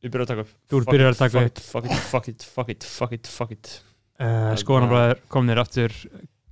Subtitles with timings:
[0.00, 2.46] Ég byrja að taka upp Þú byrjar að taka fuck it, Fuck it, fuck it,
[2.54, 3.74] fuck it, fuck it, fuck it
[4.20, 5.94] uh, Skoðanabræður komnir aftur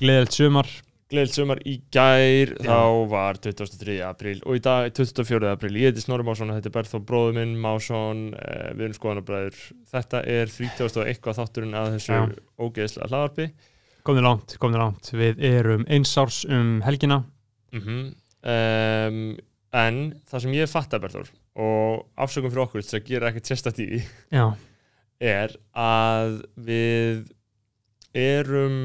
[0.01, 0.69] gleðilt sumar
[1.09, 2.69] Gleðilt sumar í gær, Já.
[2.69, 3.95] þá var 23.
[4.05, 5.39] apríl og í dag er 24.
[5.57, 5.71] apríl.
[5.81, 9.63] Ég heiti Snorri Másson og þetta er Berþó bróður minn, Másson, uh, við erum skoðanabræður.
[9.89, 10.85] Þetta er 30.
[11.01, 12.21] og eitthvað þátturinn að þessu Já.
[12.61, 13.47] ógeðslega hlaðarpi.
[14.05, 17.23] komnir langt, komnir langt við erum einsárs um helgina
[17.73, 18.13] Mm
[18.49, 19.37] um,
[19.77, 21.29] en það sem ég fatta Berþór
[21.59, 23.51] og afsökum fyrir okkur að gera ekkert
[24.31, 24.45] Já,
[25.19, 27.33] er að við
[28.19, 28.79] erum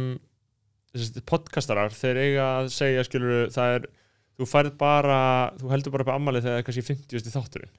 [0.93, 3.87] þessi, podcastarar, þeir eiga að segja skilur það er
[4.33, 5.19] þú færð bara,
[5.59, 7.33] þú heldur bara upp ammalið þegar það er kannski 50.
[7.33, 7.73] þátturinn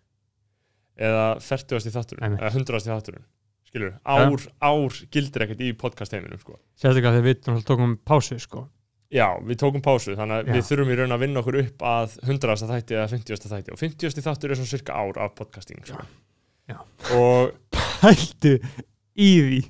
[1.05, 1.95] eða 40.
[1.95, 2.85] þátturinn eða 100.
[2.87, 3.27] þátturinn
[3.67, 6.61] skilur, ár, ár gildir ekkert í podcast heiminum sko.
[6.79, 8.69] sérstaklega þegar við tókum pásu sko.
[9.13, 10.55] Já, við tókum pásu þannig að Já.
[10.57, 12.57] við þurfum í raun að vinna okkur upp að 100.
[12.71, 13.51] þætti eða 50.
[13.53, 14.25] þætti og 50.
[14.25, 16.01] þáttur er svona cirka ár af podcasting sko.
[16.71, 16.79] Já.
[17.13, 17.53] og
[18.05, 18.55] Hældu
[19.21, 19.61] í því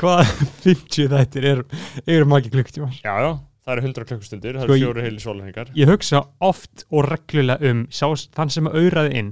[0.00, 0.24] hvað
[0.64, 1.64] 50 þættir eru
[2.06, 3.30] eru margir klukktímar já, já,
[3.66, 7.04] það eru 100 klukkustundir það Sko, eru ég- fjóri heili sólarhengar Ég hugsa oft og
[7.10, 9.30] reglulega um sá, þann sem auðraði inn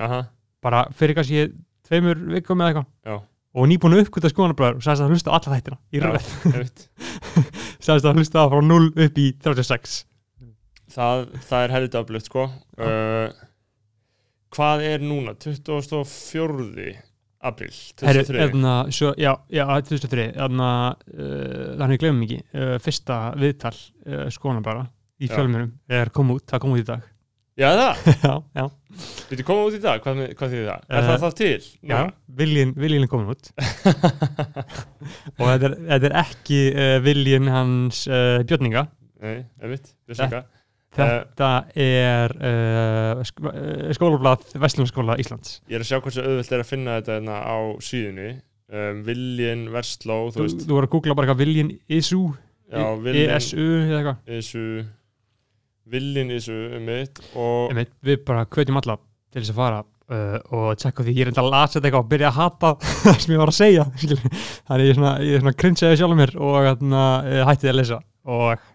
[0.00, 0.22] aha,
[0.62, 1.48] bara fyrir kannski
[1.88, 3.16] tveimur vikum eða eitthvað já,
[3.56, 6.04] og nýbúin að uppkvita skoðanabræður og sagðist að hlusta á alla þættina í Já.
[6.06, 6.84] röð einmitt
[7.80, 10.00] sagðist að hlusta frá 0 upp í 36
[10.94, 12.48] það, það er helvita öflugt sko.
[12.80, 13.30] Uh,
[14.54, 15.36] hvað er núna?
[15.38, 16.96] 24.
[17.40, 17.72] apríl
[18.02, 20.70] Herri, 2003 eðna, svo, já, já, 2003 eðna,
[21.14, 24.88] uh, þannig glemum ekki uh, fyrsta viðtal uh, skoðanabræða
[25.20, 25.34] í Já.
[25.36, 27.06] fjölmjörnum er kom út, það kom út í dag
[27.60, 28.64] já það, já, já,
[29.30, 30.04] við koma út í dag?
[30.04, 31.66] Hvað, hvað þýðir það, er Eh, það það til?
[31.90, 31.98] já,
[32.40, 33.50] viljin, viljin er komin út.
[35.40, 38.86] Og þetta er, þetta er ekki uh, viljin hans uh, björninga.
[39.20, 40.46] Nei, einmitt, vissulega
[40.96, 45.60] þetta er uh, sk uh, skólablað Vestlumskóla Íslands.
[45.70, 48.30] Ég er að sjá hversu auðvelt er að finna þetta hérna á síðunni.
[48.70, 52.20] Um, Viljin Versló þú þú, þú voru að googla bara eitthvað viljin ISU
[52.70, 54.66] já, Viljin ESU
[55.92, 58.98] eitthvað Isu Viljin Isu um mitt og Einmitt, við bara hvetjum alla
[59.30, 62.04] til þess að fara uh, og tjekka því ég er enda að lasa þetta eitthvað
[62.04, 62.74] og byrja að hata
[63.04, 63.86] það sem ég var að segja
[64.66, 67.80] þannig ég er svona, ég er svona krinsaði sjálfum mér og hérna, uh, hætti að
[67.80, 68.68] lesa og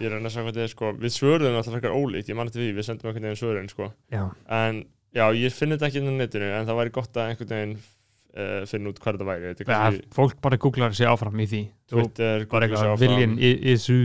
[0.00, 2.50] ég er að næsta hvað þetta er sko við svöruðum alltaf frekar ólíkt, ég man
[2.50, 3.90] þetta við við sendum einhvern veginn svörin sko.
[4.12, 4.24] Já,
[4.58, 4.82] en
[5.16, 7.76] já, ég finn þetta ekki inn á netinu en það væri gott að einhvern veginn
[7.76, 11.62] uh, finna út hvað þetta væri kannski fólk bara googlar sig áfram í því.
[11.92, 13.02] Twitter, sig eitthvað áfram.
[13.06, 14.00] viljin ISU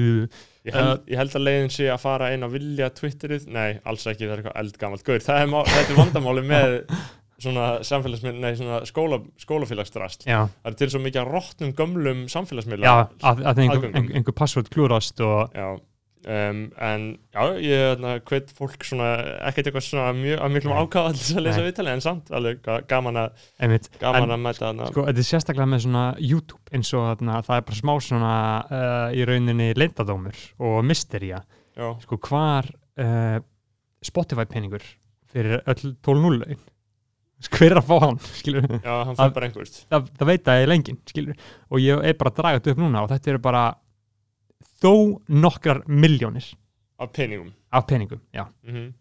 [0.67, 4.05] ég held, ég held að leiðin sé að fara inn á vilja Twitterið, nei, alls
[4.07, 6.75] ekki, það er eitthvað eldgamalt Gaur, það er, má- þetta er vandamáli með
[7.41, 10.27] svona samfélagsmið, nei, svona skóla, skólafélagsdrast.
[10.29, 12.93] Já, það er til svo mikið að rótnum gömlum samfélagsmiðla já
[13.31, 15.71] að, að einhver, einhver, password klúrast og Já,
[16.27, 19.07] um, en já, ég hérna, hvet fólk svona,
[19.49, 21.67] ekkert eitthvað svona mjög, að miklum ákvæða til að lesa Nei.
[21.69, 23.45] viðtalið, en samt alveg ga- gaman að,
[24.01, 24.89] gaman En, að mæta þarna.
[24.91, 28.33] sko, þetta er sérstaklega með svona YouTube eins og þarna, það er bara smá svona
[28.65, 31.41] uh, í rauninni leindadómur og mystería.
[31.77, 32.67] Já, sko hvar
[32.99, 33.39] uh,
[34.03, 34.83] Spotify peningur
[35.31, 36.59] fyrir öll 12.0 lögin
[37.51, 39.77] hver er að fá hann skilur já, hann fær bara einhvert.
[39.89, 41.39] það, það veit að ég lengin skilur
[41.71, 43.63] og ég er bara að draga þetta upp núna og þetta eru bara
[44.81, 44.93] þó
[45.29, 46.51] nokkrar miljónir
[47.01, 47.51] Af peningum.
[47.73, 48.45] af peningum já.
[48.67, 48.93] Mm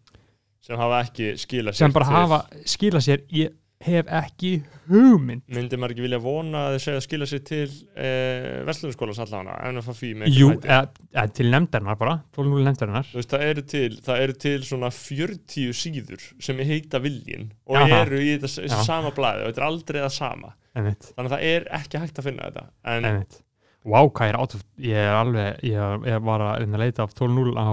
[0.61, 2.15] Sem hafa ekki skilað sér sem bara til.
[2.15, 3.49] hafa skila sér ég
[3.81, 4.51] hef ekki
[4.91, 7.63] hugmynd Myndi maður ekki vilja vona að þið segja að skila sér til
[7.97, 10.83] eh, Vestlunarskólas allavega, en að fá fí með Jú, eða,
[11.15, 14.91] eða til nefndarinnar bara 12.0 nefndarinnar Þú veist, það eru til, það eru til svona
[14.93, 18.03] 40 síður sem heita viljin og Jaha.
[18.05, 18.77] eru í Já.
[18.85, 20.53] sama blæði og þetta er aldrei það sama.
[20.77, 22.67] einmitt, Þannig að það er ekki hægt að finna þetta.
[22.85, 23.41] En einmitt
[23.81, 24.55] Vá, hvað ég er átt
[24.85, 27.71] ég er alveg, ég, ég var að reyna að leita af 12.0 á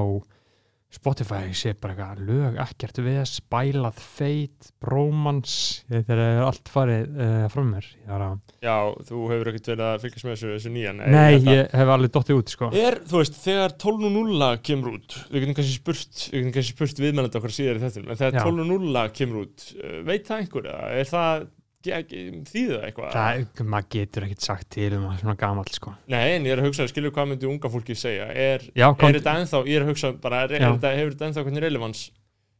[0.88, 5.56] Spotify sé bara eitthvað lög, ekkert við spælað feit, bromans
[5.90, 8.76] þetta er allt farið uh, frá mér ég að, já,
[9.10, 10.94] þú hefur ekkert verið að fylgjast með þessu, þessu nýja.
[10.96, 12.70] Nei, þetta- ég hef alveg dottið út sko.
[12.72, 17.04] Er, þú veist, þegar 12.0 kemur út, við getum kannski spurt, við getum kannski spurt
[17.04, 18.46] viðmennandi okkar síðar í þettum, en þegar Já.
[18.48, 20.90] 12.0 kemur út, uh, veit það einhver eða?
[21.04, 21.46] Er það,
[21.88, 23.16] þýðir það eitthvað?
[23.16, 25.94] það, maður getur ekkert sagt til um svona gamall sko.
[26.12, 28.98] Nei, en ég er að hugsa, skilur hvað myndi unga fólki segja, er, Já, er
[29.00, 31.64] kom, þetta ennþá, ég er að hugsa bara, er, er þetta, hefur þetta ennþá hvernig
[31.66, 32.02] relevans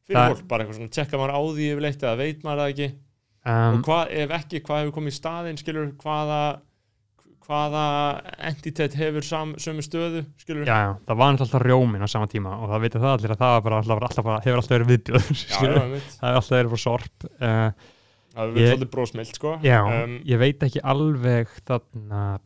[0.09, 2.73] fyrir Það- fólk, bara eitthvað svona, tjekka maður á því yfirleitt eða veit maður það
[2.73, 2.89] ekki,
[3.45, 6.41] um, og hvað, ef ekki, hvað hefur komið í staðinn, skilur, hvaða,
[7.49, 7.85] hvaða
[8.51, 10.67] entitet hefur sam, sömu stöðu, skilur?
[10.69, 13.45] já, já, það var alltaf rjómin á sama tíma og það veit það allir að
[13.45, 16.11] það alltaf, alltaf, hefur alltaf verið viðbjöð já, já, einmitt.
[16.19, 17.71] það hefur alltaf verið bara sorp uh,
[18.35, 19.55] það Ég- svolítið brósmilt, sko.
[19.65, 22.39] Já, Um, ég veit ekki alveg þarna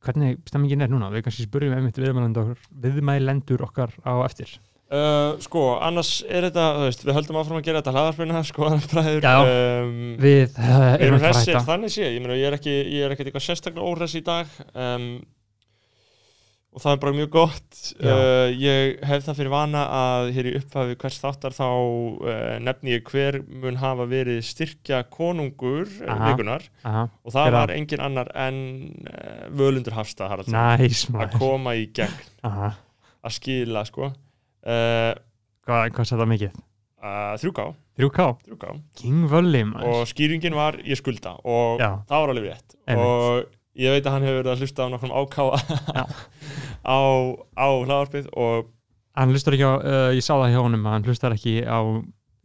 [0.00, 4.58] hvernig stemmingin er núna við kannski spurjum einmitt viðmælendur, viðmælendur okkar á eftir
[4.90, 8.70] Uh, sko, annars er þetta, þú veist, við höldum áfram að gera þetta hlaðarpina, sko,
[8.90, 9.34] bræður Já.
[9.84, 13.30] um, Við uh, erum erum hressir, þannig sé, ég ég er ekki, ég er ekkert
[13.30, 15.06] eitthvað sérstaklega óhress í dag um,
[16.70, 17.78] og það er bara mjög gott.
[17.98, 22.92] Uh, ég hef það fyrir vana að hér í upphafi hvers þáttar þá uh, nefni
[22.94, 26.28] ég hver mun hafa verið styrkja konungur uh, Aha.
[26.30, 28.60] vikunar Aha, og það Hver var engin annar en
[29.02, 30.54] uh, Völundur Hafstað Haraldsson.
[30.54, 31.38] Næs að maður.
[31.42, 32.72] koma í gegn, Aha.
[33.26, 34.12] að skila sko.
[34.62, 35.12] Uh,
[35.66, 36.54] Hvað, hvað setða mikið?
[37.00, 37.64] uh, 3K,
[38.00, 40.00] 3K 3K King Völli maður.
[40.00, 41.34] Og skýringin var ég skulda.
[41.48, 41.90] Og Já.
[42.08, 42.76] það var alveg rétt.
[42.86, 43.06] Einmitt.
[43.06, 45.58] og ég veit að hann hefur verið að hlusta á nokkrum ákáa
[46.96, 47.00] á,
[47.54, 48.70] á hlaðarpið og
[49.18, 51.78] Hann hlustar ekki á, uh, ég sá það hjá honum hann hlustar ekki á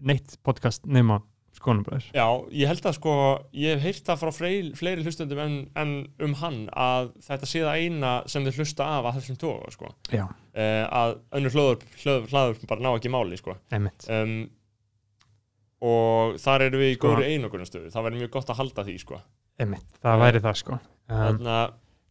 [0.05, 1.21] neitt podcast nema
[1.55, 3.13] skonubræður já, ég held að sko
[3.55, 5.93] ég hef heyrt það frá fleiri, fleiri hlustundum en, en
[6.25, 9.91] um hann að þetta sé það eina sem þið hlusta af að þessum tóga sko.
[10.11, 13.55] Uh, að önnur hlaður, hlaður, hlaður bara ná ekki máli sko.
[13.77, 14.35] um,
[15.85, 17.07] og þar erum við í Sko.
[17.07, 19.21] góðri einogunarstöðu það verður mjög gott að halda því sko.
[19.61, 21.41] Einmitt, það væri það sko um,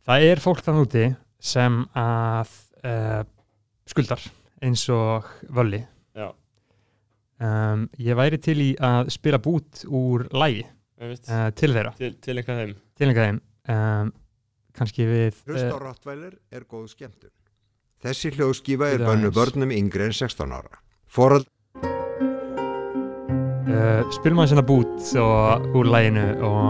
[0.04, 1.04] Það er fólk þann úti
[1.44, 2.50] sem að
[2.84, 3.22] uh,
[3.88, 4.22] skuldar
[4.64, 5.80] eins og Völli.
[6.16, 6.28] Já,
[7.44, 12.36] um, Ég væri til í að spila bút úr lægi uh, til þeirra, til, til
[12.36, 13.40] einhvað þeim til einhver þeim
[13.74, 14.12] um,
[14.74, 17.32] kannski við Hlust á uh, Rottweiler er góð skemmtun.
[18.04, 20.80] Þessi hljóðskífa er bönnu börnum yngri en 16 ára.
[21.08, 21.48] Forald
[23.72, 26.64] uh, spilum aðeins hérna bút og, úr læginu og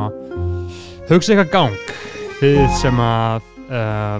[1.11, 4.19] hugsa eitthvað gang þið sem að uh,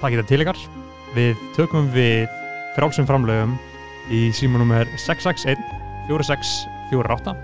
[0.00, 0.60] takið það til ykkar
[1.16, 2.26] við tökum við
[2.76, 3.56] frálsum framlögum
[4.14, 5.62] í símanúmer 661
[6.10, 7.34] 4648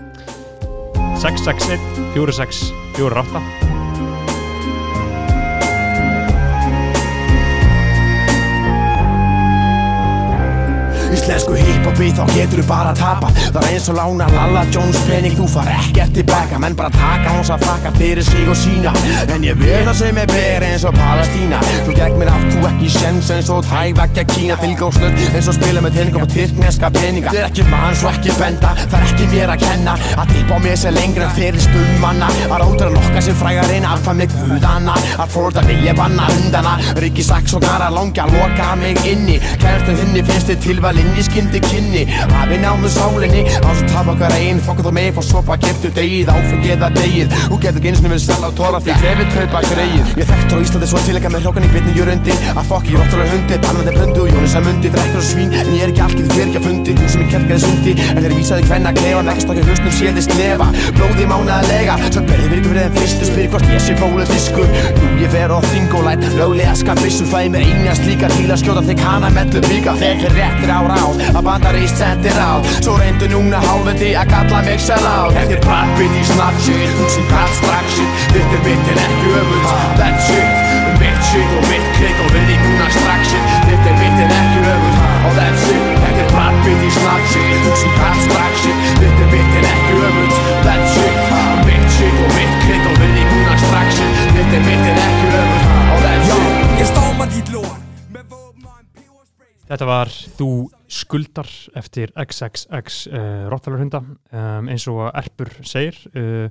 [1.23, 1.81] 661
[2.15, 3.76] 4648
[11.27, 14.99] Íslensku hip-hopi þá getur þú bara að tapa Það er eins og lána Lalla Jones
[15.09, 16.59] pening Þú far ekkert tilbaka.
[16.61, 18.93] Menn bara taka hans að frakka fyrir sig og sína.
[19.33, 21.59] En ég það sem er ber eins og Palestína.
[21.85, 25.83] Þú gegn mér átt þú ekki sjens eins og tævækja Kína Tilgangslöð eins og spila
[25.83, 27.33] með teiningum og tyrkneska peninga.
[27.35, 29.97] Er ekki mann svo ekki benda Það er ekki mér að kenna.
[30.15, 33.69] Að tippa á mér sem lengra en fyrir stumanna Að ráður að lokka sem frægar
[33.71, 36.77] reyna Alfa með guðana Að fórða vilja banna hundana.
[37.03, 39.37] Rikki Saks og Gara langa að loka mig inni.
[39.61, 42.07] Kærstu þinni finnst þið tilval í skyndi kynni.
[42.33, 46.31] Hafi náðu sálinni Á svo tapa okkar einn Fokka þú mig fór sopa keftu degið
[46.33, 50.29] Áfengi eða degið Þú getur og við selja á tóra Því krefið kaupa greið Ég
[50.31, 53.59] þekktur á Íslandi svo tilenga með hrókan í bitni jörundin Að fokk ég róttulega hundi
[53.65, 54.91] Bannandi bröndu og Jónis að mundi.
[54.93, 56.95] Drekkur og svín En ég er ekki algjör þér ekki að fundi.
[56.97, 60.69] Þú sem ég kerkaði sundi En þeir vísaði hvenna klefa stokki hlustum séðist nefa.
[60.97, 64.67] Blóði mánaðlega Svo berði virku fyrir þeim fyrstu Spyr hvort ég sé pólitískur
[65.01, 69.03] Jú ég fer á þingolæt Löglega skapissur Fæði mér einast líka til að skjóta þig
[69.05, 74.13] hana mellu Þeir fyrir réttir á ráð Að bandaríst sendir á Svo reyndu núna hálfandi
[74.19, 78.55] að kalla mig sel á Eftir brattbit í snartshit Þú sem bratt strax shit Þetta
[78.57, 79.65] er mitt en ekki öfund
[79.99, 80.65] That's it.
[80.97, 84.35] Mitt shit og mitt klikk og við í núna strax shit Þetta er mitt en
[84.39, 85.89] ekki öfund Og that's it.
[86.03, 89.99] Þetta er brattbit í snartshit Þú sem bratt strax shit Þetta er mitt en ekki
[90.09, 91.19] öfund That's it.
[91.67, 95.03] Mitt shit og mitt klikk og við í núna strax shit Þetta er mitt en
[95.05, 96.73] ekki öfund Og that's it.
[96.81, 97.77] Jeg står mig dit lort
[98.13, 100.49] Med våben og en peberspray Þetta var Þú
[101.07, 101.49] skuldar
[101.79, 106.47] eftir XXX uh, Rottalarhunda um, eins og Erpur segir uh,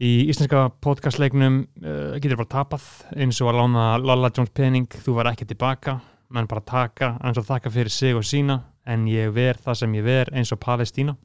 [0.00, 2.86] í íslenska podcastleiknum uh, getur bara tapað
[3.16, 5.98] eins og að lána Lalla Jones pening þú var ekki tilbaka,
[6.30, 9.98] menn bara taka eins og þakka fyrir sig og sína en ég ver það sem
[9.98, 11.16] ég ver eins og Palestína.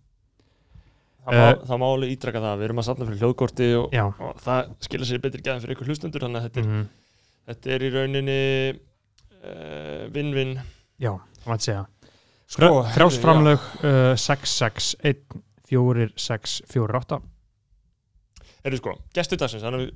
[1.26, 4.68] Það má, Eh, alveg ítraka það, við erum að safna fyrir hljóðkorti og, og það
[4.86, 6.84] skilja sér betri gæðan fyrir ykkur hlustundur þannig að þetta er, mm,
[7.50, 8.42] þetta er í rauninni
[10.14, 10.54] vinn-vinn
[11.02, 11.82] já, það var að segja
[12.46, 15.24] Sko, Frjálsframlög uh, 661
[15.66, 17.22] 4648
[18.66, 19.92] Erðu sko, gestur dagsins, þannig að við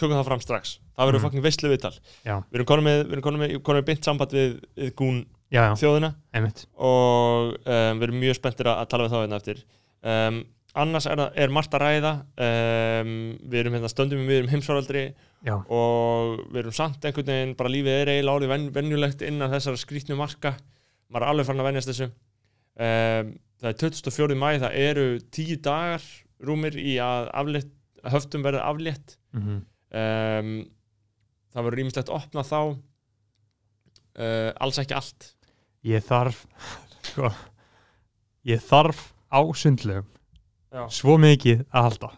[0.00, 0.70] tökum það fram strax.
[0.96, 1.24] Það verður Mhm.
[1.26, 1.92] fucking veistlu viðtal.
[2.24, 5.20] Við erum konum með, við erum konum með, með beint samband við, við gún
[5.52, 6.10] Já, já, þjóðina.
[6.34, 6.64] Einmitt.
[6.80, 9.62] Og um, við erum mjög spenntir að, að tala við þá hérna eftir.
[10.02, 10.40] Um,
[10.82, 12.12] annars er, er margt að ræða.
[12.48, 13.12] Um,
[13.52, 15.04] við erum hérna stöndum við erum heimsvaraldri
[15.44, 19.78] Já, og við erum samt einhvern veginn bara lífið er eiginlega ven, venjulegt innan þessara
[19.78, 20.56] skrítnu marka
[21.12, 22.08] maður er alveg farin að venjast þessu.
[22.72, 24.38] Um, það er 24.
[24.40, 26.06] mæ það eru tíu dagar
[26.42, 27.74] rúmir í að aflétt,
[28.14, 29.18] höftum verði aflétt.
[29.36, 29.60] Mm
[29.92, 30.54] um,
[31.52, 32.58] það verður rýmislegt opna þá.
[34.12, 35.30] Uh, alls ekki allt.
[35.88, 36.44] Ég þarf
[37.08, 37.30] sko,
[38.48, 40.08] ég þarf á sundlegum
[40.72, 40.84] Já.
[40.92, 42.10] svo mikið að halda.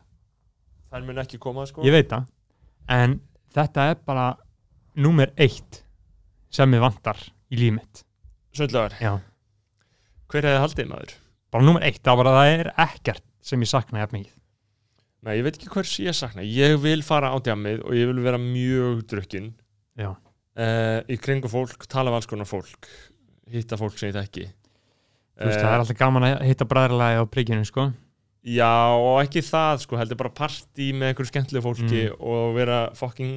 [0.90, 1.84] Þær mun ekki koma sko.
[1.86, 2.28] Ég veit það
[2.94, 3.18] en
[3.54, 4.26] þetta er bara
[5.00, 5.80] númer eitt
[6.52, 7.18] sem ég vantar
[7.50, 8.02] í líf mitt
[8.58, 11.14] sundlegar hver hefði haldið maður?
[11.54, 14.40] bara nummer eitt, það var að það er ekkert sem ég sakna jafn mikið
[15.24, 18.20] Nei, ég veit ekki hvers ég sakna ég vil fara á djamið og ég vil
[18.26, 19.46] vera mjög drukkin
[19.96, 20.10] Já.
[20.12, 22.88] uh, í kringu fólk, tala af alls konar fólk
[23.54, 24.48] hitta fólk sem ég þekki
[25.34, 27.88] Þú veist, Eh, það er alltaf gaman að hitta bræðralagi á prikinu, sko
[28.44, 32.20] Já, og ekki það sko, heldur bara partí með einhverju skemmtilegu fólki Mm.
[32.20, 33.32] og vera fucking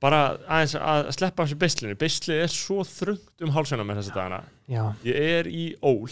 [0.00, 1.96] bara aðeins að sleppa sér beislinu.
[2.00, 4.44] Beislið er svo þröngt um hálsina með þessa dagana.
[4.70, 6.08] Já, ég er í ól.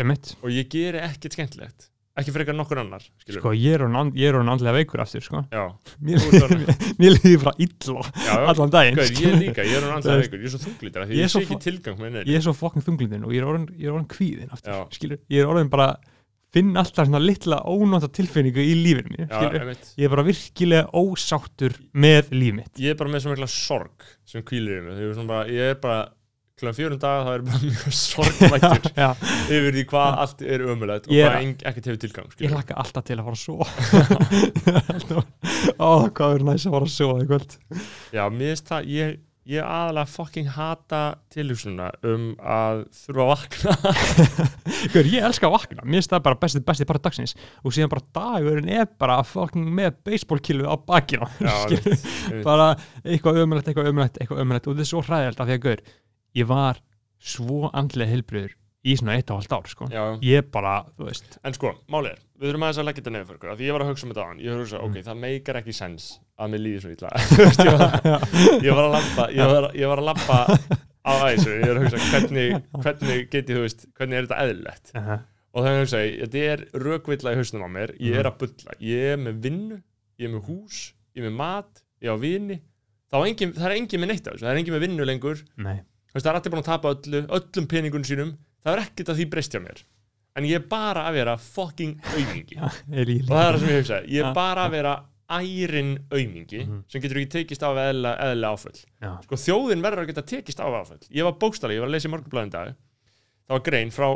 [0.00, 1.90] Um mitt og ég geri ekkert skemmtilegt.
[2.20, 5.44] Ekki frekar nokkur annar skilur Sko, ég er orðin andlega veikur aftur, sko.
[5.54, 5.62] Já,
[6.02, 6.18] Mér,
[7.16, 10.48] líði bara illa já, allan daginn Gauð, ég líka, ég er Þú andlega veikur, ég
[10.48, 10.60] er svo
[11.06, 11.14] því.
[11.14, 15.22] ég ég Ég er svo fokkin þunglindin og ég er orðin, orðin kvíðin aftur, skilur
[15.30, 15.86] Ég er orðin bara,
[16.54, 18.74] finn alltaf svona litla ónóta tilfinningu í
[19.60, 19.92] einmitt.
[19.96, 22.72] Ég er bara virkilega ósáttur með líf mitt.
[22.82, 26.00] Ég er bara með svo mikla sorg sem kvílir í mig svona ég er bara
[26.60, 28.82] klukkan fjórum dag þá er ég bara mjög sorgmættur
[29.56, 31.36] yfir því hvað allt er ömulegt og Ég hvað
[31.70, 32.52] ekkert hefur tilgang ég skilur.
[32.58, 33.66] hlakka alltaf til að fara að sofa.
[35.80, 36.94] Ó, hvað er næst að fara að
[37.30, 37.56] kvöld?
[38.12, 39.16] Já, mér finnst það, ég,
[39.50, 41.00] ég aðalega fucking hata
[41.34, 43.94] tilhugsununa um að þurfa að vakna.
[44.92, 47.34] Hver, ég elska að vakna, mér finnst það bara besti, besti bara dagsins.
[47.64, 51.30] Og síðan bara dagurinn er bara fucking með baseballkillu á bakina
[52.48, 52.70] bara
[53.02, 55.84] eitthvað ömulegt, eitthvað ömulegt, eitthvað ömulegt og þetta er svo hræðilegt af því að gaur,
[56.40, 56.82] ég var
[57.20, 59.90] svo andlega heilbriður í svona eitt og halvt ár sko.
[60.24, 61.36] Ég bara, þú veist.
[61.44, 63.66] En sko, máli er, við þurfum aðeins að leggja þetta nefnir fyrir ykkur, af því
[63.68, 64.84] ég var að hugsa um þetta á hann, ég hugsa, Mm.
[64.90, 66.06] ok, það meikar ekki sens
[66.40, 66.90] að mér líði svo
[67.40, 67.90] veist, ég, var,
[68.64, 70.38] ég að labba ég var, ég að labba
[71.04, 74.92] á æsu ég var að hugsa, hvernig, hvernig geti þú veist, hvernig er þetta eðlilegt?
[74.94, 75.20] Uh -huh.
[75.52, 78.18] og er að hugsa, þetta er rökvilla í hausnum á mér, ég Mhm.
[78.20, 78.72] er að bulla.
[78.80, 79.82] Ég er með vinnu,
[80.18, 82.60] ég er með hús ég er með mat, ég á vini.
[83.12, 85.42] Engin, það er engin með neitt af þessu, það er engin með vinnu lengur.
[85.58, 85.80] Nei,
[86.14, 88.36] það er allir búin að tapa öllu, öllum peningun sínum.
[88.64, 89.82] Það er ekkert að því breyst hjá mér
[90.36, 93.80] en ég er bara að vera fucking aumingi ég og það er það sem ég
[93.80, 94.94] hugsa ég er bara að vera
[95.30, 96.84] ærin aumingi Mhm.
[96.90, 98.80] sem getur ekki tekist á eðla, eðla áföll.
[99.22, 100.98] Sko þjóðin verður að geta tekist á áföll.
[101.10, 102.74] Ég var bókstali, ég var að lesa í morgunblæðin dag.
[103.46, 104.08] Það var grein frá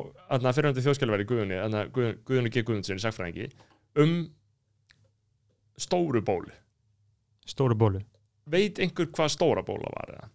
[0.55, 2.63] fyrirhandi þjóðskjálfæri Guðunni, þarna Guðun- Guðunni G.
[2.63, 3.51] Guðmundsson sagfræðingi
[3.97, 4.31] um
[5.79, 6.51] stóru bólu.
[7.47, 8.03] Stóru bólu.
[8.51, 10.29] Veit einhver hvað stóra bóla var eða?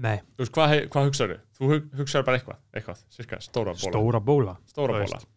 [0.00, 1.36] Nei, Þú veist, hvað, hvað hugsaðu?
[1.58, 3.90] Þú hug, hugsaðu bara eitthvað, eitthvað, cirka, stóra bóla.
[3.92, 5.20] stóra bóla stóra þú bóla.
[5.20, 5.28] veist.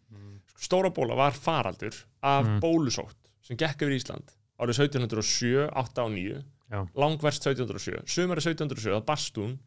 [0.64, 1.94] Stóra bóla var faraldur
[2.24, 2.60] af Mm.
[2.62, 6.80] bólusótt sem gekk yfir Ísland árið 1707, 8 og 9, Já.
[6.96, 8.02] langverst 1707.
[8.06, 9.58] Sumari 1707, það barst hún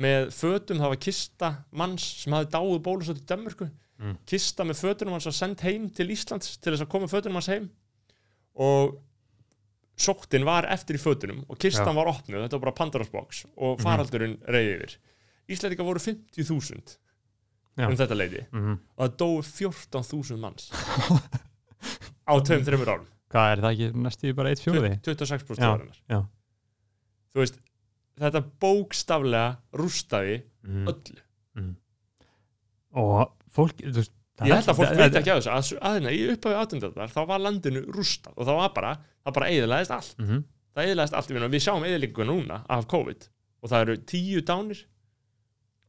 [0.00, 3.70] með fötum, það var kista manns sem hafði dáið bólusótt í Danmörku.
[4.00, 4.16] Mm.
[4.26, 7.46] Kista með fötunum hans var sendt heim til Íslands til þess að koma fötunum hans
[7.52, 7.70] heim
[8.56, 8.96] og
[10.00, 11.96] sóttin var eftir í fötunum og kistan Já.
[12.00, 13.84] var opnuð, þetta var bara Pandora's box og Mhm.
[13.84, 14.96] faraldurinn reyði yfir.
[15.50, 16.96] Íslandika voru 50.000
[17.78, 17.86] Já.
[17.88, 18.78] um þetta leiti Mhm.
[18.96, 20.70] og það dói 14.000 manns
[22.30, 25.98] á tveim, þreimur árum hvað er það ekki næstu bara eitt fjóði 26% Já, árinar
[27.34, 27.58] þú veist,
[28.20, 30.86] þetta bókstaflega rústaði mm.
[30.90, 31.20] öllu
[33.00, 34.12] og fólk þú veist,
[34.46, 35.50] ég held að fólk veit ekki að þessu.
[35.50, 38.94] Að, að, að, í upphafi átundöldar þá var landinu rústað og það var bara,
[39.24, 40.16] það bara eðilaðist allt.
[40.20, 40.40] Mhm.
[40.70, 43.28] það eðilaðist allt, við sjáum eðilingu núna af COVID
[43.60, 44.84] og það eru 10 dánir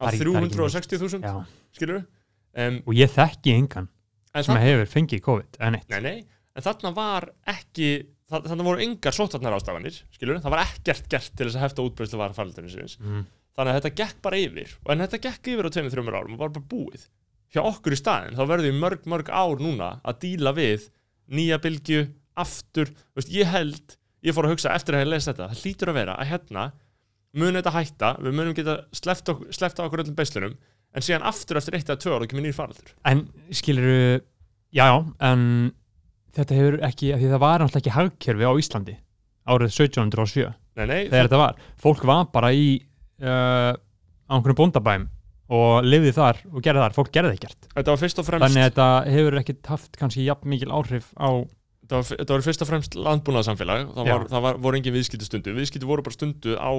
[0.02, 1.44] af er ekki- það er ekki 360.000 Já.
[1.72, 3.88] skilur um, og ég þekki engan
[4.32, 6.18] en sem hefur fengið COVID en nei, nei,
[6.56, 7.92] en þarna var ekki
[8.32, 12.20] þarna voru engar sóttarnar ástafanir skilur það var ekkert gert til þess að hefta útbreyðslu
[12.20, 13.24] var faraldurinn sinns mm.
[13.56, 14.76] þannig að þetta gekk bara yfir.
[14.84, 17.04] Og en þetta gekk yfir á tveimur, þreimur árum og var bara búið
[17.52, 20.88] hjá okkur í staðin, þá verðum við mörg, mörg ár núna að díla við
[21.32, 22.06] nýja bylgju,
[22.42, 25.92] aftur veist, ég held, ég fór að hugsa eftir að ég lesa þetta, það hlýtur
[25.92, 26.66] að vera að hérna
[27.36, 30.56] mun þetta hætta, við munum geta sleppt, ok sleppt á okkur öllum beislunum
[30.92, 32.92] en síðan aftur eftir eitt eða tvö ára kemur nýr faraldur.
[33.08, 33.88] En skilur
[34.72, 35.46] já, já, en
[36.36, 38.98] þetta hefur ekki, því það var náttúrulega ekki hagkerfi á Íslandi
[39.48, 42.66] árið 1707 Nei, nei, þegar þetta var, fólk var bara í
[43.20, 45.08] uh, á einhvern bóndabæm
[45.52, 47.66] og lifði þar og gerði þar, fólk gerði ekkert.
[47.74, 51.10] Þetta var fyrst og fremst þannig að þetta hefur ekkert haft kannski jafn mikil áhrif
[51.18, 51.30] á
[51.82, 53.90] þetta var, þetta var fyrst og fremst landbúnaðarsamfélag.
[53.96, 56.72] Það, var, það var, voru engin viðskipti stundu viðskipti voru bara stundu á,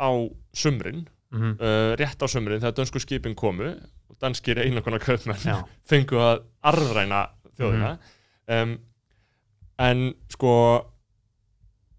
[0.00, 0.10] á
[0.56, 1.04] sumrin
[1.34, 5.56] mm uh, rétt á sömurinn þegar dönsku skipin komu og danskir einakonar kaupmenn já,
[5.90, 7.26] fengu að arðræna
[7.58, 7.94] þjóðina.
[8.54, 8.76] Um,
[9.82, 10.52] en sko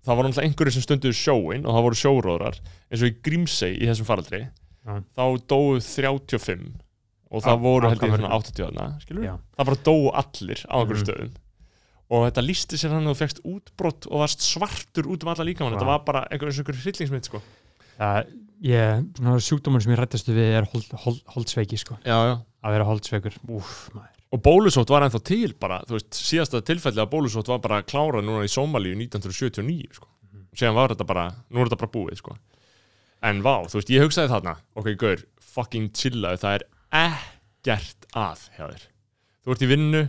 [0.05, 3.75] það var náttúrulega einhverju sem stunduðu sjóin og það voru sjóróðrar eins og í Grímsey
[3.75, 4.45] í þessum faraldri
[4.85, 4.99] Já.
[5.17, 6.67] þá dóu 35
[7.31, 8.45] og það Af- voru af held ég hvað svona mörgum?
[8.45, 11.05] 80 þarna, skilur já, það bara dóu allir á einhverju Mhm.
[11.05, 11.31] stöðum
[12.15, 15.43] og þetta lísti sér hann og þú fegst útbrott og varst svartur út um alla
[15.43, 15.77] líkamann Vá.
[15.79, 17.41] þetta var bara einhver, eins og einhver hryllingsmynd sko.
[17.97, 18.27] Það,
[18.61, 21.97] ég, svona sjúkdómur sem ég rættastu við er hold, hold, holdsveiki sko.
[22.05, 23.33] að vera holdsveikur,
[24.31, 28.23] og bólusótt var ennþá til bara, þú veist, síðasta tilfelli að bólusótt var bara klárað
[28.25, 30.07] núna í Sómalíu 1979 sko.
[30.55, 32.37] síðan var þetta bara, nú er þetta bara búið sko.
[33.23, 35.23] En vá, þú veist, ég hugsaði þarna ok, gaur,
[35.55, 36.67] fucking chillaðu það er
[37.05, 38.83] ekkert að hjá þér.
[39.45, 40.03] Þú ert í vinnu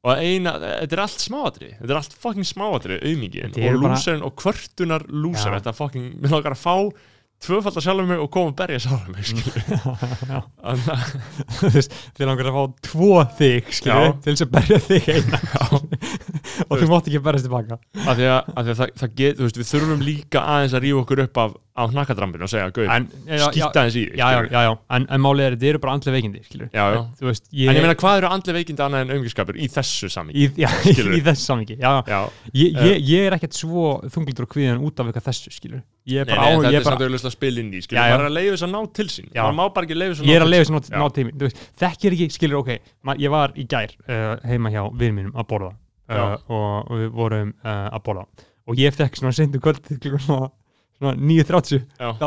[0.00, 4.24] og eina, þetta er allt smáatri þetta er allt fucking Þetta eru og bara- lúserinn
[4.24, 5.58] og kvörtunar lúser Já.
[5.60, 6.76] þetta fucking, mér langar að fá
[7.40, 9.24] tvöfaldar sjálfum mig og koma að berja sjálfum mig
[10.60, 10.82] að-
[11.60, 14.12] Þú veist, þið langar að fá tvo þig skilur, Já.
[14.24, 15.40] til þess að berja þig eina.
[16.70, 17.78] Og þú mátt ekki berjast tilbaka.
[18.04, 20.74] Af því að, af því að það, það get, þú veist, við þurfum líka aðeins
[20.76, 24.72] að rífa okkur upp af, af hnakkadrambinu og segja, skýta aðeins í já.
[24.96, 26.42] En, en málið er, þetta eru bara andlega veikindi.
[26.74, 27.00] Já, já.
[27.24, 30.34] veist, ég, En ég meina, hvað eru andli veikindi annað en auðmyggiskapur í þessu sami?
[30.34, 30.48] í,
[31.18, 31.94] í þessu já, já.
[32.10, 32.20] Já,
[32.54, 35.82] Ég, ég, ég er ekkert svo þunglítur og kvíðan út af eitthvað þessu skilur.
[36.10, 37.70] ég er nei, bara nei, á, þetta ég er bara samt auðvitað að spila inn
[37.72, 38.14] í, skilur, Já, já.
[38.14, 40.22] maður er að leiða þess að ná til sín, maður má bara ekki leiða þess
[40.22, 40.76] að ná ég er að leiða sín.
[40.80, 42.70] þess að ná, tími veist, þekkir ekki, skilur, ok
[43.20, 45.72] ég var í gær uh, heima hjá við mínum að borða
[46.10, 48.26] uh, og, við vorum að borða
[48.70, 50.59] og ég fekk svona sendu kvöldið klukkan svona, svona
[51.00, 52.10] 9.30 Já.
[52.20, 52.26] þá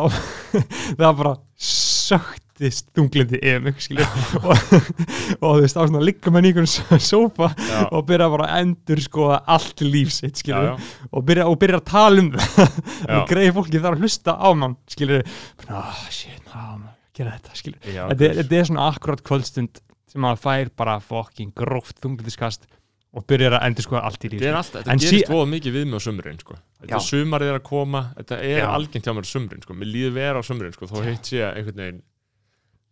[0.98, 3.86] það var bara söktist þunglindi yfir mig
[4.48, 6.68] og, og þú veist, þá svona líka með nýjum
[7.02, 7.84] sófa Já.
[7.94, 10.74] og byrja bara að endur skoða allt líf sitt Já, já,
[11.12, 12.82] og byrja, og byrja að tala um það.
[13.14, 15.26] Og greiði fólki þar að hlusta á mann skilur,
[15.70, 19.82] ah shit, ah, man, gera þetta þetta, er- þetta er svona akkurat kvöldstund
[20.14, 22.66] sem maður fær bara fokking gróft þunglitiskast
[23.14, 25.32] og byrjar að endur skoða allt í líf Þetta er alltaf, þetta En gerist sí-
[25.34, 26.56] voða mikið við mig á sumrin, sko.
[26.82, 26.98] Þetta Já.
[26.98, 28.70] er sumarið er að koma, þetta er Já.
[28.74, 29.74] algengt hjá mér á sumrin, sko.
[29.74, 32.02] Mér líður vera á sumrin, sko, þó hitt sé einhvern veginn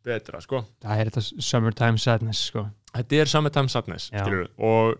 [0.05, 0.65] betra, sko.
[0.83, 2.67] það er þetta summertime sadness sko.
[2.93, 4.97] Þetta er Summertime Sadness, skilur og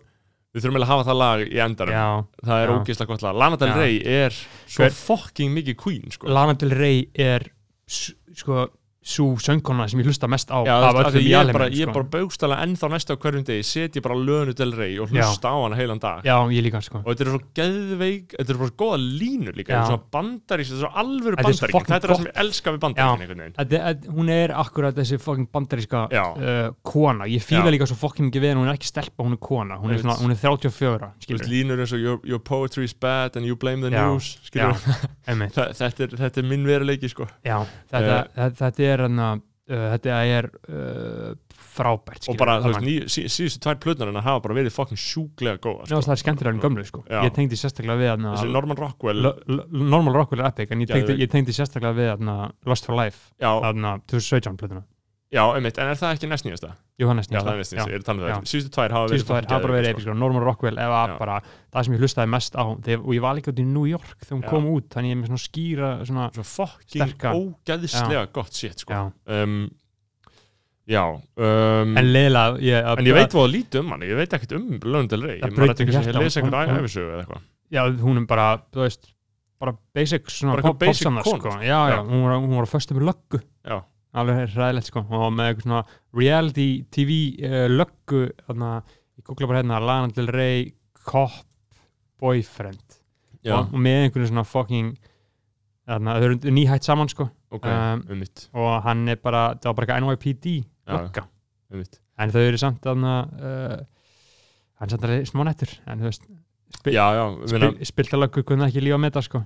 [0.55, 1.91] við þurfum eiginlega að hafa það lag í endarum.
[1.91, 3.35] já, Það er ógeðslega gott lag.
[3.35, 3.73] Lana Del.
[3.75, 6.27] Rey er svo Hver- fucking mikið queen, sko.
[6.27, 7.49] Lana Del Rey er
[7.87, 8.69] sko
[9.01, 11.57] svo söngkona sem ég hlusta mest á Já, af veist, öllum í ég er alheiminum,
[11.57, 11.93] bara, ég er sko.
[11.95, 15.49] bara bókstala ennþá næsta á hverjum degi, set ég bara lönu Del Rey og hlusta
[15.49, 16.21] á hana heilan dag.
[16.21, 19.73] já, ég líka sko Og þetta er svo geðveik, þetta er bara góða línur líka,
[19.73, 19.79] Já.
[19.81, 22.11] þetta er svona bandarís, þetta er svo alvöru Þetta er svo bandaríkin, fucking þetta er
[22.13, 22.83] það sem ég elska við Já.
[22.85, 23.55] bandaríkin einhvern veginn.
[23.57, 26.23] Þetta, þetta, hún er akkurat þessi fucking bandaríska Já.
[26.37, 27.73] uh, kona, ég fíla Já.
[27.73, 29.97] líka svo fucking mikið við henni, hún er ekki stelpa, hún er kona hún er,
[29.97, 30.05] Einmitt.
[30.05, 33.35] svona, hún er 34, Þú skilur veist, línur eins og your, your poetry is bad
[33.35, 34.05] and you blame the Já.
[34.13, 34.77] news, skilur
[35.27, 35.57] einmitt.
[35.57, 37.25] þetta, er, þetta er minn veruleiki, sko.
[37.43, 37.57] Já,
[37.89, 41.31] þetta, þetta, þetta er hana, uh, þetta er uh,
[41.71, 44.99] frábært Og bara, þú veist, ný, sí, síðustu tvær plötnar hennar hafa bara verið fucking
[44.99, 45.95] sjúklega góða, sko.
[45.95, 47.03] finnst það er skemmtilega en gömlu sko.
[47.07, 47.19] Já.
[47.25, 49.33] Ég tengdi sérstaklega við hana, Þessi Norman Rockwell,
[49.71, 53.31] Normal Rockwell er epic en ég tengdi, ég tengdi sérstaklega við hana, Lost for Life
[53.39, 54.85] já, hana, 2017 plötuna
[55.31, 56.69] já, einmitt, en er það ekki næst nýjasta?
[57.01, 58.47] Jóhannes Já, það er næst nýjasta, ég er að tala um það.
[58.51, 60.15] Síðustu tvær hafa verið Síðustu það hafa bara verið epic sko.
[60.21, 63.51] Normal Rockwell eða bara það sem ég hlustaði mest á þegar, og ég var líka
[63.53, 66.25] út í New York þegar hún kom út þannig ég er með svona skýra svona,
[66.35, 68.91] Svo fucking ógæðislega gott shit, sko.
[68.97, 69.11] já.
[69.41, 69.61] Um,
[70.91, 74.57] já, um, en leiðilega ég, En ég veit hvað lítið um hann, ég veit ekkert
[74.59, 75.55] um Lana Del Rey, Það ég
[76.67, 77.47] maður mér sem ég eða eitthvað
[84.17, 85.03] alveg ræðilegt sko.
[85.07, 85.83] Og með eitthvað svona
[86.17, 88.71] reality tv uh, löggu þarna,
[89.17, 90.67] ég googla bara hérna Lana Del Rey
[91.07, 91.37] cop
[92.21, 92.99] boyfriend.
[93.47, 94.91] Og, og með einhvern svona fucking
[95.89, 97.29] þarna, þau eru nýhætt saman sko.
[97.51, 98.21] Ok, um,
[98.55, 100.51] og hann er bara, það var bara eitthvað NYPD
[100.91, 101.25] lögga,
[101.73, 101.81] um
[102.21, 103.79] en þau eru samt þarna uh,
[104.79, 105.73] hann er samt alveg smá nettur.
[105.89, 106.29] En þú veist
[106.77, 109.43] spi, Já, já, spi, minna, spilta löggu kunna ekki lífa með það sko.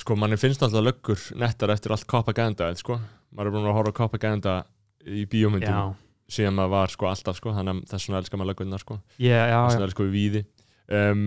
[0.00, 2.96] Sko, manni finnst alltaf löggur nettar eftir allt Copaganda, sko
[3.32, 4.54] maður er búin að horfa á Copaganda
[5.02, 5.94] í bíómyndum
[6.32, 8.98] síðan maður var sko alltaf, sko þannig að þess vegna elskar maður löggurnar, sko.
[9.20, 10.42] Yeah, þess vegna elskar við víði.
[10.92, 11.22] Um,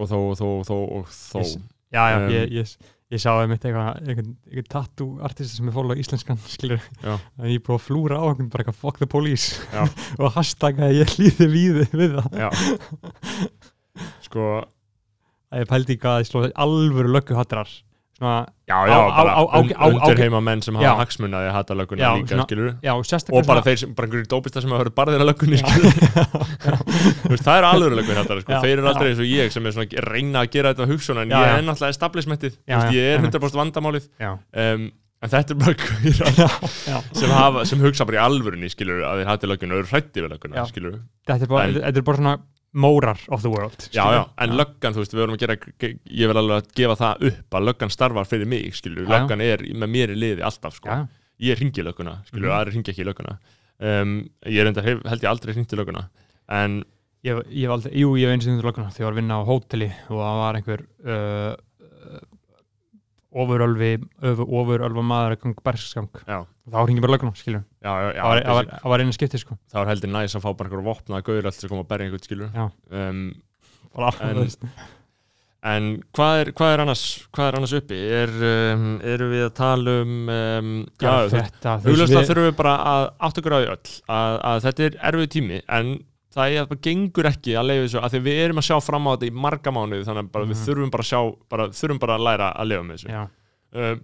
[0.00, 1.38] og þó, þó, þó og þó.
[1.42, 1.54] Yes.
[1.92, 2.74] já, já Um, ég, ég,
[3.12, 7.50] ég sá einmitt eitthvað einhvern, einhvern tattoo artist sem er fólk á íslenskan skilur, að
[7.50, 9.60] ég er búið að flúra á einhvern bara eitthvað fuck the police.
[10.22, 12.40] Og hashtag að ég hlýði við, við það.
[12.40, 12.48] Já.
[14.26, 14.50] Sko,
[15.52, 17.72] að ég pældi ekki að ég slóði alvöru lögguhattrar
[18.18, 20.74] svona, já, já, Á- á- bara á- á- un, á- á- undir heima menn sem
[20.76, 22.92] hafa hagsmuna að hata lögguna Já, líka, svona- skilur já,
[23.32, 25.92] og bara þeir sem, bara einhverjir dópista sem hafa verið barðir að löggunni skilur
[27.32, 28.60] veist, það eru alveg löggun þetta sko.
[28.62, 31.30] Þeir eru aldrei eins og ég sem er svona reyna að gera þetta hugsun en
[31.34, 32.58] ég er náttúrulega establishmentið.
[32.68, 33.34] Ég er einmitt.
[33.34, 34.08] 100% vandamálið.
[34.22, 34.90] Um,
[35.22, 35.74] en þetta er bara
[36.90, 36.96] já.
[37.14, 37.34] sem,
[37.70, 40.58] sem hugsa bara í alvörunni skilur að þeir hati löggun og eru hrætti við lögguna
[40.58, 40.64] Já.
[40.70, 42.32] skilur er bara, þetta er bara svona
[42.74, 45.56] mórar of the world já, já, en löggan, þú veist, við verum að gera
[46.08, 48.64] ég vil alveg að gefa það upp að löggan starfar fyrir mig,
[49.04, 49.10] já.
[49.12, 51.06] löggan er með mér í liði alltaf, sko, já,
[51.40, 52.56] ég ringi lögguna skilur, Mhm.
[52.56, 53.38] aðri ringi ekki lögguna.
[53.82, 56.08] Um, ég hef, held ég aldrei ringt í lögguna
[56.48, 56.84] en
[57.24, 59.38] ég, ég aldrei, jú, ég hef eins og þetta lögguna þegar ég var að vinna
[59.38, 61.56] á hóteli og það var einhver uh,
[63.32, 63.92] ofurölvi
[64.22, 67.14] ofurölva maður að ganga berskang já, þá hringi bara
[67.80, 69.58] já, já það var, var, var einu skipti sko.
[69.72, 72.08] Það var heldur næs að fá bara einhverju vopnaða gaur allt sem koma að berja
[72.08, 72.66] einhvern skilur Já.
[72.98, 73.22] um,
[75.62, 77.98] En- hvað er, hvað er annars hvað er annars uppi?
[78.18, 78.32] Er,
[78.74, 82.72] um, erum við að tala um, um já, þetta, þú veist, að þurfum við bara
[82.92, 85.92] að átt okkur á því öll að, að þetta er erfið tími en
[86.32, 89.06] það er bara gengur ekki að leiða þessu að því við erum að sjá fram
[89.06, 90.64] á þetta í marga mánuði þannig að bara við Mhm.
[90.66, 91.20] þurfum bara að sjá
[91.52, 93.12] bara, þurfum bara að læra að lifa með þessu
[93.74, 94.00] um,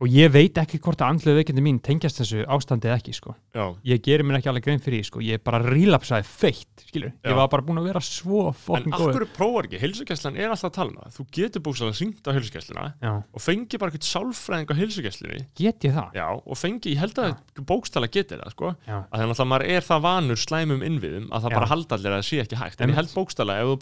[0.00, 3.34] og ég veit ekki hvort að andlega veikindi mín tengjast þessu ástandi eða ekki sko.
[3.52, 5.20] já, ég gerir mér ekki alveg grein fyrir því sko.
[5.24, 7.12] ég bara rílapsaði feitt skilur.
[7.20, 7.28] Já.
[7.28, 10.36] ég var bara búin að vera svo en fokkin af góður hverju prófar ekki heilsugæslan
[10.40, 13.12] er alltaf að tala um þú getur búkstæðan syngt á heilsugæsluna já.
[13.20, 17.16] og fengi bara eitthvað sálfræðing á heilsugæslunni get ég það já, og fengi, ég held
[17.20, 17.30] að
[17.68, 19.04] bókstæla getur það sko Já.
[19.04, 22.24] að þannig að maður er það vanur slæmum innviðum að það bara halda allir að
[22.24, 22.96] sé ekki hægt en Einmitt.
[22.96, 23.76] ég held bókstæla ef þú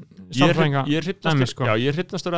[0.00, 0.38] það Já.
[0.40, 1.64] já er, sálfræðinga ég er dæmi, hrifnastur sko.
[1.64, 1.72] já,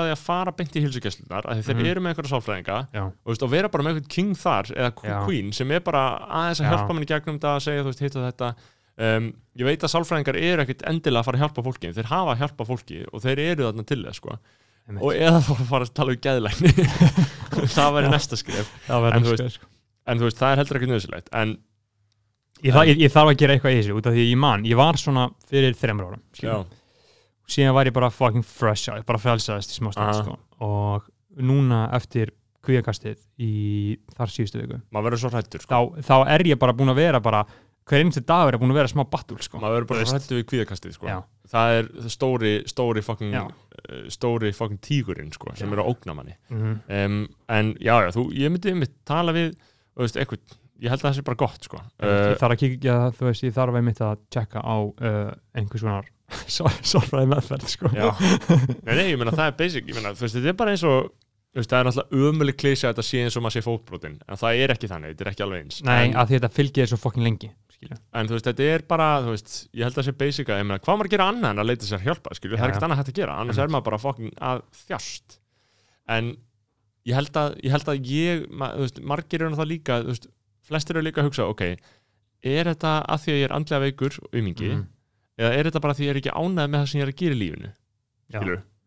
[0.01, 1.87] að því að fara beint í hilsugæslunar að þeir Mhm.
[1.93, 5.25] eru með einhverja sálfræðinga já, og, veist, vera bara með einhvern king þar eða Já.
[5.27, 6.71] queen sem er bara aðeins að Já.
[6.75, 8.49] hjálpa manni gegnum þetta að segja þú veist, hitt og þetta
[8.99, 12.35] um, ég veit að sálfræðingar eru ekkit endilega að fara að hjálpa fólki þeir hafa
[12.35, 14.39] að hjálpa fólki og þeir eru þarna til þess sko.
[15.01, 16.73] og eða þá fara að tala um geðlækni
[17.77, 19.61] það væri næsta skrif það en þú sko, veist,
[20.07, 21.57] en þú veist, það er heldur ekki nöðsilegt en
[22.65, 24.65] ég, þa ég, ég þarf að gera eitthvað í þessu út af því ég man,
[24.65, 26.67] ég var svona fyrir þreymur árum já, skilur.
[27.51, 30.39] Síðan var ég bara fucking fresh out, bara frelsaðist í smá stund sko.
[30.67, 31.07] og
[31.37, 32.33] núna eftir
[32.67, 33.53] kvíakastið í
[34.17, 35.71] þar síðustu viku maður verður svo hrættur sko.
[35.71, 37.45] þá, þá er ég bara búin að vera bara
[37.87, 39.61] hver einstu dagur er búin að vera smá battul sko.
[39.63, 41.17] maður verður bara hrættur við kvíðakastið sko.
[41.47, 45.77] Það er stóri stóri fucking, uh, stóri fucking tígurinn sko, sem Já.
[45.77, 47.21] eru að ógna manni mm um,
[47.55, 49.55] en já, já, þú, ég myndi einmitt tala við,
[49.95, 52.97] veist, eitthvað ég held að það sé bara gott, sko ég uh, þarf að kíkja,
[53.15, 56.11] þú veist, ég þarf einmitt að tjekka á uh, einhvers konar
[56.91, 57.91] sálfræði meðferð sko.
[58.87, 61.13] nei, nei, ég meina það er basic, þú veist, þetta er bara eins og
[61.57, 64.41] veist, það er náttúrulega ömuleg klísi að þetta sé eins og maður sé fótbrotin, en
[64.41, 66.99] það er ekki þannig þetta er ekki alveg eins, nei, en, að þetta fylgir svo
[67.01, 67.97] fokkin lengi skilja.
[68.19, 70.61] en þú veist, þetta er bara þú veist, ég held að það sé basic að,
[70.61, 72.87] ég meina, hvað maður gera annað en að leita sér hjálpa, skilju, það er ekkert
[72.89, 75.39] annað hægt að gera annars er maður bara fokkin að þjást
[76.17, 76.33] en
[77.07, 79.99] ég held að ég, held að ég ma, veist, margir eru það líka,
[80.67, 81.65] flestir eru líka að hugsa, ok,
[82.47, 84.85] er þetta að því að ég er andlega veikur umingi Mhm.
[85.41, 87.13] Eða er þetta bara því að ég er ekki ánægð með það sem ég er
[87.13, 87.73] að gera í lífinu?
[88.27, 88.41] Já,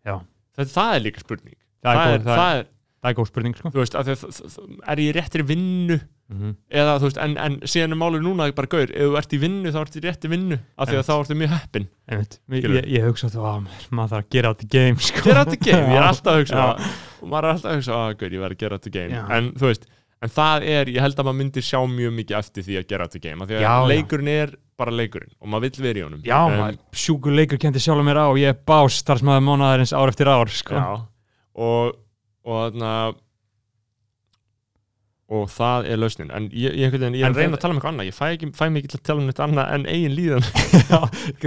[0.10, 0.16] já.
[0.58, 1.58] það, það er líka spurning.
[1.80, 3.72] Það er það, er, er- það er, góð spurning sko.
[3.76, 6.00] veist, að að- að- er ég réttir vinnu?
[6.30, 9.32] Mm eða þú veist, en, en síðan er málið núna bara gaur, ef þú ert
[9.34, 11.88] í vinnu þá ert í rétti vinnu af því að þá ertu mjög heppin.
[12.14, 15.24] Ég, ég, ég hugsa þú að maður þarf að gera out the game sko.
[15.26, 16.92] gera þetta game, ég er alltaf að hugsa það.
[17.24, 19.18] Og maður er alltaf að hugsa, að gaur, ég verð að gera þetta game.
[19.18, 19.24] Já.
[19.40, 19.90] en þú veist,
[20.22, 23.10] en það er, ég held að maður myndir sjá mjög mikið eftir því að gera
[23.10, 26.24] þetta game af því að leikurinn er bara leikurinn og maður vill vera í honum
[26.28, 29.32] Já, um, maður, sjúkur leikur kendi sjálf mér á og ég er bás þar sem
[29.36, 30.76] aðeins mánaðarins ár eftir ár sko.
[30.80, 31.02] já,
[31.60, 31.98] og
[32.50, 32.94] og þarna
[35.30, 37.62] og það er lausnin en ég, ég, ég, ég er En að reyna það- að
[37.62, 39.46] tala um eitthvað annað ég fæ, ekki, fæ mig ekki til að tala um eitthvað
[39.46, 40.48] annað en eigin líðan
[40.90, 41.00] Já,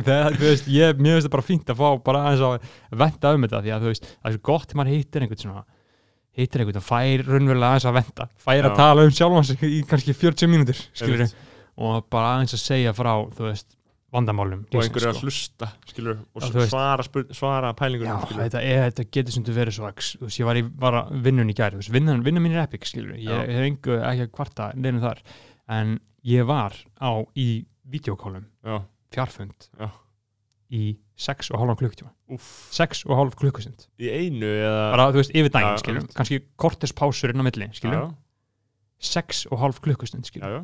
[0.07, 2.69] það, veist, ég, finnst það bara fínt að fá bara aðeins að
[3.03, 5.43] venda um þetta því að þú veist, það er svo gott þegar maður hittir einhvern
[5.43, 5.65] svona
[6.39, 8.77] hittir einhvern og fær raunverulega aðeins að venda fær að Já.
[8.79, 11.35] tala um sjálfan sig í kannski 40 mínútur skilur Einmitt.
[11.77, 13.77] Og bara aðeins að segja frá þú veist,
[14.13, 15.25] vandamálum og einhverju að sko.
[15.25, 16.73] hlusta skilur, og Já, þú veist.
[16.75, 18.43] svara, svara Já, pælingunum skilur.
[18.45, 21.49] þetta, er, þetta getur sem þú verið svo þú veist, ég var í var vinnun
[21.49, 23.47] í gæri vinnan, vinnan mín er epic, skilur ég Já.
[23.49, 25.23] hef engu ekki að kvarta neina þar
[25.73, 25.95] en
[26.29, 28.83] ég var á í videokólum, já,
[29.17, 29.89] fjarfund Já.
[30.73, 35.21] í 6 og hálfan klukktíma úff, 6 og hálf klukkustund í einu eða bara þú
[35.23, 36.15] veist yfir daginn Já, einmitt.
[36.17, 38.07] kannski kortespásur inn á milli skilur já,
[39.01, 40.63] 6 og hálf klukkustund já, skilur já.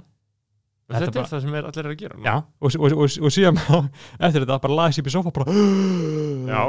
[0.89, 3.33] Þetta þetta, bara- er það sem er allir að gera já, og, og, og, og
[3.35, 3.59] síðan
[4.25, 5.57] eftir þetta bara laðis upp í sofa bara
[6.55, 6.63] já.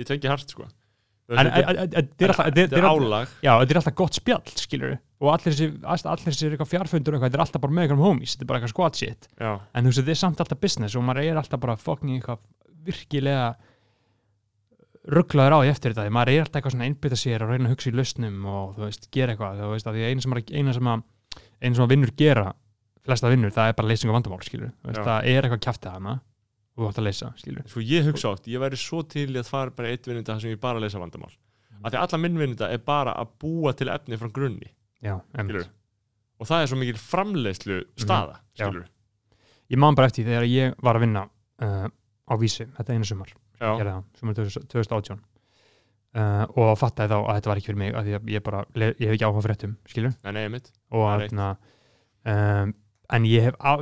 [0.00, 0.66] ég tengi hart sko.
[1.30, 3.30] Þetta er álag.
[3.44, 7.62] Já, þetta er alltaf gott spjall skilur og allir þessi eitthvað eitthvað, þetta er alltaf
[7.62, 9.28] bara með eitthvað homies þetta er bara eitthvað squad shit.
[9.38, 12.16] Já, en þú veist, þetta er samt alltaf business og maður er alltaf bara fucking
[12.16, 12.40] eitthvað
[12.88, 13.44] virkilega
[15.10, 17.52] rugglaður á því eftir þetta því maður er alltaf eitthvað svona að einbytta sér og
[17.54, 20.24] reyna að hugsa í lausnum og þú veist, gera eitthvað þú veist, að því eina
[20.26, 21.04] sem, að, eina sem að
[21.60, 22.46] eina sem að vinnur gera,
[23.06, 25.04] flesta vinnur það er bara leysing og vandamál, skilur veist, Já.
[25.06, 26.14] það er eitthvað kjæftið hana
[26.76, 29.38] og þú átt að leysa, skilur svo ég hugsa átt, ég væri svo til í
[29.40, 31.32] að fara bara eitt vinnunda þar sem ég bara lesa vandamál.
[31.70, 31.84] Mm.
[31.84, 34.70] af því alla minn vinnunda er bara að búa til efni frá grunni
[35.02, 35.16] já,
[36.40, 38.56] og það er svo mikil framleiðslu staða Mhm.
[38.58, 38.66] Já.
[38.68, 38.86] skilur
[39.70, 41.24] ég man bara eftir þegar ég var að vinna
[41.62, 41.88] uh,
[42.30, 43.28] á vísi, þetta einu sumar.
[43.60, 45.18] Já, sumar 2018
[46.16, 48.62] uh, og fattaði þá að þetta var ekki fyrir mig af því að ég bara,
[48.74, 50.60] ég hef ekki áhuga fréttum, skilur nei, nei,
[50.90, 51.48] og er þarna
[52.24, 52.74] um,
[53.12, 53.80] en ég hef, af,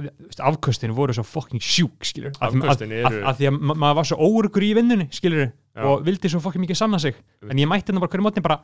[0.51, 4.19] afköstin voru svo fucking sjúk, skilur að, eru- að því að ma maður var svo
[4.29, 5.51] órugur í vinnunni, skilur
[5.89, 7.15] og vildi svo fucking mikið sanna sig.
[7.45, 8.59] En ég mætti hérna bara hverju mótni bara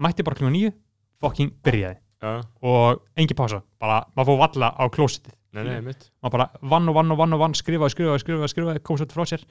[0.00, 0.72] mætti bara klunga nýju,
[1.20, 1.98] fucking byrjaði.
[2.24, 5.74] Já, og engi pása, bara maður fór valla á klósitið nei, nei,
[6.24, 9.06] maður bara vann og vann og vann og vann skrifaði, skrifaði, skrifaði, skrifaði, kom svo
[9.12, 9.44] frá sér.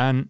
[0.00, 0.24] En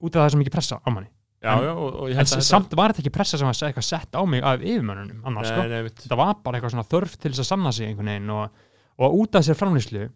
[0.00, 1.08] út af það er svo mikið pressa á manni.
[1.40, 4.12] Já, En- já, og, og en samt var þetta ekki pressa sem var eitthvað sett
[4.12, 5.62] á mig af yfirmönnunum annars, sko.
[5.62, 8.10] Nei, nei, mitt þetta var bara eitthvað svona þörf til þess að sanna sig einhvern
[8.12, 8.58] veginn og,
[9.00, 10.08] og út af sér framlýslu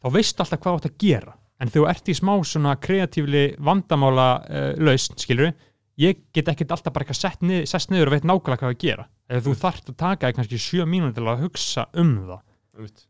[0.00, 4.28] þá veistu alltaf hvað átt að gera en þú ert í smá svona kreatífli vandamála
[4.40, 5.52] uh, lausn, skilur
[6.00, 9.44] ég get ekkert alltaf bara eitthvað sett niður, og veit nákvæmlega hvað að gera ef
[9.46, 12.40] þú þarft að taka þér kannski sjö mínútur til að hugsa um það
[12.76, 13.04] Einmitt.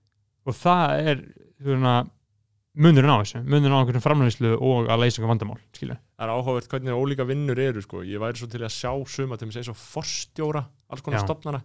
[0.47, 1.23] og það er
[1.61, 1.95] svona,
[2.75, 6.35] munurinn á þessu munurinn á einhverjum framlýslu og að leysa einhver vandamál, skilur Það er
[6.35, 8.03] áhugavert hvernig ólíka vinnur eru sko.
[8.05, 10.61] Ég væri svo til að sjá suma til þess að forstjóra
[10.93, 11.25] alls konar Já.
[11.25, 11.63] stofnana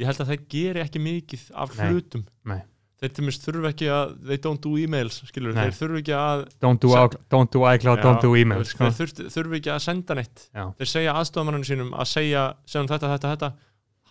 [0.00, 1.84] Ég held að þeir geri ekki mikið af Nei.
[1.92, 2.62] hlutum Nei.
[3.02, 5.64] Þeir til þess þurfa ekki að they don't do emails, skilur Nei.
[5.66, 8.90] Þeir þurfa ekki að don't do, out- don't do iCloud, don't do email Þeir sko.
[9.00, 10.64] þurft- þurfa ekki að senda neitt Já.
[10.78, 13.52] Þeir segja aðstofamanninu sínum að segja segja um þetta, þetta, þetta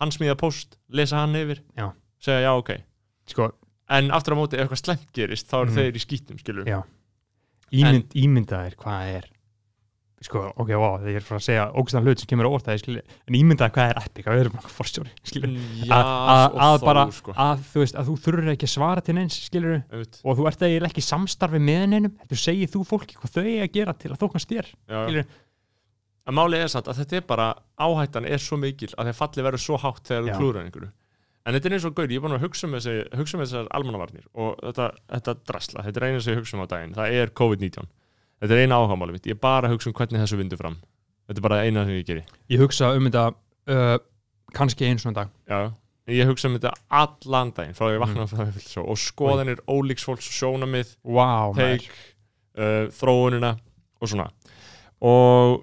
[0.02, 1.88] Hann smíða post, lesa hann yfir Já.
[2.20, 2.70] Segja já, ok
[3.32, 3.50] sko,
[3.88, 5.76] En aftur á móti, ef eitthvað slemt gerist, þá eru Mhm.
[5.76, 6.82] þeir í skítum, skilur Já.
[7.72, 9.26] ímynd, ímyndaðir hvað er
[10.26, 12.80] sko, ok, wow, ég er frá að segja ógstæðan hlut sem kemur á orð það,
[12.82, 15.52] skilji, en ímyndaðir hvað er epic að erum bara forstjóri, skilji
[15.88, 17.36] Já, að, að bara, sko.
[17.46, 20.20] að þú veist, að þú þurfur ekki að svara til neins, Einmitt.
[20.22, 23.66] og þú ert eiginlega ekki samstarfi með neinum þú segir þú fólki hvað þau eiga
[23.66, 25.32] að gera til að þóknast þér, skilur
[26.22, 27.46] En málið er samt að þetta er bara
[27.82, 30.90] áhættan er svo mikil að þeir falli verður svo hátt þegar þú klúður einhverju.
[31.42, 33.42] En þetta er eins og gaur, ég er búin að hugsa um, þessi, hugsa um
[33.42, 36.94] þessar almannavarnir og þetta, þetta drasla, þetta er eina sem ég hugsa um á daginn
[36.94, 37.88] það er COVID-19
[38.42, 40.76] Þetta er eina áhugamáli mitt, ég er bara að hugsa um hvernig þessu vindur fram.
[41.30, 42.24] Þetta er bara eina sem ég geri.
[42.50, 43.22] Ég hugsa um þetta
[43.70, 43.98] uh,
[44.56, 45.30] kannski einu svona dag.
[45.46, 45.60] Já,
[46.10, 48.32] ég hugsa um þetta allan daginn frá því ég vakna Mhm.
[48.32, 51.86] frá því svo, og skoðanir ólíks fólks sjónamið, wow, teik
[52.58, 53.52] uh, þróunina
[54.02, 54.26] og svona.
[55.00, 55.62] Og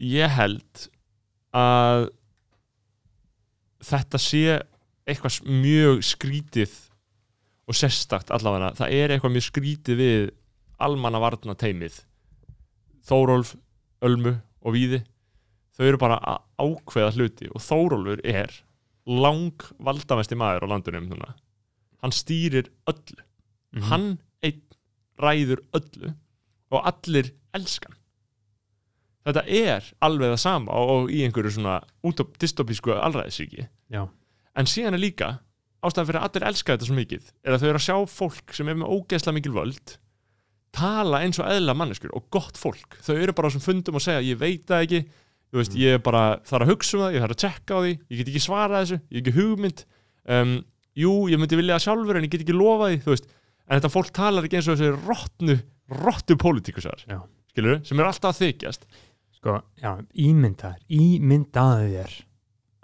[0.00, 0.88] ég held
[1.54, 2.08] að
[3.84, 4.40] þetta sé
[5.04, 6.72] eitthvað mjög skrítið
[7.68, 10.24] og sérstakt allavega, það er eitthvað mjög skrítið við
[10.84, 12.00] almanna varna teimið
[13.04, 13.54] Þórólf,
[14.04, 15.02] Ölmu og Víði
[15.76, 18.52] þau eru bara að ákveða hluti og Þórólfur er
[19.06, 21.34] lang valdamesti maður á landunum núna.
[22.04, 23.20] hann stýrir öllu
[23.74, 23.82] Mhm.
[23.90, 24.60] hann einn
[25.18, 26.14] ræður öllu
[26.70, 27.94] og allir elskan
[29.26, 31.80] þetta er alveg það sama og, og í einhverju svona
[32.38, 34.08] dystopísku allræðisríki Já.
[34.56, 35.38] en síðan er líka
[35.82, 38.54] ástæðan fyrir að allir elska þetta svo mikið er að þau eru að sjá fólk
[38.54, 39.96] sem er með ógeðslega mikil völd
[40.74, 42.98] tala eins og eðla manneskur og gott fólk.
[43.04, 45.02] Þau eru bara á þessum fundum og segja ég veit það ekki.
[45.54, 47.80] Þú veist, ég er bara þarf að hugsa um það, ég þarf að tjekka á
[47.84, 49.84] því ég get ekki svarað þessu, ég hef ekki hugmynd.
[50.34, 50.54] Um,
[50.98, 53.30] jú, ég myndi vilja það sjálfur en ég get ekki lofa því, þú veist.
[53.64, 55.56] En þetta fólk talar ekki eins og þessi rottnu
[56.04, 57.04] rottu pólitíkusar,
[57.52, 58.86] skilur sem er alltaf að þykjast.
[59.38, 62.14] Sko, já, ímyndaðir ímyndaðir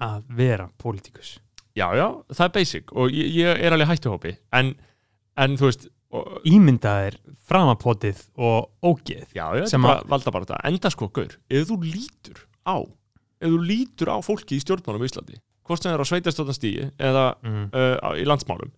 [0.05, 1.39] að vera pólitíkus.
[1.77, 4.35] Já, já, það er basic og ég, ég er alveg hættuhópi.
[4.57, 4.75] En,
[5.41, 5.89] en þú veist
[6.51, 11.69] ímyndaðir framapotið og ógeð já, já, Sem að valda bara þetta enda sko, gaur, ef
[11.69, 12.83] þú lítur á
[13.41, 17.27] ef þú lítur á fólki í stjórnmálum í Íslandi, hvort sem er á sveitarstjórnastígi eða
[17.47, 17.69] mm.
[17.71, 18.73] uh, í landsmálum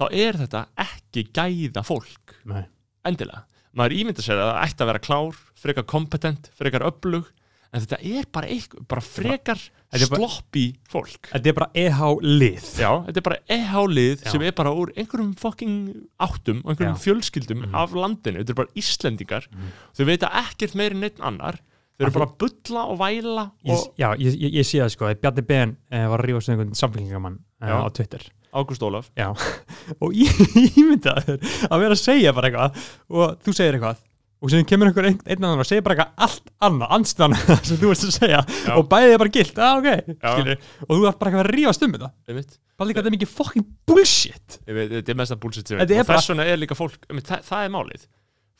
[0.00, 2.64] þá er þetta ekki gæða fólk Nei.
[3.06, 7.28] endilega maður ímynda sér að það ætti að vera klár frekar kompetent, frekar öflug
[7.70, 11.30] en þetta er bara, eitthvað, bara frekar bara- sloppy fólk.
[11.32, 12.66] Þetta er bara EH lið.
[12.78, 15.74] Já, þetta er bara EH-lið sem er bara úr einhverjum fucking
[16.22, 17.02] áttum og einhverjum Já.
[17.06, 17.74] fjölskyldum Mhm.
[17.74, 19.48] af landinu, þetta er bara Íslendingar.
[19.50, 19.72] Mhm.
[19.98, 21.58] þau veita ekkert meiri en einn annar.
[21.98, 24.90] Þau eru bara að bulla og væla ég, og já, ég, ég, ég sé það
[24.90, 25.04] sko.
[25.04, 28.20] Að Bjarni Ben eh, var að rífa sig einhvern samfélkingamann eh, á Twitter.
[28.54, 29.10] Ágúst Ólaf.
[29.16, 29.28] Já.
[30.00, 30.30] og ég
[30.80, 31.38] ímyndaður
[31.70, 32.78] að vera að segja bara eitthvað
[33.10, 33.96] og þú segir eitthvað
[34.40, 37.34] og sem kemur einhver einn, einn annan og segir bara eitthvað allt annað, anstæðan
[37.68, 38.72] sem þú veist að segja Já.
[38.78, 40.30] og bæðið er bara gilt, að ok Já.
[40.34, 42.54] skilur, og þú ert bara eitthvað að rífast um þetta einmitt.
[42.80, 45.76] bara líka þetta er mikið fucking bullshit Ég veit, þetta er mest að bullshit sem
[45.76, 48.06] ég Þetta veit er og þess vegna er líka fólk, einmitt, það, það er málið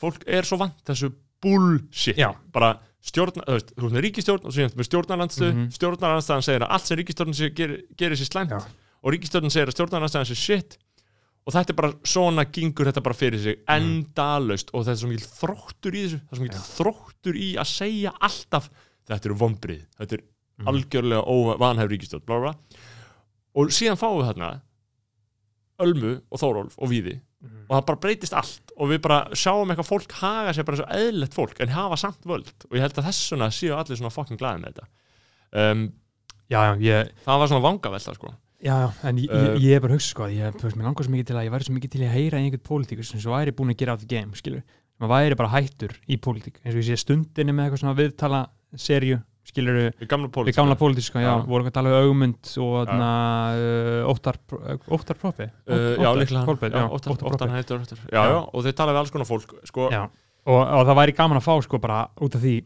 [0.05, 1.11] fólk er svo vant þessu
[1.45, 2.31] bullshit Já.
[2.53, 5.69] bara stjórna, þú veist, þú veist með ríkistjórn og svo með stjórnarlandstöð, Mhm.
[5.79, 8.59] stjórnarlandstæðan segir að allt sem ríkistjórn sé, gerir, gerir sér slæmt Já.
[9.01, 10.77] og ríkistjórn segir að stjórnarlandstæðan sé shit
[11.51, 14.71] og þetta er bara, svona gengur þetta bara fyrir sig endalaust.
[14.73, 17.71] Og þetta er svo mikil þróttur í þessu, það er svo mikil þróttur í að
[17.75, 18.71] segja alltaf,
[19.11, 20.23] þetta eru vombrið þetta er
[20.61, 20.69] Mhm.
[20.69, 22.81] algjörlega óvanhæf ríkistjórn, bla bla bla.
[23.57, 24.51] Og síðan fáum við þarna
[25.81, 27.15] Ölmu og Þórólf og Víði.
[27.71, 28.73] Og það bara breytist allt.
[28.77, 32.21] Og við bara sjáum eitthvað fólk haga sér bara svo eðlilegt fólk en hafa samt
[32.29, 32.51] völd.
[32.69, 34.87] Og ég held að þessuna séu allir svona fucking glæði með þetta.
[35.57, 35.87] Um,
[36.53, 39.81] já, já, ég, það var svona vangavelta sko Já, en ég, Uh, ég, ég er
[39.81, 41.75] bara hugsa sko, ég, þú veist, mér langar svo mikið til að ég væri svo
[41.79, 44.37] mikið til að heyra einhvern pólitíkus sem svo væri búin að gera á því game,
[44.37, 44.61] skilur
[45.01, 48.41] maður væri bara hættur í pólitík eins og ég sé stundinni með eitthvað svona viðtala
[48.77, 49.17] serju,
[49.49, 53.11] skilur Við gamla gamla pólitíska, já, voru eitthvað að tala um augmund og þarna
[54.13, 54.41] óttar,
[54.93, 55.49] óttar profi
[57.01, 57.09] Óttar
[58.13, 59.89] já, og þeir tala við alls konar fólk sko,
[60.53, 62.59] og það væri gaman að fá sko bara út af því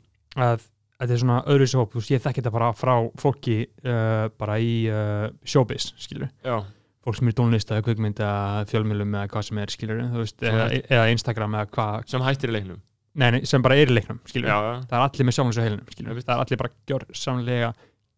[0.43, 0.67] að
[1.01, 4.73] þetta er svona öðru þú veist, ég þekki þetta bara frá fólki uh, bara í
[4.91, 6.57] uh, showbiz, skilur já,
[7.05, 8.29] fólk sem er tónlista, kvikmynda,
[8.71, 12.53] fjölmjölum eða hvað sem er, skilur, þú veist, eða, eða Instagram eða hvað, sem hættir
[12.53, 12.79] í leiknum.
[13.21, 15.59] Nei, nei, sem bara er í leiknum, skilur, Já, já, það er allir með sjálfins
[15.59, 17.69] og heilinum, skilur, það er allir bara gjör samlega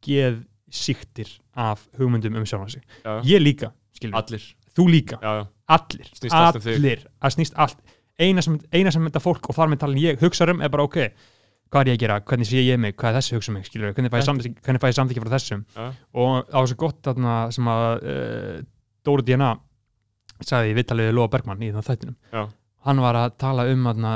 [0.07, 0.39] geð
[0.77, 1.35] síktir
[1.67, 4.47] af hugmyndum um sjálfan sig, já, ég líka, skilur, allir.
[4.77, 5.45] Þú líka, Já, já,
[5.77, 7.79] allir, Snýst um allir, það snýst allt,
[8.21, 10.85] eina sem, eina sem þetta fólk og þar með talin ég hugsa um er bara
[10.87, 10.99] ok,
[11.71, 13.95] hvað er ég að gera, hvernig sé ég mig, hvað er þessi hugsa mig, skilur,
[13.97, 15.65] hvernig fæ ég ég samþykki frá þessum?
[15.75, 18.59] Já, og það var svo gott þarna sem að uh,
[19.07, 19.51] Dóri DNA
[20.47, 22.17] sagði í viðtalið við Lóa Bergmann í þann þættinum.
[22.33, 22.43] Já.
[22.87, 24.15] hann var að tala um þarna,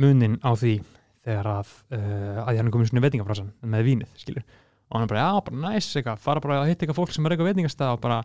[0.00, 0.74] munin á því
[1.26, 4.44] þegar að, uh, að hann er komin svona veitingafrásan með vínið, skilur
[4.90, 7.34] og hann bara, já, bara næs, eitthvað, fara bara að hitta eitthvað fólk sem er
[7.34, 8.22] eitthvað veitingastað og bara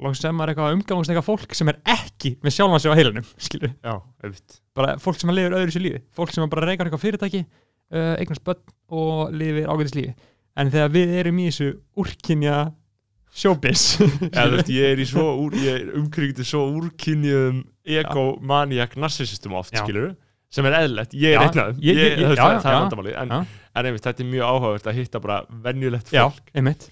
[0.00, 3.26] loks sem er eitthvað umgangast eitthvað fólk sem er ekki með sjálfan sig á heilanum,
[3.36, 3.92] skilur já,
[4.78, 6.00] bara fólk sem að lifir öðru sér lífi.
[6.16, 7.42] Fólk sem að bara reykar eitthvað fyrirtæki
[7.92, 10.14] uh, eignast börn og lifir ágætis lífi.
[10.56, 12.58] En þegar við erum í þessu úrkynja
[13.40, 19.84] Já, þú veist, ég er í svo úrkynjum egomaniac narcissistum oft, Já.
[19.84, 20.16] skilur
[20.50, 22.46] sem er eðlilegt, ég er Já, einn af þeim ég- Ég- ég- þú veist, já,
[22.46, 22.80] það er já.
[22.80, 23.44] vandamáli en, Já.
[23.76, 26.50] en einmitt, þetta er mjög áhugavert að hitta bara venjulegt já, fólk.
[26.54, 26.88] einmitt.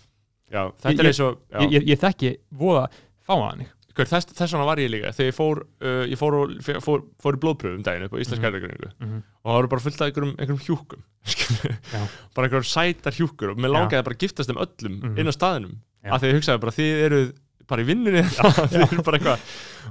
[0.53, 1.19] Já, þetta Ég-
[1.51, 1.59] já.
[1.65, 2.85] ég, ég, ég þekki voða
[3.27, 3.67] fáaðan
[3.99, 6.51] Hver, þess, þess vegna var ég líka þegar ég fór, uh, ég fór, og,
[6.85, 8.53] fór, fór, í blóðpröfum daginn upp á Íslenska Mhm.
[8.53, 9.23] erðagreiningu Mhm.
[9.43, 11.03] og það voru bara fullt af einhverjum, einhverjum hjúkum
[12.35, 15.19] bara einhverjum sætar hjúkur og mér langaði bara að giftast þeim öllum Mhm.
[15.19, 16.13] inn á staðinum Já.
[16.15, 17.33] af því ég hugsaði bara þið eruð
[17.69, 18.23] bara í vinnunni
[18.73, 19.39] þið eru bara eitthvað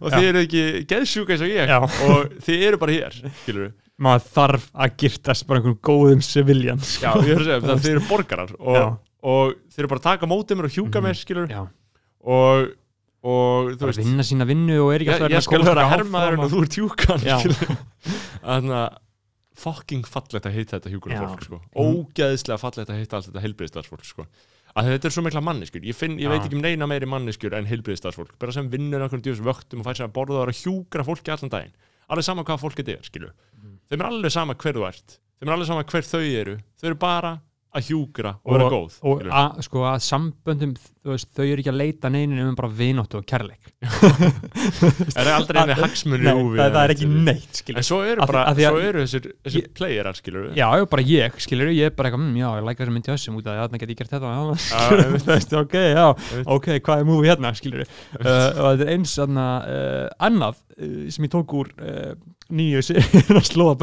[0.02, 0.30] og þið Já.
[0.32, 1.78] eru ekki geðsjúka eins og ég Já.
[1.84, 7.12] og þið eru bara hér skilur maður þarf að girtast bara einhverjum góðum civilian Já,
[7.28, 8.88] ég er að segja, það þið eru borgarar og, Já.
[9.24, 11.06] og þið eru bara að taka mótið mér og hjúka Mhm.
[11.06, 11.70] mér skilur
[12.24, 12.72] og,
[13.28, 16.52] og þú veist vinna sína vinnu og er ekki alltaf ég skal vera áfram og
[16.54, 17.38] þú ert hjúkan Já.
[18.48, 18.98] þannig að
[19.58, 21.48] fucking fallegt að heita þetta hjúkunarfólk Já.
[21.50, 21.58] sko.
[21.74, 21.98] Mm.
[22.06, 24.26] ógeðslega fallegt að heita allt þetta heilbriðstarfsfólk sko.
[24.78, 27.56] að þetta er svo mikla manneskjur ég, finn, ég veit ekki um neina meiri manneskjur
[27.58, 30.54] en heilbriðstarfsfólk bara sem vinnur einhvern djús vöktum og fær sér að borða og er
[30.54, 31.74] að hjúkra fólki allan daginn
[32.08, 33.80] alveg sama hvað fólk þetta er Mhm.
[33.90, 36.88] þeim er alveg sama hver þú ert þeim er alveg sama hver þau eru þau
[36.92, 37.32] eru bara
[37.76, 40.72] að hjúkra og vera góð og að, sko að samböndum
[41.08, 43.70] veist, þau eru ekki að leita neinin um bara vinóttu og kærleik.
[45.14, 47.80] Það er aldrei henni hagsmunni Nei, það, það er ekki neitt skilur.
[47.82, 51.72] en svo eru bara, að- svo eru þessir, þessir playerar skilur já, bara ég, skilur
[51.74, 53.94] ég er bara eitthvað, mm, já, ég læka þessum myndi þessum út að þarna get
[53.94, 54.32] ég gert þetta.
[54.38, 56.06] Já, veist, ok, já,
[56.58, 60.98] ok, hvað er múið hérna, skilur uh, og þetta er eins þarna, uh, annað uh,
[61.14, 62.16] sem ég tók úr uh,
[62.48, 62.82] nýju
[63.44, 63.76] Slóða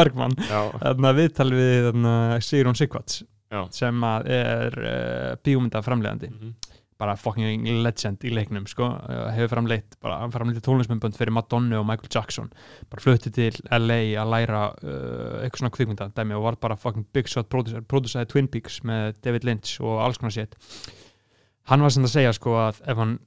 [0.80, 3.22] þarna viðtal við þarna, Sigrún Sigvarts
[3.54, 3.62] Já.
[3.70, 6.54] sem að er uh, bíómynda framleiðandi Mhm.
[6.98, 12.08] bara fucking legend í leiknum sko, uh, hefur framleitt framleitt tónlismyndbönd fyrir Madonna og Michael
[12.14, 12.50] Jackson.
[12.90, 16.10] Bara flutti til LA að læra uh, eitthvað svona kvikmynda.
[16.14, 20.00] Dæmi og var bara fucking big shot producer, producerði Twin Peaks með David Lynch og
[20.06, 20.54] alls konar shit.
[21.70, 23.18] Hann var sem að segja sko að ef hann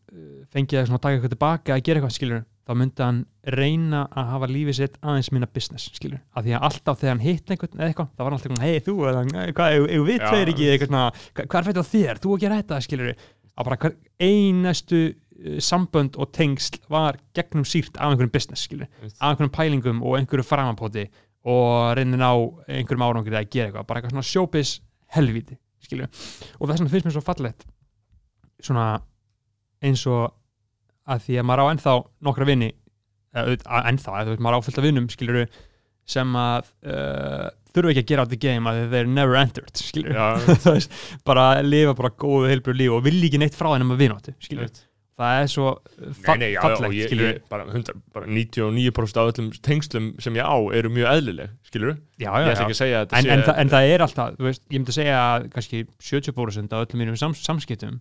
[0.54, 3.20] fengið að taka eitthvað tilbaka að gera eitthvað skilur þá myndi hann
[3.56, 7.24] reyna að hafa lífið sitt aðeins minna business skilur af því að alltaf þegar hann
[7.24, 10.20] hitt einhvern eða eitthvað þá var hann alltaf hei þú eða "Nei, hvað eigum við
[10.26, 12.20] tveir ekki eitthvað svona "Hva- hvað er fætt á þér?
[12.24, 13.14] Þú að gera þetta skilur
[13.58, 18.88] að bara hver einastu uh, sambönd og tengsl var gegnum sírt af einhverjum business skilur
[19.22, 21.08] af einhverjum pælingum og einhverju framapóti
[21.48, 22.34] og reynin á
[22.68, 23.88] einhverjum árangri að gera eitthvað.
[23.88, 24.80] Bara eitthvað svona showbiz
[25.16, 26.10] helvíti skilur
[26.60, 27.64] og þess vegna finnst mér svo fallegt
[28.62, 28.88] svona
[29.86, 30.34] eins og
[31.08, 31.96] að því að maður á ennþá
[32.28, 32.72] nokkra vini
[33.38, 33.56] að
[33.92, 35.48] ennþá, þú veist, maður á fullt af vinnum skilur
[36.08, 40.16] sem að uh, þurfa ekki að gera out the game að they're never entered skilur
[40.16, 40.28] Já,
[40.64, 44.04] þú veist, bara lifa bara góðu heilbrið líf og vilja ekki neitt frá þeim að
[44.06, 44.82] vináttu skilur, Einmitt.
[45.20, 45.74] það er svo
[46.24, 50.58] fa fallegt ég, skilur ég, bara, 100, bara 99% af öllum tengslum sem ég á
[50.80, 53.48] eru mjög eðlileg, skilur já, Ég ætla ekki að segja að þetta En, sé en,
[53.50, 57.04] þa en það er alltaf, þú veist, ég myndi segja að kannski 70% af öllum
[57.04, 58.00] mínum sams samskiptum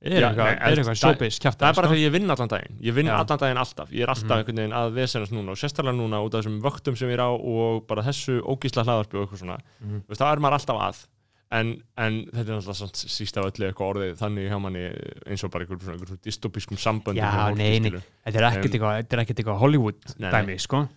[0.00, 2.76] er eitthvað, showbiz kjafta Það er bara þegar ég vinn allan daginn.
[2.80, 3.90] Ég vinn allan daginn alltaf.
[3.92, 4.38] Ég er alltaf Mhm.
[4.38, 7.24] einhvern veginn að vesenast núna og sérstaklega núna út af þessum vöktum sem ég er
[7.26, 9.58] á og bara þessu ógísla hlaðarpi og eitthvað svona.
[9.84, 10.02] Mhm.
[10.08, 11.06] Það er maður alltaf að.
[11.52, 14.84] En, en þetta er samt síst af öllu eitthvað orðið þannig hjá manni
[15.26, 17.80] eins og bara einhver svona, einhver svona dystopískum samböndum Já, nei.
[17.80, 20.88] Þetta er ekkert eitthvað, þetta er ekkert eitthvað Hollywood dæmi, sko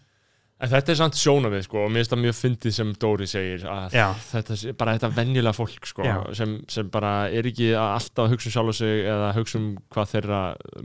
[0.64, 3.64] En þetta er samt sjónavið sko og mér finnst það mjög fyndið sem Dóri segir
[3.68, 4.06] að Já.
[4.30, 6.06] þetta sé bara þetta venjulega fólk sko
[6.38, 9.60] sem, sem bara er ekki að alltaf að hugsa um sjálf og sig eða hugsa
[9.60, 10.40] um hvað þeirra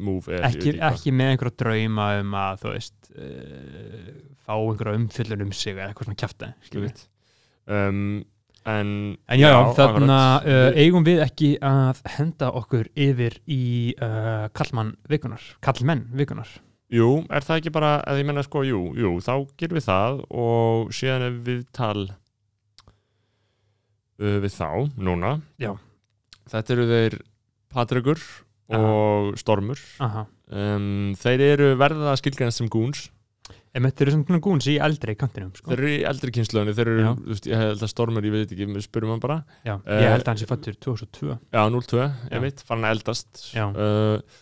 [0.09, 4.11] move er ekki, ekki með einhverja drauma um að þú veist uh,
[4.49, 7.05] fá einhverja umfyllun um sig eða eitthvað svona kjafta Einmitt.
[7.69, 8.05] um,
[8.69, 8.95] en,
[9.29, 10.73] En já, já þarna akkurat.
[10.75, 13.63] uh, eigum við ekki að henda okkur yfir í
[13.95, 16.51] uh, kallmann vikunar, kallmenn vikunar
[16.89, 20.23] Jú, er það ekki bara, eða ég menna sko, jú, jú, þá gerum við það
[20.41, 22.07] og síðan er við tal
[24.23, 25.35] uh, við þá, núna.
[25.61, 25.75] Já.
[26.49, 27.19] Þetta eru þeir
[27.75, 28.23] Patrikur
[28.73, 28.81] Aha.
[28.81, 29.83] og Stormur.
[30.05, 30.25] Aha.
[30.49, 33.11] Um, þeir eru verða skilgrænast sem gúns.
[33.77, 35.69] En þetta eru svona gúns í eldri kantinum sko.
[35.69, 38.55] Þeir eru í eldri kynnslöðinni, þeir eru, þú veist, ég held að Stormur, ég veit
[38.57, 39.37] ekki, við spurum hann bara.
[39.61, 42.09] Já, Eh, ég held að hans er fættur 2002 Já, 0-2, Já.
[42.33, 43.31] ég veit, farin að eldast.
[43.53, 43.67] Já.
[43.77, 44.41] Uh,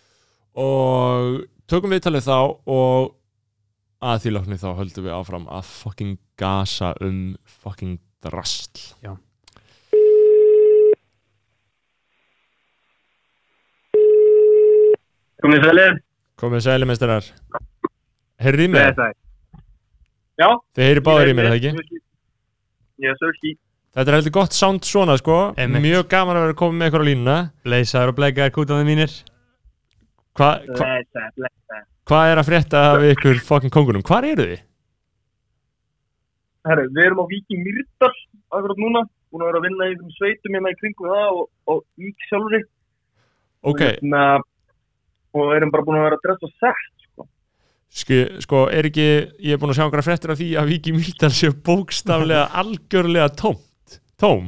[0.57, 2.37] og tökum við talið þá
[2.73, 3.13] og
[4.07, 8.83] að því lokni þá höldum við áfram að fucking gasa um fucking drastl.
[9.05, 9.15] Já.
[15.45, 16.01] Komið sælir,
[16.41, 17.29] Komið sæli meistarar.
[18.43, 18.97] Heyrðu í mig?
[18.97, 19.15] það
[20.37, 22.01] Já, Þið heyri báður í mér, er það ekki?
[23.05, 23.53] Ég er sörki
[23.97, 25.37] Þetta er heldur gott sound svona, sko.
[25.57, 27.37] Mjög gaman að vera komið með ykkur á línuna.
[27.65, 29.15] Leysaður og bleikaður kútaði mínir
[30.37, 31.51] Hvað hva,
[32.11, 34.05] hva er að frétta af ykkur fucking kongunum?
[34.07, 34.63] Hvar eru þið?
[36.67, 38.13] Herru, við erum á Víki Mýrdal
[38.51, 41.47] akkurat núna Búin að vera að vinna í þessum sveitum hérna í kringum það og,
[41.73, 42.61] og Vík sjálfri
[43.67, 44.23] Ok, og, hérna,
[45.35, 47.25] og erum bara búin að vera að dressa sett sko.
[47.97, 49.07] Ski, sko, er ekki,
[49.43, 53.27] ég er búin að sjá einhverja fréttir af því að Viki Mýrdal séu bókstaflega algjörlega
[53.41, 54.47] tómt, tóm.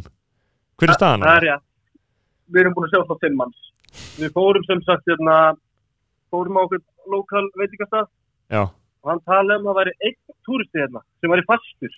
[0.78, 1.24] Hver er staðan?
[1.24, 1.41] á Það því?
[1.41, 1.57] er já
[2.55, 3.64] Við erum búin að sjá það fimm manns
[4.22, 5.39] Við fórum sem sagt hérna
[6.33, 6.83] fórum á okkur
[7.14, 8.09] lokal veitingastað
[8.53, 10.18] Já, og hann talaði um að það væri einn
[10.49, 11.93] túristi hérna sem væri fastur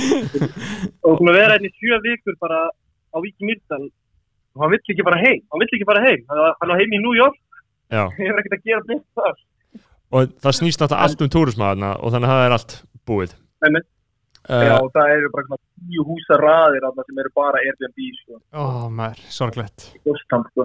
[1.04, 4.82] og búin að vera hérna í sjö vikur bara á Víki Mýrdal og hann vill
[4.94, 7.38] ekki fara heim hann vill ekki fara heim, hann hann á heim í New York
[7.92, 8.04] já.
[8.18, 9.38] hefur ekkert að gera blind þar
[10.10, 12.72] Og það snýst náttúrulega allt um túrisma þarna og þannig að það er allt
[13.06, 13.34] búið.
[13.62, 13.86] Einmitt.
[14.48, 18.38] Uh, Já, það eru bara svona tíu húsa raðir þarna sem eru bara Airbnb sko,
[18.56, 20.64] Ó, maður, sorglegt Boston, sko.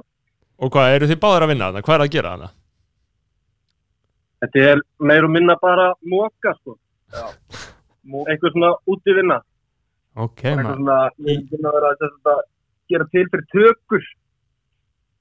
[0.57, 1.84] og hvað, eru þið báður að vinna þarna?
[1.86, 2.49] Hvað er að gera þarna?
[4.45, 6.75] Þetta er meir og minna bara móka sko.
[8.29, 9.39] Eitthvað svona útivinna
[10.15, 12.41] Ok, eitthvað maður svona, við erum búin að vera að, sem sagt, að
[12.93, 14.03] gera til fyrir tökur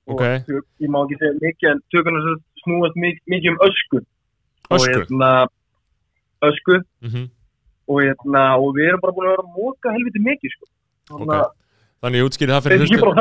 [0.04, 0.20] Ok.
[0.20, 3.62] og tök, ég má ekki segja mikið en tökurna sem sagt snúast mikið, mikið um
[3.64, 4.90] ösku og, Ösku?
[4.92, 5.30] hérna,
[6.44, 7.30] ösku Mm
[7.84, 10.66] og, hérna, og við erum bara búin að vera móka helviti mikið sko.
[11.10, 11.50] Þannig að
[12.04, 13.14] Þannig ég útskýri það fyrir hlustundum.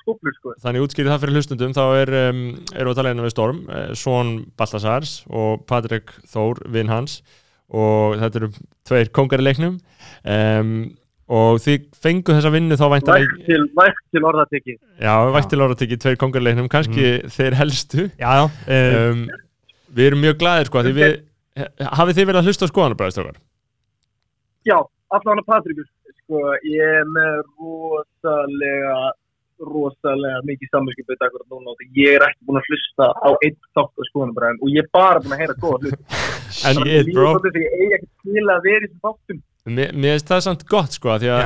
[0.00, 0.14] sko.
[0.34, 0.54] Sko.
[0.64, 2.40] Þannig ég útskýri það fyrir hlustundum, þá er, um,
[2.74, 7.20] erum við að tala hérna við Storm, eh, Svon Baltasars og Patrik Þór, vinn hans
[7.70, 8.48] og þetta eru
[8.88, 9.76] tveir kongar í leiknum
[10.26, 10.72] um,
[11.30, 13.10] og þið fengu þessa vinnu þá vægt
[13.46, 17.58] til, vægt til orðateki Já, vægt til orða tekið tveir kongar í leiknum, kannski þeir
[17.60, 18.44] helstu Já, já,
[18.80, 19.22] um,
[19.94, 21.14] Við erum mjög glæðir sko, því við
[22.00, 23.40] hafið þið verið að hlusta á skoðanabræðistokar?
[24.66, 24.76] Já,
[25.14, 25.86] allan að Patrikur
[26.30, 29.00] sko, ég er með rosalega
[29.60, 34.00] rosalega mikið samverkið akkurat núna og ég er ekki búin að hlusta á einn þátt
[34.00, 36.16] á skoðanabræðin og ég er bara búin að heyra góða hlut
[36.70, 39.42] En ég, bro, Ég eigi ekki til að vera í þessum þáttum.
[39.70, 41.44] Mér finnst það samt gott sko, því að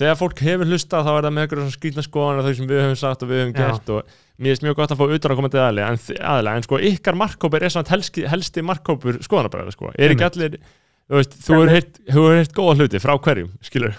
[0.00, 2.82] þegar fólk hefur hlustað þá er það með eitthvað svona skrýtna skoðanar þau sem við
[2.84, 5.40] höfum sagt og við höfum gert og mér finnst mjög gott að fá utan að
[5.40, 6.00] koma til aðlega en,
[6.30, 9.90] aðilega, en sko ykkar markkópur er samt helsti, helsti markkópur skoðanabræðar sko.
[9.98, 10.56] er ekki allir
[11.10, 11.72] þú veist, þú hefur
[12.08, 13.98] hefur heyrt góða hluti frá hverjum, skilur,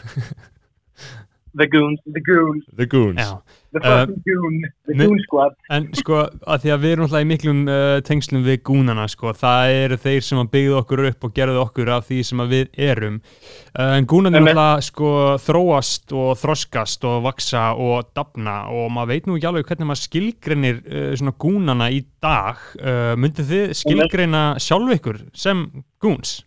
[1.51, 3.33] The Goons, The Goons, the goons
[3.71, 4.55] The Uh, fucking Goon
[4.87, 8.43] The Goon Squad En sko, að því að við erum alltaf í miklum uh, tengslum
[8.43, 12.09] við gúnana, sko, það eru þeir sem að byggðu okkur upp og gerðu okkur af
[12.09, 13.21] því sem að við erum.
[13.71, 14.59] Uh, en gúnarnir Einmitt.
[14.59, 15.13] alltaf, sko,
[15.45, 20.03] þróast og þroskast og vaksa og dafna og maður veit nú ekki alveg hvernig maður
[20.03, 22.59] skilgreinir uh, svona gúnana í dag.
[22.75, 25.63] Uh, myndið þið skilgreina sjálf ykkur sem
[26.03, 26.41] gúns?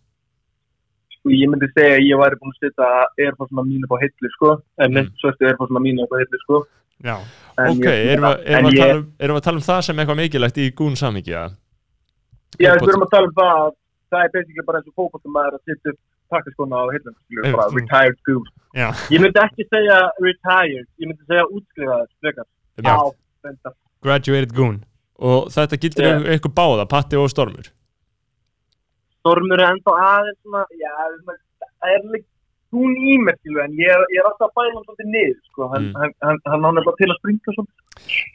[1.24, 2.88] Sko, ég myndi segja að ég væri búin að setja
[3.24, 4.48] Airforce-una mínu upp á hillu sko
[4.84, 4.98] en Mm.
[5.00, 5.12] mm.
[5.22, 6.56] svörstu Airforce-una mínu upp á hillu sko
[7.04, 7.16] Já.
[7.64, 9.66] en ok, ég- erum við erum við að ég- um- erum við að tala um
[9.70, 11.44] það sem eitthvað mikilvægt í gún samhengi ja?
[12.60, 13.72] Já, við erum að tala um það að
[14.12, 16.00] það er basically bara eins og fókbaltumæður að setja upp
[16.30, 17.76] takkaskona á bara Mm.
[17.80, 18.18] retired.
[18.74, 18.88] Já.
[19.10, 22.44] Ég myndi ekki segja retired, ég myndi segja útskrifaður.
[24.02, 24.84] Graduated goon.
[25.18, 27.68] og þetta gildir um eitthvað báða, Patti og Stormur
[29.24, 30.92] Stormur er ennþá aðeins svona, já,
[31.80, 32.30] það er líka
[32.74, 35.36] hún í mér, skilur, en ég, er- ég er alltaf að bæla hann svolítið niður,
[35.48, 36.14] sko, hann, Mm.
[36.26, 37.70] hann, er bara til að springa svona.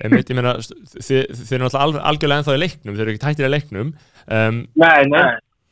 [0.06, 3.24] Einmitt, ég meina, þið, þið eru náttúrulega al- algjörlega ennþá í leiknum, þið eru ekki
[3.26, 3.90] tættir í leiknum
[4.32, 5.26] um, Nei, nei,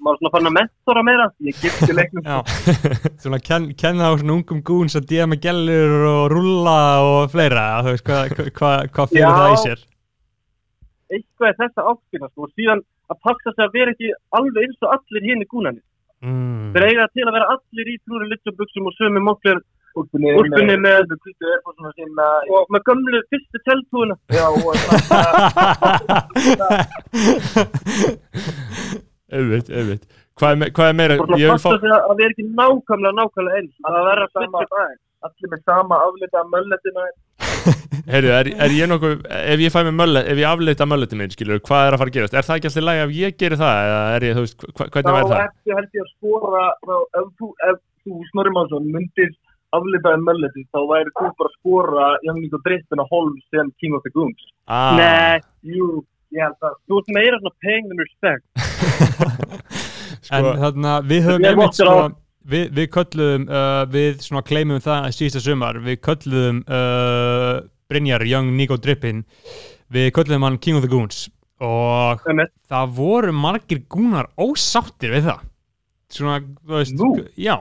[0.03, 2.27] maður svona fann að mentora meira, ég gifti leiknum.
[2.27, 2.37] Já,
[3.23, 7.65] svona ken, kenna á svona ungum gúns að díða með gellur og rúlla og fleira,
[7.87, 9.31] þú veist hvað hva, hva fyrir Já.
[9.39, 9.79] það í sér
[11.07, 12.81] Eitthvað er þessa áttina, sko, og síðan
[13.11, 14.07] að pakka sig að vera ekki
[14.39, 15.83] alveg eins og allir hinn í gúnanir.
[16.25, 16.67] mm.
[16.75, 19.57] Þeir eiga til að vera allir í trúri litlubuxum og sömu móklir
[19.97, 21.03] úlpunni með
[22.53, 24.15] og með gömlu fyrstu teltúina.
[24.29, 24.61] Já, og
[30.37, 33.57] hvað, er me- hvað er meira, passa fá sig að það er ekki nákvæmlega nákvæmlega
[33.61, 33.73] eins.
[33.87, 35.01] Það verður að flytja aðeins.
[35.27, 37.03] Allir með sama aflita mölletina.
[38.11, 41.33] Heyrðu, er, er ég nokkuð ef ég fæ með möllet, ef ég afleita mölletin minn
[41.33, 43.59] skilur, hvað er að fara að gerast, er það ekki alltaf lægi ef ég gerir
[43.61, 45.43] það, eða er ég, þú veist, hvernig Þá verður það?
[45.47, 49.31] ertu held ég að skora, þá- ef þú, ef þú Snorri Mánsson myndir
[49.77, 53.97] aflitaði mölleti, þá væri þú bara að skora Young og Drippin að Holm sem King
[53.97, 54.45] of the Goons.
[54.67, 55.41] Ah, Nei,
[55.75, 55.89] jú,
[56.35, 58.45] ég held að þú ert meira svona paying them respect.
[60.27, 61.91] En sko, þarna, við höfum Ég einmitt sko,
[62.49, 67.55] við, við kölluðum, uh, við svona kleimum það síðasta sumar, við kölluðum uh,
[67.91, 69.23] Brynjar, Young Nico Drippin,
[69.93, 71.25] við kölluðum hann King of the Goons
[71.63, 72.51] og Einmitt.
[72.69, 75.39] það voru margir gúnar ósáttir við það.
[76.13, 77.07] Svona, þú veist, Nú?
[77.35, 77.55] já.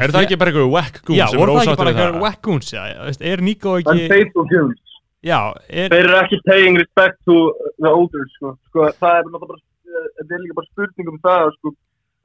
[0.00, 2.00] er það ekki bara eitthvað whack goon Já, voru það ekki bara það?
[2.00, 4.96] eitthvað whack goons, já, þú veist, er Nico ekki, Unfaithful Goons.
[5.26, 5.38] já,
[5.68, 7.36] er, Þeir eru ekki paying respect to
[7.82, 8.54] the olders, sko.
[8.70, 9.62] sko það er náttúrulega bara,
[10.16, 11.74] þetta er líka bara spurning um það, sko.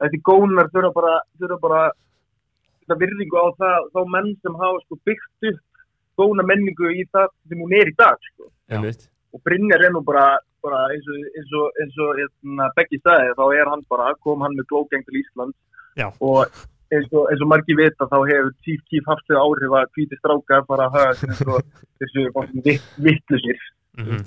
[0.02, 1.80] Þessi gónar þurfa bara, þurfa bara
[2.82, 5.62] þetta virðingu á það, þá menn sem hafa sko byggt upp
[6.16, 8.48] góna menningu í það sem hún er í dag, sko.
[9.36, 13.34] Og Brynjar er nú bara, bara eins og, eins og, eins og hérna, Beggi sagði,
[13.36, 15.52] þá er hann bara, kom hann með glógeng til Ísland
[15.98, 16.08] Já.
[16.20, 16.46] og
[16.94, 20.18] eins og, eins og margir vita þá hefur Chief Keef haft þau áhrif að hvíti
[20.20, 21.60] strákar bara hafa eins og
[22.00, 22.26] þessu
[23.02, 23.62] vittlusir.
[23.98, 24.26] Mhm.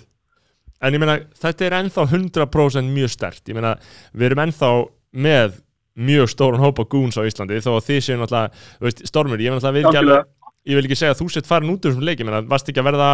[0.80, 3.42] En ég meina, þetta er ennþá 100% mjög stert.
[3.52, 3.74] Ég meina,
[4.16, 4.70] við erum ennþá
[5.16, 5.60] með
[6.00, 9.52] mjög stóran hópa goons á Íslandi þó að þið séu náttúrulega, þú veist, Stormur, ég
[10.00, 10.28] alveg,
[10.70, 12.70] ég vil ekki segja að þú sett farin út úr þessum leik, ég meina, varst
[12.72, 13.10] ekki að verða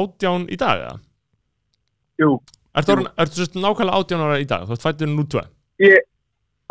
[0.00, 1.00] átján í dag, eða?
[2.20, 2.30] Jú,
[2.80, 2.96] Ertu,
[3.58, 5.42] nákvæmlega átján ára í dag, þú ert fættur nú tvö?
[5.82, 6.04] ég,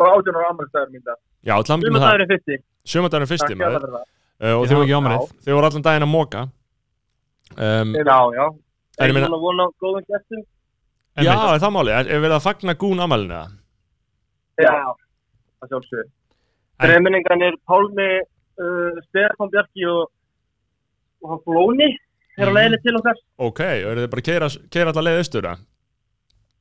[0.00, 1.18] bara átján ára ammælstæður mín það.
[1.44, 2.20] Já, til að það það.
[2.24, 2.56] er fyrsti.
[2.90, 3.86] Sjömadagurinn fyrsti, maður.
[3.94, 4.08] það.
[4.40, 5.32] Uh, og þið hafa ekki voru, ámælið.
[5.44, 6.44] þið voru allan daginn að móka.
[7.50, 8.46] Um, Já, já.
[9.00, 9.40] Ég meina- meina...
[9.44, 10.42] vona góðan gestum.
[11.20, 11.92] já, er það málið,
[14.64, 14.74] Já,
[15.60, 16.06] það sjálfsögur.
[16.80, 18.10] En- Þreiminningarnir Pálmi,
[18.60, 20.06] uh, Stefán Bjarki og,
[21.26, 21.90] og Flóni
[22.40, 23.18] er á leiðinni til okkar.
[23.36, 25.66] Ok, og eru þið bara að keira, keira allar leið austur, eða?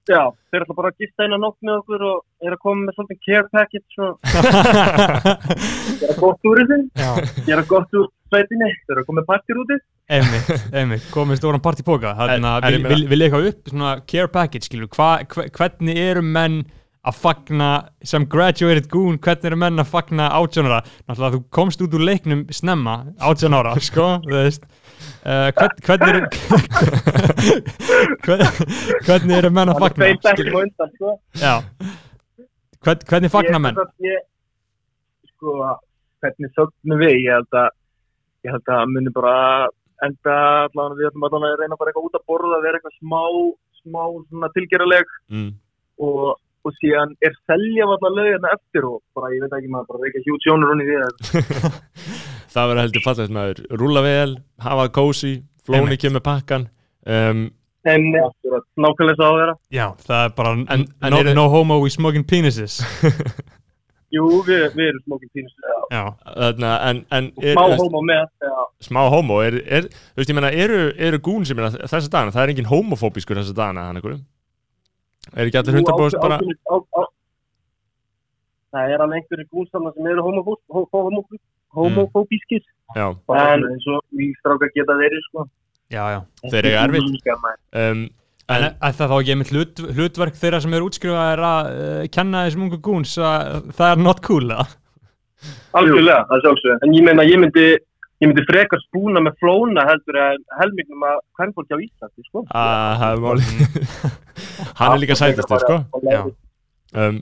[0.09, 2.95] Já, þeir ætla bara að gista eina nótt með okkur og er að koma með
[2.97, 4.11] svolítið care package og
[6.01, 7.11] gera gott úr þessu, Já,
[7.45, 9.77] gera gott úr sveitinni, þeir eru að koma með partir úti.
[10.09, 13.69] einmitt, einmitt, komið stóran partypoka þannig að vil eitthvað upp?
[13.69, 16.59] Svona care package, skilur, hva, hva, hvernig eru menn
[17.07, 17.67] að fagna
[18.03, 22.41] sem graduated goon, hvernig eru menn að fagna átjánara, náttúrulega þú komst út úr leiknum
[22.53, 24.65] snemma, átjánara sko, þú veist.
[25.23, 26.21] Uh, hvern, hvernig eru
[28.25, 28.45] hvern,
[29.07, 31.13] hvernig eru menn að Það er fagna undan, sko.
[32.85, 33.79] hvern, hvernig fagna menn?
[34.05, 34.25] Ég,
[35.33, 35.55] sko,
[36.23, 37.69] hvernig sögnum við, ég held að,
[38.47, 39.35] ég held að muni bara
[40.07, 40.35] enda
[40.67, 43.23] allavega, við ætlum að reyna bara eitthvað út að borða, vera eitthvað smá,
[43.81, 45.49] smá svona tilgerðaleg Mm.
[45.99, 46.37] og,
[46.67, 50.23] og síðan er selja allavega lögina eftir og bara, ég veit ekki maður, bara reykja
[50.25, 50.97] hjút sjónur í því.
[52.53, 54.33] það verður heldur fallegt maður rúla vel,
[54.65, 55.33] hafa kósi
[55.65, 56.67] flóni kemur pakkan
[57.05, 57.47] um,
[57.87, 59.53] En akkurat, nákvæmlega svo að vera.
[59.71, 62.81] já, það er bara En- en, no, eru- no homo we smoking penises
[64.09, 65.51] Jú, við, við erum smókinn pínus.
[65.93, 66.01] já,
[66.33, 68.53] þarna, en, en er, Smá er, hóma með, já.
[68.87, 72.33] smá homo er, er, þú veist ég meina, eru, eru gún sem er þessa dagana,
[72.33, 74.23] það er engin homofóbískur þessa dagana hann einhverjum
[75.35, 77.11] er ekki allir 100% bara Ákveðin- á- á-
[78.69, 81.39] Það er alveg einhverju gúnsamna sem eru homofó- hó- hó- homofó-
[81.73, 82.61] homofóbískir.
[82.95, 85.47] já, En eins og við strákar geta verið, sko.
[85.89, 87.25] já, já Þeir eiga erfitt.
[87.73, 88.09] Um,
[88.49, 91.65] En en, er það þá ekki einmitt hlut, hlutverk þeirra sem eru útskrifað er að
[91.69, 94.65] uh, kenna þessum ungu gúns að það er not cool eða?
[95.77, 96.79] Algjörlega, það er sjálfsög.
[96.83, 97.67] En ég meina, ég myndi,
[98.19, 102.45] ég myndi frekar spúna með flóna heldur en helmingnum að hvern fólk á Íslandi, sko.
[102.51, 103.43] er máli
[104.79, 106.21] hann er líka sætastur sko Já.
[106.95, 107.21] um,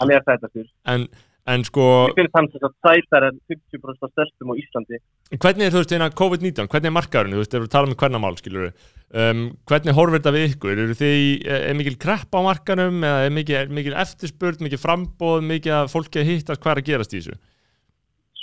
[0.00, 0.64] Hann er sætastur.
[0.88, 1.04] en,
[1.46, 4.98] en sko Ég finnst hann þess að sætar en 50% af stelpum á Íslandi.
[5.36, 7.94] hvernig er þú veist hérna COVID-19, hvernig er markaðurinn, þú veist, ef við tala um
[8.00, 8.66] hvernig mál, skilur
[9.14, 12.98] um, hvernig horfir þetta við ykkur, eru þið, í- er er mikil krepp á markanum
[13.06, 16.82] eða er mikil, er mikil eftirspurn, mikil frambóð, mikil að fólki að hittast, hvað er
[16.82, 17.38] að gerast í þessu?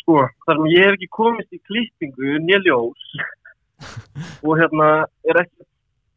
[0.08, 3.08] Sko, þar sem ég hef ekki komist í klippingu nýljós
[4.48, 4.86] og hérna
[5.28, 5.66] er ekki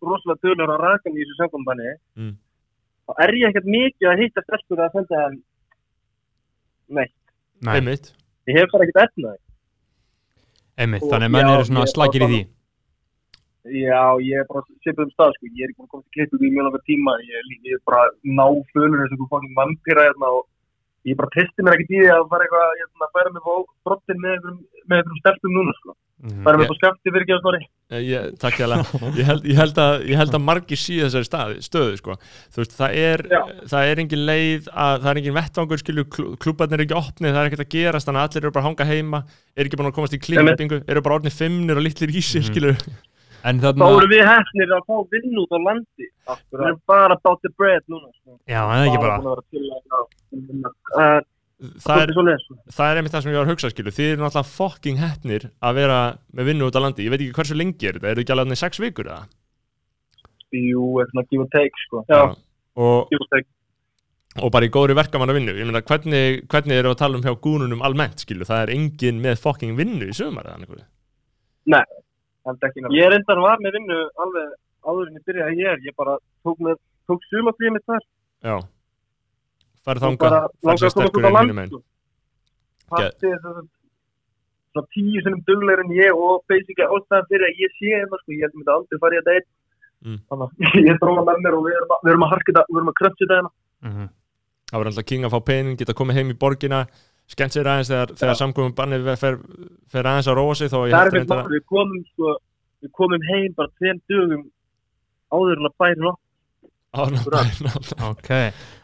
[0.06, 1.88] rosalega dölur að raka mig í þessu samkombanni
[2.20, 2.36] Mm.
[3.10, 5.24] þá er ég ekkert mikið að hitta stelpur að senda
[7.00, 7.16] neitt.
[7.66, 8.12] Nei, einmitt
[8.46, 9.38] Ég hef bara ekkert etnaði.
[10.78, 12.40] einmitt, Og- þannig að menn eru svona slagir í því
[13.74, 15.46] Já, ég er bara sipið um stað, sko.
[15.52, 17.12] Ég er ekki búin að koma til klippið í mjög langa tíma.
[17.26, 20.46] Ég er, lí- ég er bara ná fölur eins og einhver fangin vampýra hérna og
[21.08, 23.54] ég bara testi mér ekkert í því að fara eitthvað, hérna, að færa mig á
[23.88, 25.94] brottin með einhverjum, með einhverjum stelpum núna, sko.
[26.20, 26.42] Mhm.
[26.44, 27.60] Færa mig Ég- på skafti fyrir ekki að snorri.
[27.90, 31.96] Ég, takk ég, held, ég, held að, ég held að margir síðu þessari staði, stöðu
[31.96, 32.16] sko.
[32.52, 33.22] þú veist, það er,
[33.72, 36.04] það er engin leið að, það er engin vettvangur skilju,
[36.44, 38.68] klúbarnir er ekki opnið, það er ekkert að gerast þannig að allir eru bara að
[38.68, 39.22] hanga heima,
[39.56, 42.42] er ekki búin að komast í klippingu, eru bara orðnið fimmnir og litlir í sig
[42.44, 42.50] Mhm.
[42.52, 42.76] skilju,
[43.48, 46.06] En Þá þarna, erum við hefnir að fá vinn út á landi.
[46.28, 48.38] Við erum bara about the bread núna, sko.
[48.50, 50.00] já, en ekki bara búin að vera til að, já.
[50.96, 51.28] það
[51.60, 52.54] Það er, er sko.
[52.72, 55.42] það er einmitt það sem ég var að hugsa skilju, þið eru náttúrulega fucking heppnir
[55.60, 55.96] að vera
[56.32, 58.54] með vinnu út á landi, ég veit ekki hversu lengi er þetta, eru ekki alveg
[58.56, 59.26] í sex vikur eða?
[60.56, 62.00] Jú, eitthvað give and take, sko.
[62.08, 62.20] Já.
[62.80, 63.48] og, give and take.
[64.40, 67.34] og bara í góðri verkamanna vinnu ég meina hvernig, hvernig eru að tala um hjá
[67.44, 70.86] gúnunum almennt skilju, það er engin með fucking vinnu í sömur eða einhverju
[72.96, 74.54] Ég er endar var með vinnu alveg
[74.86, 75.82] áður en ég byrjaði hér.
[75.84, 76.60] Ég bara tók,
[77.06, 78.06] tók sumafríð mitt þar.
[78.44, 78.56] Já
[79.90, 81.82] langaði sér að komast sterkur land hínum einn.
[82.90, 87.94] Patti er svona tíu sinnum duglegur en ég og basically ástæðan fyrir að ég sé
[87.94, 89.48] hérna sko, ég held að myndi aldrei í þetta einn
[90.00, 90.16] Mm.
[90.30, 92.60] þannig að ég dróða með mér og við erum að, við erum að harka þetta,
[92.70, 94.06] við erum að kröpsi þetta hérna Mhm.
[94.70, 96.78] Það var alltaf king að fá pening, geta komið heim í borgina
[97.30, 99.38] skemmt sér aðeins þegar, þegar samkomum banni fer,
[99.90, 102.34] fer aðeins að róa sig það er við, reyndar að við komum sko,
[102.82, 104.44] við komum heim bara tveim dögum
[105.30, 106.14] áður en að bæri
[106.90, 108.00] Áður en að bæna alltaf.
[108.10, 108.30] Ok,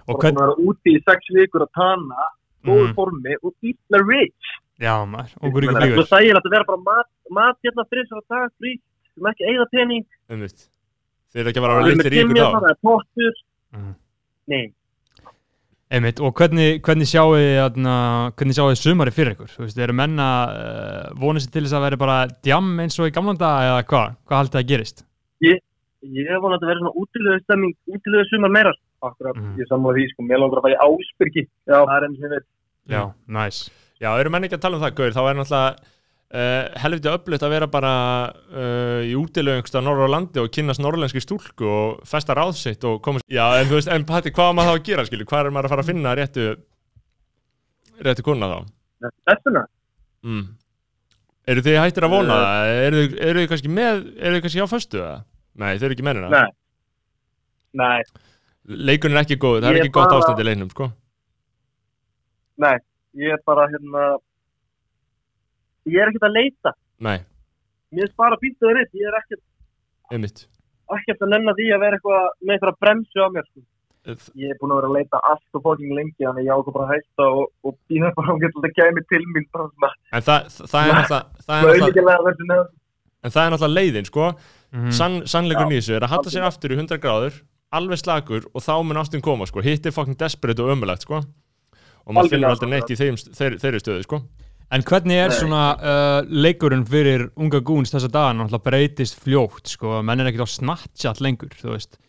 [0.07, 2.26] og og hvern, hvernig vera úti í sex vikur að tana
[2.66, 2.94] góðu Mhm.
[2.94, 4.53] formi og illa rich.
[4.78, 8.22] Já maður, ykkur það flýgur er sægilegt að vera bara mat, mat hérna fyrir svona
[8.30, 8.72] dag frí.
[9.14, 10.07] Sem ekki eigða pening.
[10.30, 10.68] Einmitt.
[11.32, 12.61] Þeir eru ekki að vera að við vera erum með litlir í ykkur timja þá.
[12.61, 13.34] það er pottur.
[13.74, 13.94] Mhm.
[14.47, 14.66] nei
[15.87, 17.93] Einmitt, og hvernig, hvernig sjáu þið þarna,
[18.34, 19.51] hvernig sjáu þið sumari fyrir ykkur?
[19.55, 23.07] Þú veist, eru menna uh, vonið sér til þess að vera bara djam eins og
[23.07, 24.16] í gamlan dag eða hvað?
[24.26, 25.05] Hvað haldið að gerist?
[25.47, 28.72] Ég hef vonað að vera svona útilegu stemming, útilegu sumar meira.
[29.07, 29.57] Akkurat, Mhm.
[29.62, 31.43] ég sammála því, sko, mér langar að í Ásbyrgi.
[31.66, 31.78] Já.
[31.87, 32.45] Það er enn sem við.
[32.89, 33.57] Já, næs.
[34.01, 35.76] Já, eru menn ekki að tala um það, Gaur, þá er náttúrulega
[36.35, 37.93] uh, helviti öflugt að vera bara
[38.33, 43.01] uh, í útilögungst á norra landi og kynast norrlenski stúlku og festa ráð sitt og
[43.05, 45.29] koma Já, en þú veist, en Patti, hvað maður þá að gera, skilju?
[45.31, 46.47] Hvað er maður að fara að finna réttu
[48.07, 48.59] réttu kuna þá?
[49.31, 49.64] Þessuna?
[50.27, 50.45] Mm.
[51.47, 52.70] Eru þið hættir að vona það?
[52.87, 55.18] Eru þið, eru þið kannski með, eru þið kannski á föstu það?
[55.57, 56.31] Nei, þau eru ekki mennina.
[56.33, 56.49] Nei.
[57.77, 58.03] Nei,
[58.66, 60.87] Leikun er ekki góð, það er ekki gott bara- ástand í leiknum, sko.
[62.64, 62.77] nei,
[63.20, 64.05] ég er bara, hérna,
[65.93, 66.72] ég er ekkert að leita.
[67.07, 67.18] Nei,
[67.95, 69.43] Mér er bara býtt að það ég er ekkert,
[70.11, 70.45] einmitt.
[70.97, 73.62] ekkert að nenna því að vera eitthvað með eitthvað bremsu á mér, sko.
[74.39, 76.76] Ég er búin að vera að leita allt og fóking lengi, þannig að ég ákvað
[76.76, 79.47] bara að hætta og, og býða bara um getur þetta kæmi til mín,
[80.14, 82.68] En það, það er náttúrulega, er
[83.26, 84.30] en það er náttúrulega leiðin, sko.
[84.76, 87.41] Mm Sann, sannleikur í þessu er að halla sér aftur í 100 gráður,
[87.74, 89.62] alveg slagur og þá mun ástin koma, sko.
[89.64, 91.22] Hitt er fucking desperate og ömulegt, sko.
[92.07, 94.20] Og maður finnur aldrei neitt í þeim, þeir, þeirri stöðu, sko.
[94.75, 95.37] En hvernig er Nei.
[95.39, 98.41] svona uh, leikurinn fyrir unga gúns þessa dagan?
[98.41, 102.01] Náttúrulega breytist fljótt, sko, menn er ekkert á Snapchat lengur, þú veist.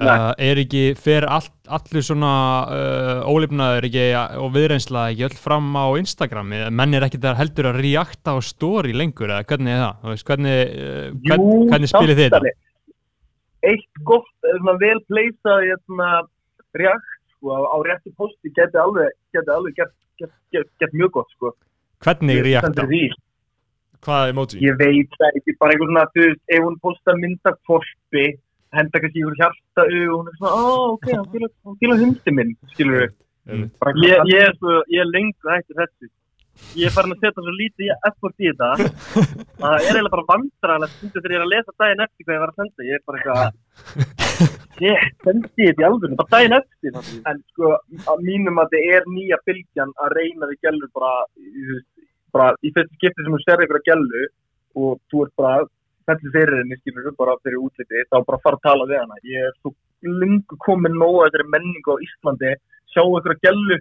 [0.00, 2.32] Uh, er ekki, fer all, allur svona
[2.72, 4.04] uh, ólifnaður ekki
[4.40, 8.38] og viðreynsla ekki öll fram á Instagram menn er ekki þar heldur að reakta á
[8.40, 10.06] story lengur eða hvernig er það?
[10.14, 12.54] Veist, hvernig, uh, hvern, hvernig spilir þið þetta?
[13.68, 16.08] Eitt gott, svona vel pleysað hérna,
[16.80, 21.52] reakt sko, á, réttu posti geti alveg, gert mjög gott sko.
[22.00, 22.86] Hvernig Ég reakta?
[24.00, 24.60] Hvað emoji?
[24.64, 28.22] Ég veit það ekki, bara einhver svona, þú veist, ef hún postar mynda korpi,
[28.72, 33.02] henda kannski einhver hjarta og hún er svona, ó, ok, hann fílar hundi minn, skilur
[33.02, 33.12] við.
[33.50, 36.10] Ég, ég, er svo, ég er lengur hættur þessu.
[36.76, 38.82] Ég er farin að setja svo lítið effort í þetta að
[39.60, 42.52] það er eiginlega bara vandræðilegt þegar ég er að lesa daginn eftir hvað ég var
[42.54, 42.88] að senda.
[42.88, 46.96] Ég er bara eitthvað, ég sendi þetta í alveg, bara daginn eftir.
[47.30, 47.74] En sko,
[48.12, 51.12] að mínum að þetta er nýja bylgjan að reyna við gælur bara,
[52.34, 54.24] bara í fyrstu skipti sem þú ser ykkur að gælu
[54.80, 55.68] og þú ert bara
[56.08, 59.22] fellur fyrir henni, skilur þú bara fyrir útliti, þá bara fara að tala við hana.
[59.28, 59.74] Ég er svo
[60.06, 62.54] lungu komin nóg að þeirri menningu á Íslandi,
[62.90, 63.80] sjá ykkur að gælu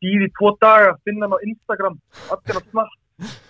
[0.00, 1.98] býði tvo daga, finna hann á Instagram
[2.32, 2.94] allir að snapp,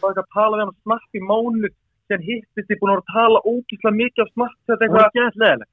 [0.00, 1.70] það er ekki að tala við hann snapp í mánu,
[2.10, 5.66] sem hittist þið búin að tala ógíslega mikið af snapp þetta er eitthvað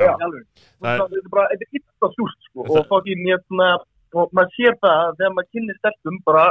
[0.00, 3.70] þetta er bara, illa súrt sko, og fokkin hérna
[4.16, 6.44] og maður sér það að þegar maður kynni stelpum bara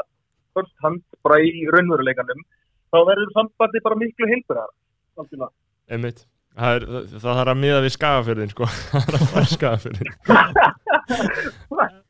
[0.57, 2.43] first hand, bara í raunveruleikanum,
[2.89, 5.49] þá verður sambandi bara miklu algjörlega
[5.89, 6.27] Einmitt.
[6.59, 6.83] Það, er,
[7.21, 8.67] þarf að miða við skagafyrðin, sko.
[8.91, 10.11] það er að fara skagafyrðin.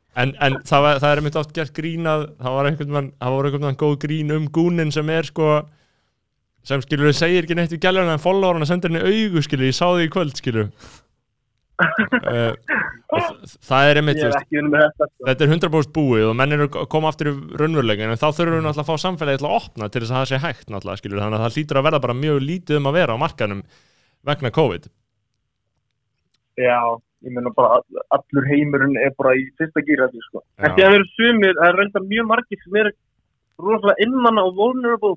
[0.20, 3.36] en, en það, var, það er einmitt oft gert grínað það var einhvern veginn, það
[3.36, 5.50] var einhvern veginn góð grín um gúnin sem er sko
[6.66, 9.76] sem skilur við segir ekki neitt við gæluna en að senda henni augu skilur ég
[9.76, 10.72] sá því í kvöld skilur
[13.68, 15.26] það er einmitt er þetta sko.
[15.28, 18.56] þetta er 100% búið og menn eru að koma aftur í raunveruleikin en þá þurfum
[18.58, 21.00] við náttúrulega að fá samfélagið til að opna til þess að það sé hægt náttúrulega
[21.02, 23.62] skilur þannig að það hlýtur að verða bara mjög lítið um að vera á markanum
[24.30, 24.90] vegna COVID
[26.60, 26.78] Já,
[27.24, 30.42] ég meina bara all- allur heimurinn er bara í fyrsta gýra því sko.
[30.60, 32.92] En því að eru sumir, það er reyndar mjög margir sem eru
[33.60, 35.14] rosalega innmanna og vulnerable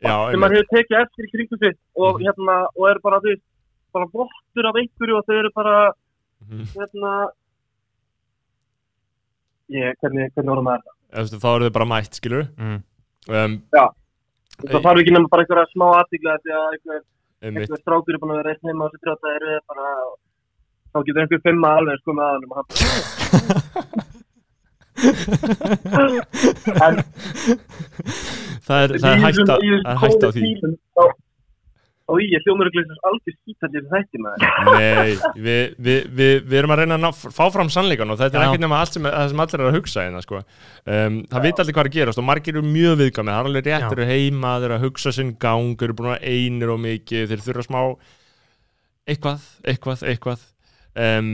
[0.00, 2.24] Já, sem maður hefur tekið eftir í kringu sitt og Mhm.
[2.26, 3.34] hérna, og eru bara því
[3.96, 5.76] bara vottur af einhverju og þau eru bara
[6.40, 6.64] Mhm.
[6.72, 7.12] hérna.
[9.70, 10.80] Ég, hvernig, hvernig vorum það
[11.10, 12.78] Þú veist, þá eru þau bara mætt skilur mm.
[13.28, 17.00] um, það þarf ekki nema bara einhverja smá aðtíkla því að einhver,
[17.50, 19.86] einhver strákur er búin að vera einn heima á þessu trjóta eru bara
[20.90, 22.58] þá getur einhver fimma alveg sko með aðanum og
[26.00, 26.14] er,
[26.80, 26.94] er
[28.66, 29.18] það er
[30.02, 30.42] hægt á því
[32.10, 36.82] og ég hljómur ekki alveg skítallir þætti með Nei, við, við, við, við erum að
[36.82, 39.42] reyna að ná, fá fram sannleikan og þetta er ekkert nema allt sem, það sem
[39.44, 40.42] allir er að hugsa hérna, sko.
[40.84, 43.50] um, það vita allir hvað er að gerast og margir eru mjög viðkvæmið, það er
[43.50, 46.74] alveg rétt, eru heima þeir eru að hugsa sinn gang, þeir eru búin að einir
[46.74, 47.80] og mikið, þeir þurfa smá
[49.10, 50.46] eitthvað, eitthvað, eitthvað
[50.98, 51.28] um.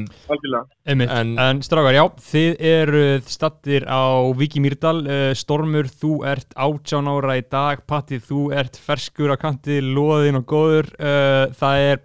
[0.87, 4.05] En, En- strákar, já, þið eruð stattir á
[4.37, 9.37] Viki Mýrdal uh, Stormur, þú ert 18 ára í dag, Patti, þú ert ferskur á
[9.41, 12.03] kanti, loðin og góður uh, það er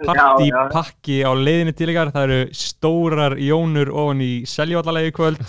[0.47, 0.62] já.
[0.72, 5.43] pakki á leiðinni til ykkar það eru stórar jónur ofan í seljvallalegi kvöld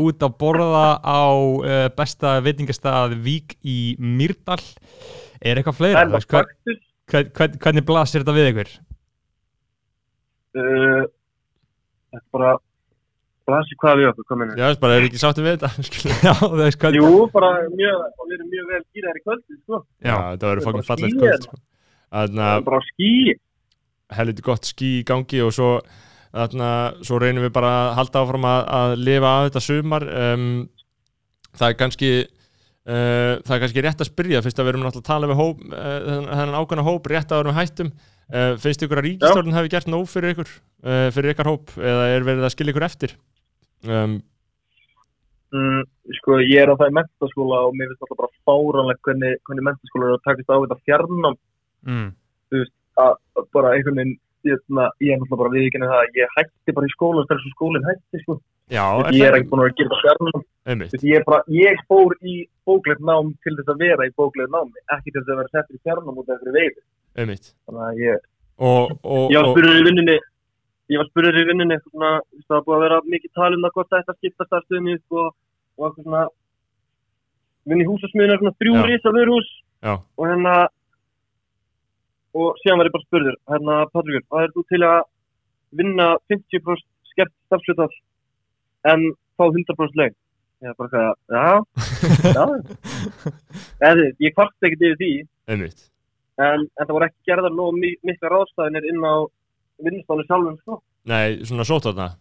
[0.00, 4.60] út að borða á uh, besta veitingastað Vík í Mýrdal
[5.44, 6.06] er eitthvað fleira?
[6.08, 8.72] hvern, hvern, hvernig blasir þetta við ykkur?
[10.54, 11.04] uh,
[12.14, 12.52] þetta er bara
[13.44, 15.70] blasi hvað við okkur komin Já, bara, er ekki sáttu við þetta
[16.28, 19.58] já, það er hvern, jú, bara mjög, og við erum mjög vel gýraðir í kvöldi
[19.58, 19.80] sko.
[20.00, 21.48] Já, þetta verður Það er fokkin bara fallegt ský kvöld hérna.
[21.48, 21.60] sko.
[22.14, 23.10] Þannig það að bara ský
[24.14, 25.70] helviti gott ský í gangi og svo,
[26.34, 26.70] þarna,
[27.04, 30.48] svo reynum við bara að halda áfram að, að lifa af þetta sumar um,
[31.54, 35.04] það er kannski uh, það er kannski rétt að spyrja fyrst að við erum náttúrulega
[35.04, 35.96] að tala við hóp, uh,
[36.30, 37.94] þennan ákvæmna hóp rétt að við erum hættum
[38.32, 42.08] uh, finnst ykkur að ríkistjórn hefði gert nóg fyrir ykkur uh, fyrir ykkar hóp eða
[42.14, 43.16] er verið að skilja ykkur eftir
[43.84, 44.18] um,
[45.54, 45.84] mm,
[46.20, 49.68] sko, ég er á það í mentaskóla og mér finnst alltaf bara fáranlegt hvernig, hvernig
[49.70, 51.40] mentaskóla er að takast á þetta fjarnám
[51.88, 52.12] mm.
[53.04, 56.72] að að bara einhvern veginn Hérna, ég er náttúrulega bara viðkynna það að ég hætti
[56.76, 58.34] bara í skóla þegar svo skólinn hætti sko.
[58.72, 60.44] Já, ég er ekki búin að að gera
[60.80, 65.12] veist, ég, ég fór í bóklegt nám til þess að vera í bóklegt námi ekki
[65.12, 66.84] til þess að vera settur í fjarnám út af einhverju veiði.
[67.18, 68.22] Þannig að ég,
[68.56, 70.16] og, og, ég var og, spurður í vinninni
[70.94, 72.12] ég var spurður í vinninni svona,
[72.48, 75.86] það búið að vera mikið tal um það hvort þetta skipta starfstöðum í sko, og
[75.86, 76.24] eitthvað svona
[77.68, 79.52] vinni húsasmiðinu svona þrjú risa vörhús
[79.84, 79.94] Já.
[80.00, 80.56] og hérna
[82.34, 84.98] og síðan var ég bara spurður hérna Patrikur, hvað er þú til að
[85.80, 87.92] vinna 50% skert starfstöðal
[88.92, 89.08] en
[89.38, 90.14] fá 100% laun.
[90.64, 91.48] Ég er bara eitthvað, já,
[92.38, 92.44] já.
[93.90, 95.12] Eða, ég kvart ekkert yfir því.
[96.40, 99.14] En, en það voru ekki gerðar nóg mi mikla ráðstæðinir inn á
[99.84, 100.78] vinnustánu sjálfum sko.
[101.10, 102.14] Nei, svona sót þarna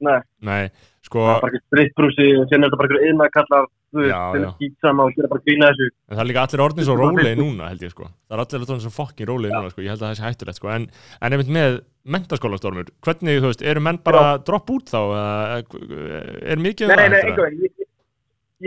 [0.00, 0.62] Nei, Nei,
[1.04, 4.12] sko það er bara ekki strittbrúsi og sen er þetta bara einhverju innæðkallar þú veist,
[4.14, 4.48] Já, já.
[4.48, 5.88] er skýtsama og gera bara grína þessu.
[6.10, 7.40] En það er líka allir orðin svo er Facebook.
[7.42, 8.08] núna held ég sko.
[8.30, 9.82] Það er allir orðin svo fokkin rólegi núna sko.
[9.84, 10.72] Ég held að það sé hættulegt sko.
[10.76, 10.88] En,
[11.20, 11.78] en einmitt með
[12.14, 15.00] mentaskólastormur Hvernig, þú veist, eru menn bara að droppa út þá?
[16.50, 17.64] Er mikið um Nei, nei, það, veginn.
[17.66, 17.88] Ég,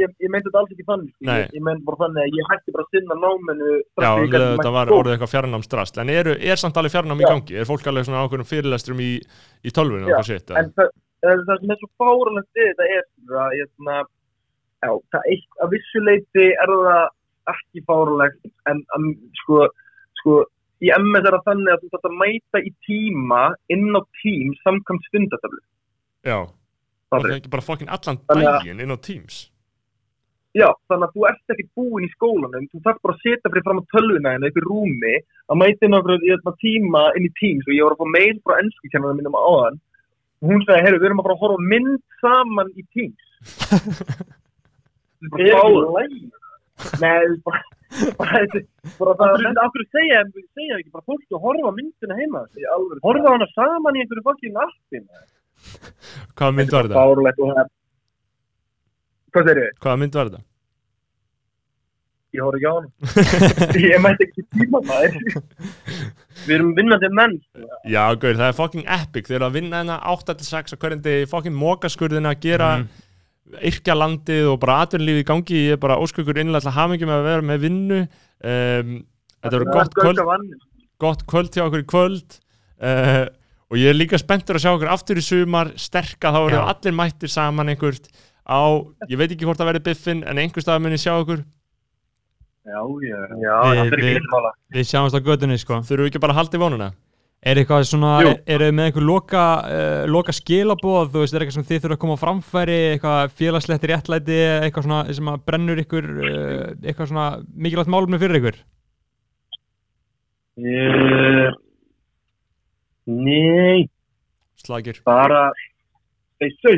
[0.03, 1.25] ég, ég meinti þetta alls ekki þannig sko.
[1.29, 3.71] Ég, ég meinti bara þannig að ég hætti bara sinna náminu
[4.03, 4.11] Já,
[4.57, 7.29] mætt var orðið eitthvað fjarnámsdrast En eru, er samt alveg fjarnám í Já.
[7.33, 7.57] gangi?
[7.61, 9.11] Er fólk alveg svona ákveðnum fyrirlestrum í,
[9.63, 10.53] í Já, sitt?
[10.57, 10.89] en það,
[11.25, 13.99] það, það sem er svo fáralegt þetta er að ég svona
[14.83, 17.03] já, það eitt að vissuleiti er það
[17.53, 19.07] ekki fáralegt en að,
[19.41, 19.67] sko,
[20.21, 20.39] sko
[20.83, 24.51] í MS er það þannig að þú þarf að mæta í tíma inn á tím
[24.63, 25.63] samkvæmt stundatöflu
[26.23, 26.37] Já,
[27.11, 29.49] það er ekki bara fokkin allan daginn inn á Teams.
[30.53, 33.65] Já, þannig að þú ert ekki búinn í skólanum, þú þarf bara að setja fyrir
[33.65, 35.15] fram á tölvuna en eitthvað rúmi
[35.49, 37.65] að mæta inn á hérna, tíma inn í Teams.
[37.65, 39.81] Og ég var að fá mail frá ennsku kennarinn mínum áðan
[40.43, 43.23] og hún sagði, herru, við erum að fara að horfa mynd saman í Teams.
[43.73, 44.31] Það er ekki læg.
[46.99, 47.61] Nei, er bara,
[48.17, 50.21] bara, það er af hverju segja,
[50.57, 52.41] segja ekki bara fólki að horfa á myndina heima.
[53.05, 55.05] Horfa á hana saman í einhverju fokkin appin.
[56.33, 57.67] Hvaða mynd var þetta?
[59.33, 59.77] Hvað segir þið?
[59.85, 60.43] Hvaða mynd var þetta?
[62.33, 62.87] ég horf ekki á hann
[63.93, 65.17] ég mætti ekki tíma það
[66.47, 67.35] við erum vinnandi menn
[67.85, 71.27] Já, gaur, það er fucking epic Þeir eru að vinna hérna 8-6 á hverjum degi
[71.29, 72.87] fucking mókaskurðina að gera Mhm.
[73.69, 75.59] Yrkja landið og bara atvinnulífi í gangi.
[75.69, 78.01] Ég er bara óskökur innlega til hamingjum að vera með vinnu.
[78.43, 78.93] Um,
[79.43, 80.57] Þetta verður gott kvöld,
[81.03, 82.37] gott kvöld hjá okkur í kvöld.
[82.83, 83.25] Uh,
[83.73, 85.73] og ég er líka spenntur að sjá okkur aftur í sumar.
[85.79, 88.07] Sterka, þá verður allir mættir saman einhvert
[88.43, 88.59] á,
[89.09, 91.43] ég veit ekki hvort það verður biffin en einhver stað muni sjá okkur.
[92.63, 95.81] Já, já, já, það er ekki við- innmála Við sjáumst á gödunni sko.
[95.83, 96.87] Þurfum við ekki bara að halda í vonuna
[97.43, 98.29] Er eitthvað svona, Jú.
[98.47, 101.97] er, er með einhver loka, uh, loka skilaboð, þú veist, er eitthvað sem þið þurfa
[101.97, 107.09] að koma á framfæri, eitthvað félagslegt réttlæti, eitthvað svona sem að brennur ykkur, uh, eitthvað
[107.11, 107.25] svona
[107.65, 108.61] mikilvægt málumni fyrir ykkur?
[110.63, 111.59] Ég-
[113.11, 113.89] Nei,
[114.63, 115.49] slagir, bara
[116.39, 116.77] þessu,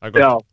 [0.00, 0.46] það er gott.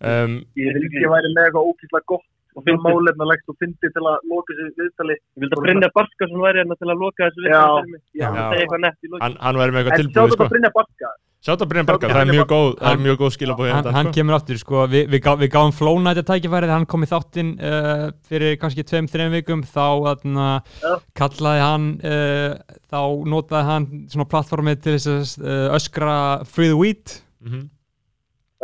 [0.00, 2.24] Um, ég vil ekki væri með eitthvað ókýrslega gott
[2.54, 6.42] og finna málefnalegt og fyndi til að loka þessu viðtali Ég vildi að Brynja Barskason
[6.46, 8.24] væri hérna til að loka þessu viðtali fyrir.
[8.24, 9.22] Það er eitthvað nett í lokin.
[9.26, 11.14] hann, hann verður með eitthvað tilbúið sko.
[11.44, 14.12] Sjátt að Brynja Barka, Sjáðu það er mjög góð, er mjög góð skilabóð Hann, hann
[14.16, 17.50] kemur aftur, sko, við, við, gá, við gáum flóna þetta tækifærið, hann kom í þáttinn
[17.60, 19.84] uh, fyrir kannski tveim, þreim vikum, þá
[20.14, 20.46] atna,
[20.80, 20.94] Já.
[21.20, 26.16] kallaði hann, uh, þá notaði hann svona plattformið til þess að uh, öskra
[26.48, 27.66] free the wheat, Mhm.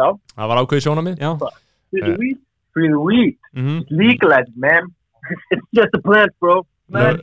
[0.01, 0.07] Já.
[0.38, 1.30] Það var ákveðið sjónamið já,
[1.93, 2.38] Free the weed
[2.72, 3.80] Free the weed mhm.
[3.82, 4.94] It's legalized man.
[5.50, 6.66] It's just a plant bro.
[6.88, 7.18] Man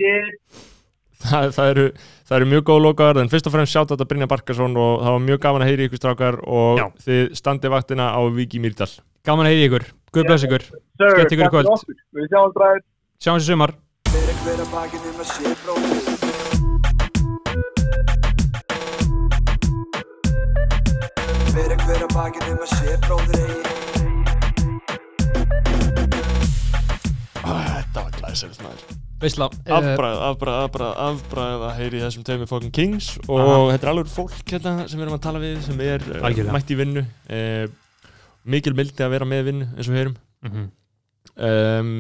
[1.18, 1.86] það, það, eru,
[2.28, 4.94] það eru mjög góð lokaðar en fyrst og fremst sjátt að þetta Brynja Barkason og
[5.04, 6.86] það var mjög gaman að heyri ykkur strákar og Já.
[7.08, 8.92] þið standið vaktina á Viki Mýrdal.
[9.28, 10.64] Gaman að heyri ykkur, guð bless ykkur,
[11.02, 11.68] Skemmti ykkur í kvöld.
[12.18, 12.82] Við sjáum bræður.
[13.24, 13.72] Sjáum sér sumar.
[14.08, 15.46] Fyrir hver að bakið um að sé
[23.04, 23.87] bróðir Fyrir
[28.28, 28.96] Glæsilegt maður.
[29.18, 33.10] Veistla, Afbræð, afbræð, afbræð, afbræð að heyri þessum tveimur fucking kings.
[33.26, 33.56] Og Aha.
[33.72, 36.54] þetta er alveg fólk hérna sem við erum að tala við sem er uh, Algjörlega.
[36.54, 37.04] mætt í vinnu.
[37.32, 37.64] Uh,
[38.48, 40.18] mikil mildi að vera með vinnu eins og við heyrum.
[40.46, 40.68] Mm
[41.38, 41.92] um,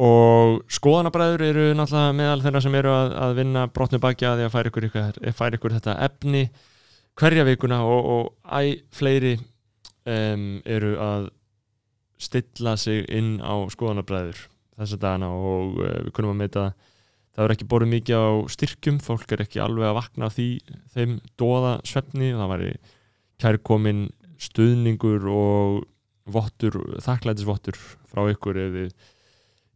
[0.00, 4.46] og skoðanabræður eru náttúrulega meðal þeirra sem eru að, að vinna brotnu baki að því
[4.46, 6.42] að færa ykkur, ykkur, færa ykkur þetta efni
[7.20, 7.80] hverja vikuna.
[7.84, 9.34] Og, og æ fleiri
[10.06, 11.28] um, eru að
[12.20, 14.46] stilla sig inn á skoðanabræður
[14.80, 16.88] þessa dagana og uh, við kunum að meita það.
[17.40, 20.48] Er ekki borðið mikið á styrkjum fólk er ekki alveg að vakna því
[20.92, 22.72] þeim dóða svefni það væri
[23.40, 24.02] kærkomin
[24.40, 25.78] stuðningur og
[26.30, 27.78] vottur, þakklætisvottur
[28.10, 29.08] frá ykkur ef þið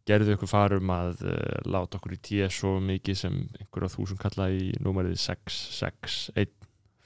[0.05, 4.21] gerðu ykkur farum að uh, láta okkur í tíu svo mikið sem einhver á þúsund
[4.21, 6.53] kalla í númerið 6, 6, 1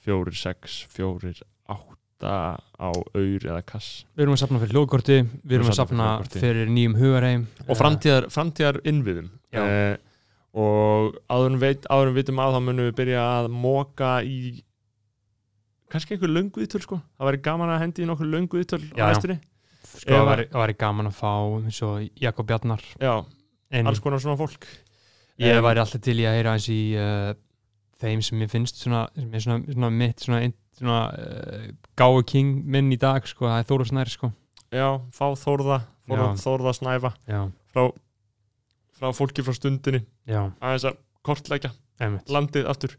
[0.04, 1.34] 4, 6, 4,
[1.70, 4.04] 8 á auður eða kass.
[4.16, 7.46] Við erum að safna fyrir hljóðkorti, við erum að safna safna fyrir fyrir nýjum hugarheim.
[7.68, 9.30] Og framtíðar, framtíðar innviðum.
[9.52, 9.96] Eh,
[10.60, 14.10] og áður en veit, áður en við vitum að þá munum við byrja að móka
[14.26, 14.38] í
[15.90, 17.00] kannski einhver löngu viðtöl sko.
[17.18, 19.08] Það væri gaman að hendi í nokkur löngu viðtöl Já, á já.
[19.14, 19.38] næstunni.
[19.90, 21.32] Sko, það að- væri- væri gaman að fá
[21.64, 22.82] eins og Jakob Bjarnar.
[23.00, 23.24] Já,
[23.72, 23.86] inn.
[23.86, 24.66] alls konar svona fólk.
[25.40, 27.34] Ég væri alltaf til í að heyra eins í uh,
[28.00, 30.42] þeim sem ég finnst svona, sem er svona, svona mitt svona,
[30.80, 31.70] svona uh,
[32.00, 34.32] gáu king minn í dag sko, það er Þóru Snæri sko.
[34.70, 36.28] Já, fá Þórða Þórða.
[36.40, 37.88] Þórða Snæfa Já, frá,
[38.98, 40.02] frá fólki frá stundinni.
[40.26, 42.30] Já, aðeins að kortleggja einmitt.
[42.32, 42.96] landið aftur.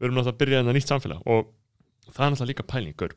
[0.00, 1.50] Við erum náttúrulega að byrja þetta nýtt samfélag og
[2.08, 3.16] það er náttúrulega líka pælingur.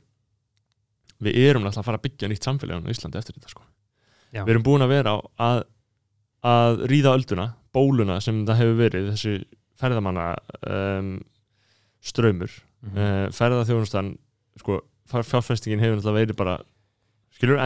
[1.24, 3.66] Við erum náttúrulega að fara að byggja nýtt samfélag á Íslandi eftir þetta sko.
[4.34, 4.42] Já.
[4.42, 5.60] við erum búin að vera á að,
[6.50, 9.34] að ríða ölduna, bóluna sem það hefur verið, þessi
[9.78, 10.26] ferðamanna
[10.74, 11.12] um,
[12.04, 12.98] ströymur Mhm.
[13.00, 14.14] uh, ferðaþjónustan
[14.60, 16.58] sko, fjár- fjárfestingin hefur náttúrulega verið bara
[17.34, 17.60] skilur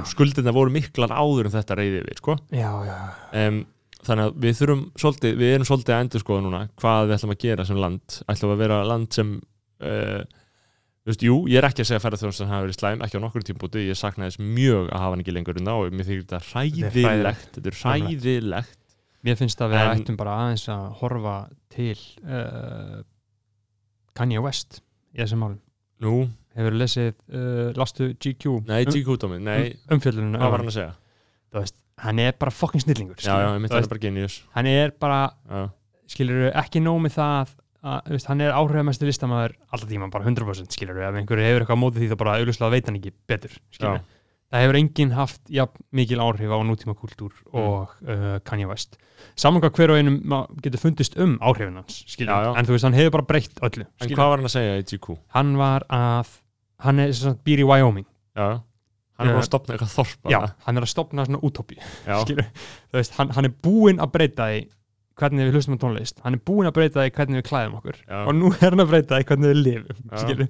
[0.00, 2.34] og skuldina voru miklar áður en þetta reyði við sko.
[2.50, 2.96] Já, já,
[3.46, 3.60] um,
[4.06, 7.34] þannig að við þurfum svolítið, við erum svolítið að endur skoða núna hvað við ætlum
[7.36, 8.18] að gera sem land.
[8.28, 9.30] Ætlum að vera land sem
[9.80, 10.22] uh,
[11.06, 13.46] veist, jú, ég er ekki að segja að ferðarþjónustan hafa verið slæm, ekki á nokkur
[13.46, 16.40] tímpúti ég saknaði þess mjög að hafa hann ekki lengur unna og mér þykir þetta
[16.50, 18.78] hræðilegt þetta er hræðilegt.
[19.26, 21.36] Mér finnst að við En- ættum bara aðeins að horfa
[21.74, 21.96] til
[22.26, 23.02] uh,
[24.16, 24.80] Kanye West
[25.14, 25.62] í þessum málum.
[26.04, 30.94] Nú, Hefur lesið, uh, lastu GQ nei, G-kútómi, nei, umfjöllunum hvað var hann að segja?
[31.52, 34.04] Þú veist, hann er bara fucking snillingur já, já, ég myndi að veist, er bara
[34.06, 34.36] genius.
[34.56, 35.18] Hann er bara,
[35.52, 35.66] já,
[36.14, 37.52] skilur ekki nóg með það
[37.86, 41.76] að, veist, hann er áhrifamestur listamæður alltaf tíma, bara 100% skilur ef einhverju hefur eitthvað
[41.76, 44.15] á móti því þá bara auðvitað veit hann ekki betur skilur Já.
[44.56, 47.60] Það hefur enginn haft jafn mikil áhrif á nútíma kultúr Mm.
[47.60, 48.96] og uh, Kanye West.
[49.36, 50.16] Saman hvað hver og einum
[50.64, 52.50] getur fundist um áhrifin hans Já, já.
[52.58, 54.16] en þú veist, hann hefur bara breytt öllu en skilur.
[54.18, 56.32] hvað var hann að segja í GQ hann var að
[56.84, 58.04] hann er sagt býr í Wyoming.
[58.36, 58.60] Já,
[59.16, 62.98] hann er bara að stopna eitthvað þorpa já, hann er að stopna svona útópi þú
[62.98, 64.64] veist, hann, hann er búinn að breyta því
[65.16, 66.18] hvernig við hlustum á tónlist.
[66.20, 67.96] Hann er búinn að breyta því hvernig við klæðum okkur.
[68.04, 68.18] Já.
[68.28, 70.48] og nú er hann að breyta því hvernig við lifum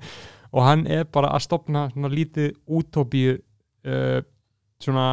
[0.57, 3.37] og hann er bara að stopna svona lítið útópíu
[3.87, 4.19] uh,
[4.83, 5.07] svona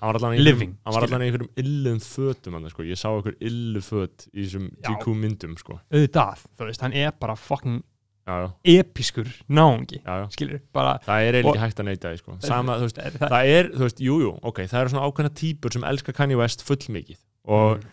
[0.00, 2.84] hann var allan í Living, hann var allan í einhverjum illum fötum hann, sko.
[2.84, 4.68] ég sá einhver illu föt í þessum.
[4.84, 5.78] GQ myndum sko.
[5.92, 7.80] auðvitað, þú veist, hann er bara fucking
[8.28, 8.48] já, já,
[8.80, 10.02] episkur náungi
[10.34, 12.36] skilur, bara það er eiginlega hægt að neita því sko.
[12.44, 15.34] Sama, veist, það, það, það er, þú veist, jú, jú, ok það eru svona ákveðna
[15.40, 17.84] típur sem elska Kanye West fullmikið og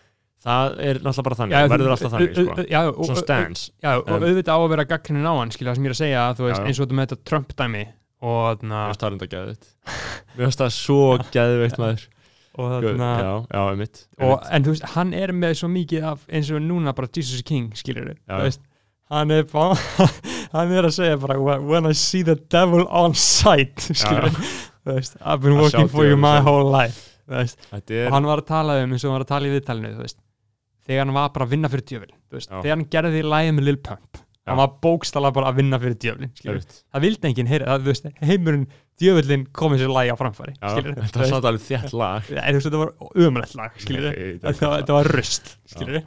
[0.42, 2.64] það er náttúrulega bara þannig, það verður alltaf þannig sko.
[2.72, 5.76] já, og- svona stans Já, og auðvitað á að vera gaggrinin á hann, skilja það
[5.80, 6.68] sem ég er að segja, þú veist, Já, já.
[6.72, 7.84] eins og þetta með þetta Trump-dæmi
[8.22, 9.70] og þarna, mér finnst það enda geðveikt
[10.32, 10.98] mér finnst það svo
[11.34, 12.04] geðveikt maður
[12.52, 14.50] og já, þarna já, einmitt, og, einmitt.
[14.52, 17.70] en þú veist, hann er með svo mikið af, eins og núna bara Jesus King,
[17.78, 18.34] skilur Já.
[18.36, 18.60] þú veist,
[19.12, 19.78] hann er bara
[20.56, 25.16] hann er að segja bara, when I see the devil on sight, skilur þú veist,
[25.24, 26.50] I've been Að working sjá for you djöfulinn my sjálf.
[26.50, 29.16] whole life þú veist, þetta er og hann var að tala um eins og hann
[29.18, 30.20] var að tala í viðtalinu, þú veist
[30.82, 32.58] þegar hann var bara að vinna fyrir djöfil, þú veist, Já.
[32.60, 36.32] þegar hann gerði lægið með Lil Pump hann var bókstala bara að vinna fyrir djöflin
[36.94, 38.66] það vildi enginn heyra, það, veist, heimurinn
[39.02, 40.54] djöfullin komið sér lagi á framfæri
[40.98, 42.26] þetta var samt alveg þétt lag.
[42.26, 42.92] Þetta var
[43.26, 43.78] umrætt lag,
[44.42, 44.58] þetta,
[44.98, 45.12] var-
[45.72, 46.02] skilur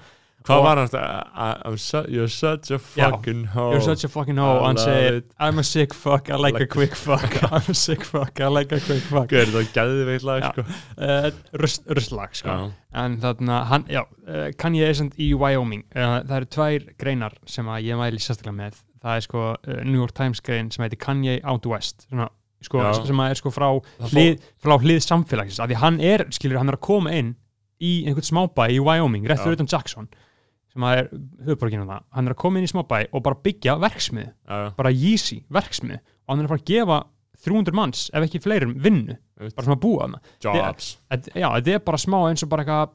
[0.46, 3.72] hvað var I- I'm su you're such a fucking hoe.
[3.74, 4.60] You're such a fucking hoe.
[4.60, 5.22] Og hann segir.
[5.39, 7.38] I'm a sick fuck, I like, a quick fuck.
[7.52, 9.30] I'm a sick fuck, I like a quick fuck.
[9.32, 10.66] Guður, þetta var geðveikt lag sko.
[10.98, 11.30] uh,
[11.62, 12.50] rust, rustlag, sko.
[12.56, 12.72] Já.
[12.96, 17.34] en þarna, hann, já, uh, kann ég eisand í Wyoming, uh, það eru tvær greinar
[17.50, 18.78] sem að ég mæli sérstaklega með.
[19.04, 22.30] Það er sko uh, New York Times grein sem heitir Kanye Out West svona,
[22.64, 23.68] sko, sem að er sko frá
[24.00, 27.36] Það hlið, frá hlið samfélagsins, af því hann er skilur, hann er að koma inn
[27.84, 30.08] í einhvern smábæ í Wyoming, rétt fyrir utan Jackson
[30.76, 31.09] sem að er
[31.47, 34.30] höfuborginu það hann er að koma inn í smábæ og bara byggja verksmið.
[34.43, 36.01] Já, bara Yeezy, verksmið.
[36.26, 36.99] Og hann er að fara að gefa
[37.45, 39.15] 300 manns, ef ekki fleirum, vinnu.
[39.39, 40.19] Bara svona búa þarna.
[40.43, 40.91] Jobs.
[41.11, 42.93] Þetta- já, þetta er bara smá eins og bara eitthvað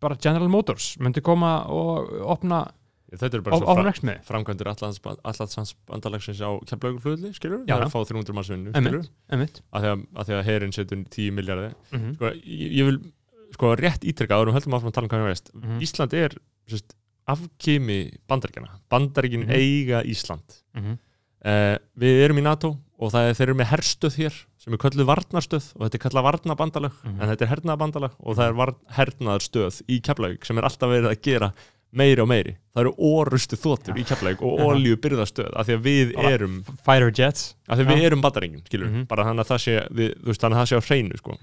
[0.00, 0.96] bara General Motors.
[0.98, 2.64] Myndi koma og opna
[3.10, 7.74] þetta eru bara op- svo fra framkvæmdur allansans bandalagsins á keflaugur skilur, Já.
[7.74, 11.04] það er að fá 300 manns vinnu skilur, því að, að, því að herin setur
[11.10, 13.00] 10 miljardi mm sko, ég, ég vil
[13.52, 15.50] sko rétt ítrekka áður og höldum áfram að tala um hvað ég veist.
[15.54, 15.80] Mhm.
[15.82, 16.36] Ísland er
[16.70, 16.94] sérst,
[17.30, 17.98] afkimi
[18.28, 19.50] bandaríkjana bandaríkin Mhm.
[19.54, 20.42] eiga Ísland
[20.74, 20.98] -hmm.
[21.44, 24.78] uh, við erum í NATO og það er, þeir eru með herstöð hér sem er
[24.78, 27.20] kölluð varnarstöð og þetta er kallað varnabandalag Mhm.
[27.20, 31.10] en þetta er hernaðabandalag og það er var, hernaðarstöð í Keflavík sem er alltaf verið
[31.10, 31.52] að gera
[31.92, 35.82] meiri og meiri það eru orustu þóttur í Keflavík og olju byrðastöð af því að
[35.82, 38.06] við Bara- erum Fighter Jets af því að við Já.
[38.06, 39.06] erum bandaríkin Mhm.
[39.08, 41.38] bara þannig að það sé, við, veist, þannig að það sé á hreinu sko.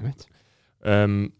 [0.86, 1.32] um,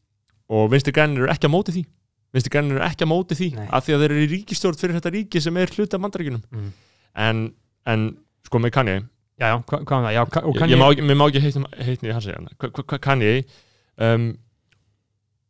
[0.50, 1.86] og vinstri grænir eru ekki á móti því
[2.34, 3.68] vinstri grænir eru ekki á móti því Nei.
[3.72, 6.42] af því að þeir eru í ríkistjórn fyrir þetta ríki sem er hluti af bandaríkinum
[6.52, 6.72] Mhm.
[7.16, 7.54] en,
[7.86, 8.08] en
[8.46, 8.98] sko með Kanye
[9.40, 10.14] já, já, hva, hvað var það?
[10.18, 10.78] Já, ka- og ég, kann ég
[11.18, 13.34] má, ekki- heitni, heitni hans hva, hva, hvað Kanye
[13.98, 14.38] um,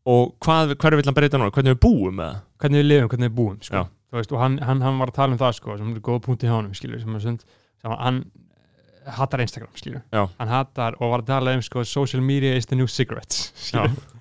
[0.08, 3.10] og hvað, hver vill hann breyta núna hvernig við búum með það hvernig við lifum,
[3.12, 3.76] hvernig við búum sko.
[3.76, 3.88] Já.
[4.18, 6.44] Veist, og hann, hann, hann var að tala um það sko, sem er góða punkt
[6.46, 7.42] í hánum skilur, sem er sund,
[7.82, 9.74] sem að hann eh, hatar Instagram,
[10.16, 10.24] Já.
[10.40, 13.92] hann hatar og var að tala um sko, social media is the new cigarettes skilur
[13.92, 14.17] þetta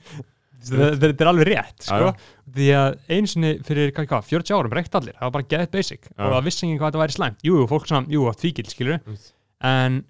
[0.64, 2.10] þetta er alveg rétt sko,
[2.56, 6.08] því að einu sinni fyrir hvað, 40 árum, reykt allir, það var bara get basic.
[6.16, 7.40] Og það vissi ekki hvað þetta væri slæmt.
[7.46, 9.16] Jú, fólk svona, jú, tvíkil, skilur Mm.
[9.66, 10.04] en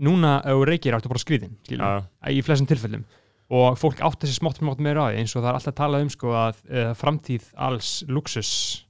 [0.00, 3.04] núna, ef reykir, áttu bara skriðin skilur, í flestum tilfellum.
[3.50, 5.80] Og fólk átti þessi smátt smátt meira á því eins og það er alltaf að
[5.80, 8.86] tala um sko að uh, framtíð alls luxus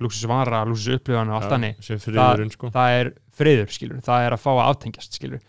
[0.00, 1.50] luxusvara, luxusupplifan og allt
[1.84, 2.70] sem friðurinn sko.
[2.72, 5.40] það er friður, skilur, það er að fá að aftengjast, skilur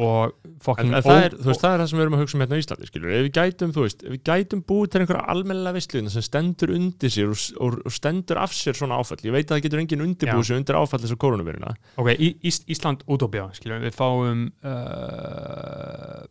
[0.00, 0.32] og
[0.64, 2.56] fucking en það, er, veist, það er það sem við erum að hugsa um hérna
[2.56, 3.10] á Íslandi skilur.
[3.12, 6.72] ef við gætum, þú veist, ef við gætum búið til einhverja almennilega veistluðina sem stendur
[6.72, 9.82] undir sér og, og, og stendur af sér svona áfall ég veit að það getur
[9.82, 14.46] enginn undirbúið sér undir áfall þessar koronaviruna ok, Í, Ís, Ísland útópía, skilur, við fáum
[14.64, 16.22] uh,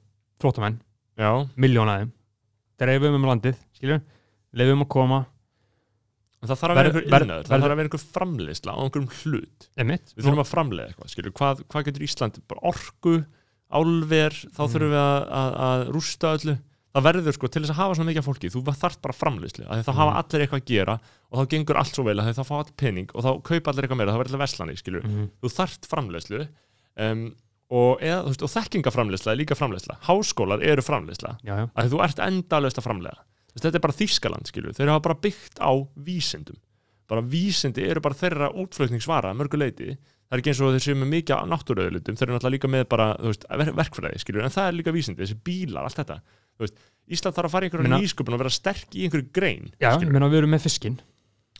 [0.41, 0.81] flótamenn
[1.21, 1.29] já,
[1.61, 2.09] miljónaðum,
[2.81, 4.01] dreifum um landið skilur,
[4.57, 5.21] leifum að koma.
[6.41, 9.11] En það þarf að vera einhver innaður, það þarf að vera einhver framleiðsla á einhverjum
[9.19, 9.67] hlut.
[9.83, 12.39] Emitt, við þurfum að framleiða eitthvað, skilur, hvað, hvað getur Ísland?
[12.49, 13.13] Bara orku,
[13.71, 14.71] álver þá Mm.
[14.73, 15.55] þurfum við að, að,
[15.95, 16.57] rústa öllu.
[16.91, 19.15] Það verður sko, til þess að hafa svona mikið fólki þú þarft bara
[19.79, 19.99] því þá Mm.
[20.01, 20.95] hafa allir eitthvað að gera
[21.31, 23.85] og þá gengur allt svo vel að þá fá allir pening og þá kaupa allir
[23.87, 24.75] eitthvað meira, þá verður allir veslani
[25.07, 25.29] mm.
[25.41, 26.41] Þú þarft framleiðslu
[26.99, 27.23] um,
[27.71, 28.01] og,
[28.43, 30.83] og þekkingaframleiðsla er líka framleiðsla, háskólar eru
[31.47, 32.83] já, að þú ert endalaust að
[33.55, 33.95] veist, þetta er bara
[34.51, 36.59] skilur, þeir hafa bara byggt á vísindum.
[37.07, 39.95] Bara vísindi eru bara þeirra útflutningsvara að mörgu leiti,
[40.31, 42.69] það er ekki eins og þeir séu með mikið af náttúruauðlutum, þeir eru náttúrulega líka
[42.71, 46.19] með bara, veist, ver verkfræði, skilur, en það er líka vísindi, þessi bílar, allt þetta
[46.61, 46.77] veist,
[47.11, 49.89] Ísland þarf að fara í einhverja Meina- nýsköpun og vera sterk í einhverju grein já,
[49.91, 50.13] ég skilurðu.
[50.15, 50.99] meina við erum með fiskinn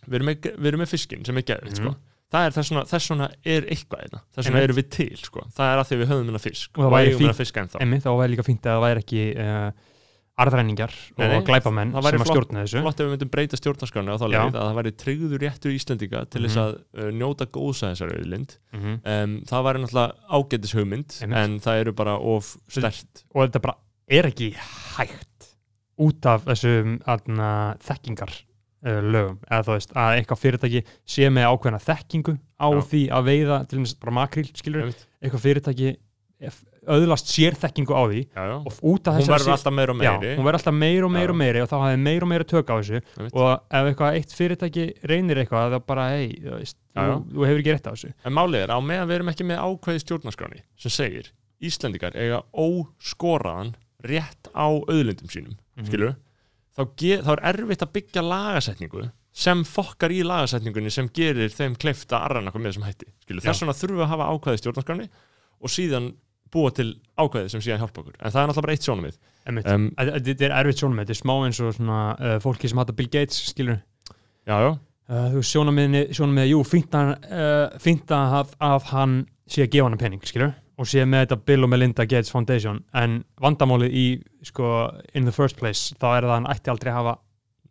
[0.08, 1.84] við erum með, við erum með fiskin sem er geðvitt, Mhm.
[1.84, 1.96] sko
[2.32, 4.64] það er þess þess vegna er eitthvað einna, þess vegna Einmitt.
[4.70, 5.42] erum við til sko.
[5.52, 7.82] það er að því við höfum minna fisk Og það væri fínt- minna fisk ennþá
[7.82, 9.72] einmitt, þá væri líka fínt að það væri ekki uh,
[10.40, 12.82] arðræningar og glæpamenn það væri sem að stjórna þessu.
[12.82, 16.22] flott ef við myndum breyta stjórnarskráni á þá leið að það væri tryggður réttur Íslendinga
[16.32, 16.64] til þess Mhm.
[16.64, 18.56] að uh, njóta góðs að þessari auðlind.
[18.74, 23.62] Mm um, það væri náttúrulega ágætis hugmynd en það eru bara of stert og þetta
[23.62, 23.76] bara
[24.10, 24.54] er ekki
[24.98, 25.52] hægt
[26.02, 26.98] út af þessum
[27.86, 28.32] þekkingar
[28.88, 29.38] uh, lögum.
[29.52, 32.82] Eða þú veist að eitthvað fyrirtæki sé með ákveðna þekkingu á Já.
[32.82, 34.88] því að veiða til dæmis bara makril skilur
[35.22, 35.98] eitthvað fyrirtæki
[36.90, 38.56] öðlast sér þekkingu á því já, já.
[38.58, 40.30] og út af hún þessari verður alltaf meira og meiri.
[40.32, 42.48] Já, hún verður alltaf meir og meir og meiri og þá hafði meir og meira
[42.50, 43.02] tök á þessu
[43.32, 47.94] og ef eitthvað eitt fyrirtæki reynir eitthvað þá bara, hei, þú, hefur ekki rétt á
[47.94, 48.12] þessu.
[48.26, 51.30] En málið er, á meðan við erum ekki með ákveði stjórnarskráni sem segir,
[51.62, 55.86] Íslendingar eiga óskoraðan rétt á auðlindum sínum, Mhm.
[55.86, 56.16] skilur
[56.74, 56.82] þá,
[57.22, 62.26] þá er erfitt að byggja lagasetningu sem fokkar í lagasetningunni sem gerir þeim kleift að
[62.26, 65.10] arrana eitthvað með þessum hætti, skilur, þess vegna þurfum við að hafa ákveði stjórnarskráni
[65.62, 66.10] og síðan
[66.52, 66.88] búa til
[67.18, 69.68] ákveði sem síðan hjálpa okkur, en það er náttúrulega bara eitt sjónumið Einmitt.
[69.72, 72.94] um, Þetta er erfitt sjónum, þetta er smá eins og svona, uh, fólki sem hata
[72.94, 73.80] Bill Gates, skilur
[74.48, 74.72] Já, já,
[75.10, 79.16] uh, sjónamiðni, sjónamiðni, jú, fínt að, uh, að, að hann
[79.48, 82.80] sé að gefa hann pening, skilur og sé með þetta Bill og Melinda Gates Foundation.
[82.98, 84.06] En vandamálið í,
[84.48, 87.12] sko, in the first place, þá er það að hann ætti aldrei að hafa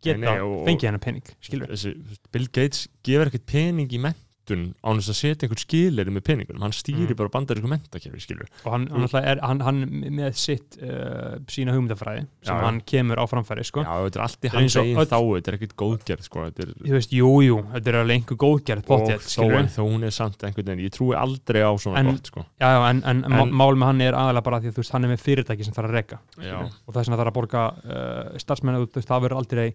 [0.01, 1.91] geta Nei, nei, og- fengið hennar pening, skilur þessi,
[2.31, 3.99] Bill Gates gefur ekkert pening í
[4.41, 7.15] mentun án þess að setja einhvern skilir með peningunum, hann stýri Mm.
[7.17, 9.81] bara bandaríku mentakerfi, skilur og hann, hann, er, hann, hann
[10.11, 13.83] með sitt uh, sína hugmyndafræði sem Já, hann kemur á framfæri, sko.
[13.85, 16.73] Já, þetta er allt í hans og öll- þá, þetta er ekkert góðgerð sko, er,
[16.81, 20.11] þú veist, jú, jú, þetta er alveg einhver góðgerð og þó, skilur þó hún er
[20.17, 22.45] samt einhvern veginn, ég trúi aldrei á svona En- gott sko.
[22.59, 24.91] já, já, en, en, en mál með hann er aðalega bara því að þú veist,
[24.97, 27.63] hann er með fyrirtæki sem þarf að reka Já, og þess vegna þarf að borga
[27.85, 29.67] uh, starfsmenn, þú veist, það verður aldrei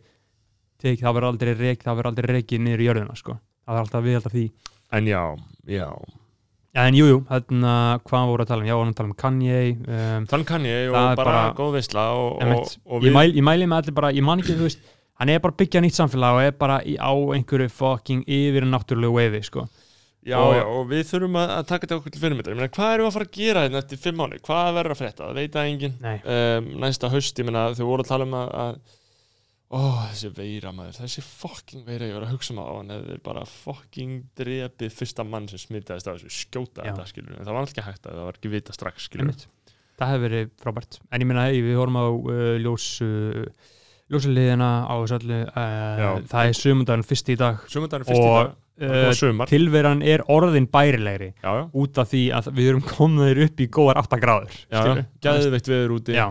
[0.82, 3.82] tek, það verður aldrei rek, það verður aldrei rekið niður í jörðina, sko, það er
[3.82, 4.44] alltaf við alltaf því.
[4.96, 5.22] En já,
[5.66, 5.88] já.
[6.76, 7.72] En jú, jú, þarna,
[8.04, 8.68] hvað voru að tala um?
[8.68, 11.78] Já, voru að tala um Kanye um, kann ég Það og bara, bara- góð
[12.84, 14.82] og ég, mæl, ég mæli með allir bara, ég man ekki, þú veist
[15.16, 18.68] hann er bara að byggja nýtt samfélag og er bara í, á einhverju fucking yfir
[18.68, 19.64] náttúrulegu veiði, sko.
[20.26, 22.52] Já, og- já, og við þurfum að, að taka þetta okkur til fyrirmyndar.
[22.52, 24.40] Ég meina, hvað erum við að fara að gera hérna eftir fimm mánu?
[24.44, 25.28] Hvað verður að frétta?
[25.30, 25.96] Það veit að enginn.
[26.34, 28.96] Um, Næsta haust, ég meina, þau voru að tala um að, að
[29.66, 31.00] Ó, þessi veira maður.
[31.02, 35.26] Þessi fucking veira ég var að hugsa um á Hann hefði bara fucking drepið fyrsta
[35.26, 38.20] mann sem smitaðist af þessu Skjóta þetta, skilur En það var alltaf ekki hægt að
[38.20, 39.32] það var ekki vita strax, skilur
[39.96, 41.00] það hefur verið frábært.
[41.10, 43.72] En ég hey, við horfum á uh, ljós uh,
[44.12, 47.62] ljósaliðina á þessu öllu uh, það er sömundaginn fyrst í dag.
[47.72, 48.52] Sumundaginn fyrst í og dag.
[48.84, 53.42] uh, og tilveran er orðin bærilegri Já, já, út af því að við erum komnaðir
[53.46, 54.76] upp í góðar 8 gráður já.
[54.76, 55.06] skilurðu?
[55.26, 56.18] Gæðveikt veður úti.
[56.18, 56.26] Já,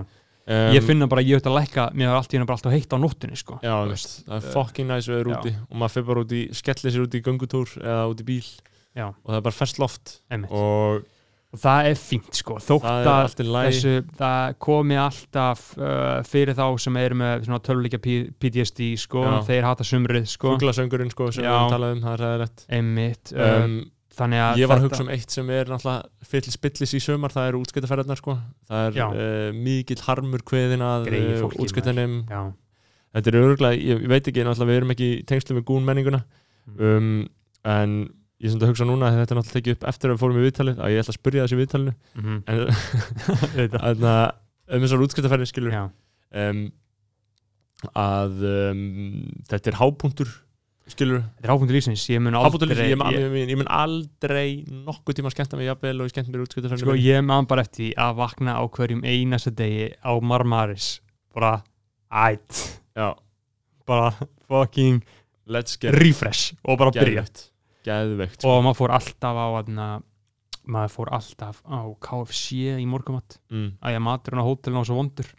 [0.45, 2.75] um, ég finna bara ég ætti að lækka mér er allt í hennar bara alltaf
[2.75, 3.59] heitt á nóttunni sko.
[3.65, 5.39] Já, veist, það er uh, fucking næs veður já.
[5.39, 8.29] úti og maður fyrir bara út í, skellir sér út í göngutúr eða út í
[8.29, 8.47] bíl
[8.95, 9.09] Já.
[9.11, 10.17] og það er bara ferskt loft
[10.47, 11.03] og
[11.55, 16.65] og það er fínt sko þótt að allt þessu, það komi alltaf uh, fyrir þá
[16.83, 19.37] sem eru með svona tölvuleika PTSD sko, Já.
[19.47, 21.53] þeir hata sumrið sko, fuglasöngurinn sko sem Já.
[21.53, 23.77] við höfum talað um, það er ræðilegt einmitt um, um,
[24.59, 27.61] Ég var að hugsa um eitt sem er náttúrulega fyll spillis í sömar, það eru
[27.65, 28.35] útskiptaferðarnar sko.
[28.69, 31.09] Það er uh, mikill harmur kveðin að
[31.43, 32.21] fólki, útskiptanum
[33.15, 35.85] Þetta er örgulega, ég, ég veit ekki, náttúrulega við erum ekki í tengslu með gún
[35.87, 36.21] menninguna
[36.75, 37.11] um,
[37.71, 37.93] en
[38.43, 40.43] ég sem þetta hugsa núna þetta er náttúrulega tekið upp eftir að við fórum í
[40.43, 41.93] viðtalið að ég ætla að spyrja þessi viðtalinu.
[42.19, 42.63] Mhm, en
[43.55, 43.77] auðvitað.
[43.85, 44.25] Þannig að
[44.75, 45.77] um þessar útskiptaferðir skilur
[46.43, 46.65] um,
[48.01, 48.43] að
[49.51, 50.35] þetta er hápunktur
[50.93, 55.31] skilur, þetta er háfundur lífsins ég mun aldrei ég, ég, ég, mun aldrei nokkuð tíma
[55.33, 58.57] skemmta mig jafnvel og ég skemmt mér útskiptaferðir sko, ég man bara eftir að vakna
[58.61, 60.99] á hverjum einasta degi á Marmaris.
[61.35, 61.57] Bara
[62.13, 63.15] ætt Já,
[63.89, 64.13] bara
[64.47, 65.01] fucking
[65.49, 67.25] let's get refresh og bara byrja.
[67.85, 68.39] geðveikt.
[68.39, 68.49] Sko.
[68.53, 69.87] og maður fór alltaf á aðna,
[70.69, 73.75] maður fór alltaf á KFC í morgumatt mm.
[73.81, 75.29] að ég maturinn á hótelinu var svo vondur.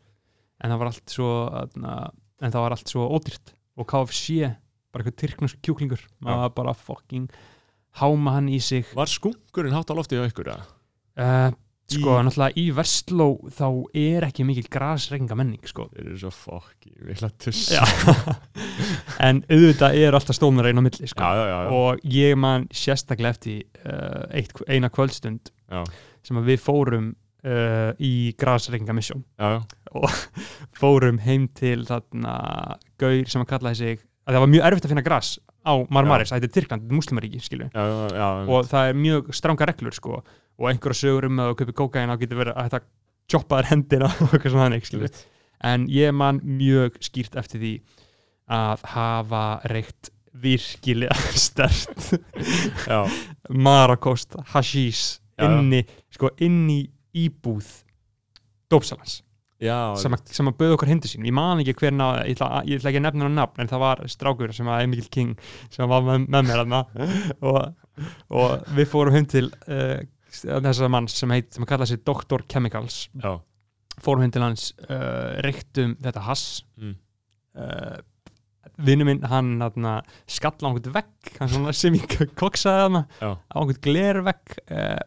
[0.62, 1.30] En það var allt svo
[1.62, 1.96] aðna,
[2.40, 3.52] en það var allt svo ódýrt.
[3.76, 4.52] Og KFC,
[4.96, 7.28] bara eitthvað tyrknarsk kjúklingur maður var bara fucking
[8.00, 10.48] háma hann í sig Var skunkurinn hátt á lofti á ykkur?
[10.56, 11.52] uh,
[11.86, 13.66] sko, Í- náttúrulega í Vestló þá
[13.96, 17.84] er ekki mikil grasrenga menning sko Þeir eru svo fucking, ég vil að tuss Já.
[19.28, 21.22] en auðvitað er alltaf stónar einn á milli sko.
[21.22, 25.84] já, já, já, og ég man sérstaklega eftir uh, eitt, eina kvöldstund Já.
[26.26, 27.08] sem að við fórum
[27.46, 30.18] uh, í grasrenga misjón já, já.
[30.82, 32.36] fórum heim til þarna
[33.00, 35.30] gaur sem að kallaði sig að það var mjög erfitt að finna gras
[35.66, 40.20] á Marmaris, þetta er Tyrkland, muslimaríki skilju og það er mjög stranga reglur sko.
[40.56, 42.80] Og einhverja sögur um að þú kaupir kókain þá getur verið að þetta
[43.32, 45.10] choppa þér hendina og eitthvað svona þannig skilju
[45.66, 47.72] en ég man mjög skýrt eftir því
[48.56, 51.16] að hafa reykt virkilega
[51.46, 52.12] stert
[53.48, 55.82] Marakost, hashís inni,
[56.12, 56.84] sko, inni
[57.16, 57.68] íbúð
[58.72, 59.20] dópsalans
[59.62, 62.36] já sem, að- sem að bauð okkur hindu sín ég man ekki hver ná, ég
[62.36, 65.06] ætla, ég ætla ekki að nefna hann nafn en það var strákur sem var Emil
[65.08, 65.36] King
[65.72, 66.82] sem var með, með mér hana
[67.48, 67.60] og,
[68.36, 70.02] og við fórum heim til uh,
[70.36, 72.44] þessar manns sem heit sem að kalla sig Dr.
[72.52, 73.32] Chemicals já,
[74.04, 76.46] fórum heim til hans uh, reyktum þetta hass
[76.76, 76.92] Mm.
[77.56, 77.96] uh,
[78.84, 79.92] vinnu minn hann hana,
[80.28, 83.30] skall á einhvern vegg sem ég koksaði hana Já.
[83.32, 84.56] á einhvern glervegg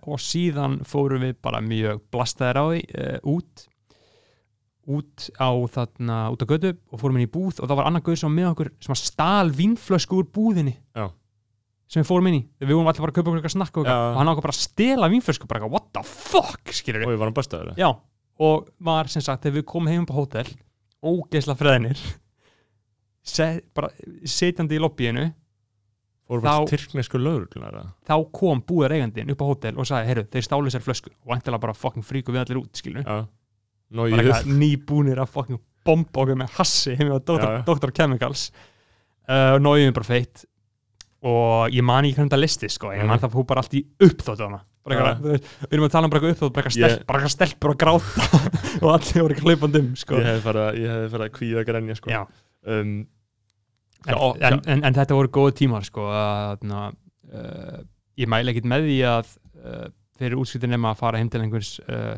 [0.09, 2.79] og síðan fórum við bara mjög blastaðir á því
[3.29, 3.67] út
[4.89, 8.03] út á þarna út á götu og fórum inn í búð og það var annar
[8.05, 11.05] guð sem var með okkur sem að stál vínflösku úr búðinni Já.
[11.89, 12.43] sem við fórum inn í.
[12.63, 14.55] Við vorum allir bara að kaupa okkur eitthvað snakk og, eitthvað, og hann ákvað bara
[14.57, 16.73] að stela vínflösku bara eitthvað, what the fuck?
[16.79, 17.89] skilur og ég var hann bestaður Já,
[18.39, 20.49] og var sem sagt þegar við komum heim upp á hótel
[21.05, 22.01] ógeðsla freðinir
[23.35, 23.89] set, bara
[24.25, 25.29] setjandi í lobbyinu
[26.45, 26.69] Þá-
[28.05, 31.09] þá kom búðar eigandinn upp á hótel og sagði, heyrðu, þeir stálu sér flösku.
[31.25, 33.23] Og vantilega bara fucking fríku við allir út, skilur eitthvað
[34.59, 37.17] nýbúnir að fucking bomba okkur með hassi heim á
[37.65, 37.91] Dr.
[37.95, 38.49] Chemicals
[39.29, 40.45] uh, og nógiðum bara feitt
[41.25, 43.07] og ég man ekki hvernig það listi sko, ég Mhm.
[43.11, 46.19] man það fór bara allt í eitthvað, þú veist, við erum að tala um bara
[46.21, 48.27] eitthvað uppþótt bara eitthvað eitthvað stelpur að gráta
[48.83, 50.15] og allir voru hlaupandum sko.
[50.15, 52.09] ég hefði farið að- hefði farið að kvíða grenja sko.
[52.69, 52.93] Um,
[54.07, 54.17] en, Já,
[54.47, 56.85] en, en, en þetta voru góð tímar sko, að, na,
[57.33, 57.79] uh,
[58.17, 59.87] ég mæla ekkit með því að uh,
[60.19, 62.15] fyrir útskiptin nema að fara heim til einhvers uh,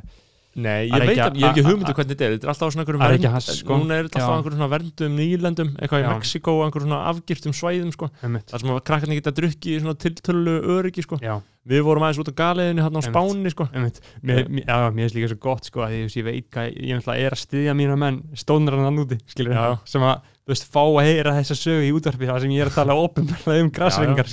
[0.55, 2.67] Nei, ég veit að, ég hef ekki að- hugmyndu hvernig þetta er Þetta er alltaf
[2.67, 3.77] á svona einhverjum er vernd- sko.
[3.79, 6.07] Núna er þetta alltaf á einhverjum svona verndum nýlendum Eitthvað í
[6.51, 8.09] og einhverjum svona afgirtum svæðum sko.
[8.21, 11.19] Það sem að krakkarnir geta drukki í svona tiltölu öryggi sko.
[11.61, 13.03] Við vorum aðeins út á galiðinu hérna á.
[13.05, 13.67] Spáni sko.
[13.71, 17.25] Mér, mér, já, mér er líka svo gott sko, að ég, ég veit hvað ég
[17.29, 19.77] er að styðja mína menn stónur hann úti, skilur Já.
[19.85, 22.71] sem að, þú veist, fá að heyra þessa sögu í útvarpi þar sem ég er
[22.71, 24.25] að tala opinberlega um græsringar,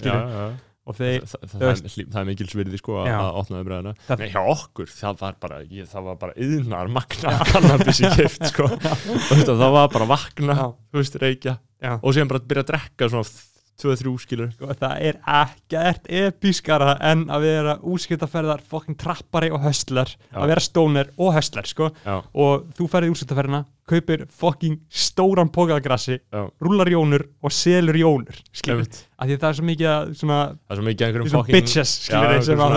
[0.96, 3.16] Þeir, Það, það, það, veist- er, það er mikil svirði sko, að Já.
[3.20, 6.88] að opna umræðina Það- Nei, hjá okkur, það var bara ég, það var bara yðnar
[6.94, 8.68] magna kannabis í kift sko.
[9.28, 10.58] Þetta, það var bara vakna,
[10.92, 11.92] þú veist, reykja Já.
[12.00, 13.28] og síðan bara byrja að drekka svona
[13.78, 20.10] 2-3 skilur sko, það er ekkert episkara en að vera útskiptaferðar fokking trappari og höstlar
[20.16, 20.40] Já.
[20.42, 26.18] að vera stóner og höstlar, sko Já, og þú ferði útskiptaferðina, kaupir fokking stóran pókaðagrassi,
[26.20, 28.86] já, rúlar jónur og selur jónur, skilur
[29.18, 31.92] af því það er svo mikið að svona, Það er svo mikið einhverjum svona bitches,
[32.04, 32.76] skilur Já, sem að,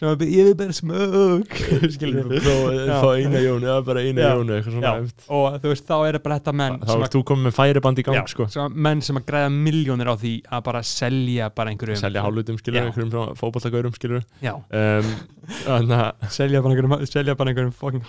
[0.00, 1.56] sem að ég vil bara smög
[1.96, 2.94] skilur Já.
[3.02, 4.30] Fá eina jónu, eða bara eina Já.
[4.38, 5.12] jónu eitthvað svona Já.
[5.36, 8.06] og þú veist, þá er bara þetta menn Þá ert þú komið með færiband í
[8.08, 12.00] gang já, sko menn sem að græða miljónir á því að bara selja bara einhverjum
[12.00, 12.86] Selja hálfutum skilur, Já.
[12.88, 15.12] einhverjum fótballtagaurum skilur já, um,
[16.32, 18.08] selja bara einhverjum, einhverjum fucking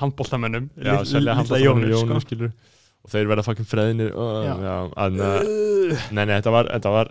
[0.80, 2.43] Já, litla handballtagaurum jónur, jónu sko.
[2.44, 2.54] Skilur
[3.04, 4.54] Og þeir verða fucking freðinir Já.
[4.64, 5.18] já, en,
[6.16, 7.10] Nei, nei, þetta var Þetta var,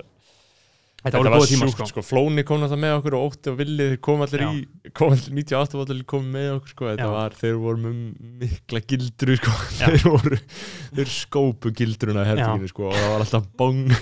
[1.03, 1.19] þetta
[1.51, 1.87] tímar sjúkt, sko.
[1.91, 2.03] sko.
[2.07, 4.61] Flóni kom náttúrulega með okkur og Ótti og Villi kom allir í
[4.95, 6.85] kom allir 98 og allir kom með okkur sko.
[6.93, 7.11] þetta Já.
[7.11, 7.97] var, þeir voru með
[8.45, 9.55] mikla gildru sko.
[9.81, 9.87] Já.
[9.91, 10.39] þeir voru
[10.95, 13.83] þeir skópu gildruna í herbygginu sko, og það var alltaf bong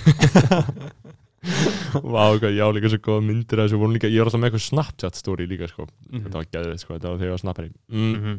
[2.04, 4.50] Vá, hvað, já, líka svo góða myndir af þessu voru líka, ég var alltaf með
[4.50, 6.26] eitthvað Snapchat story líka, sko, Mhm.
[6.26, 8.12] þetta var geðveitt sko, þetta var þegar ég var snappari mm.
[8.20, 8.34] Mhm.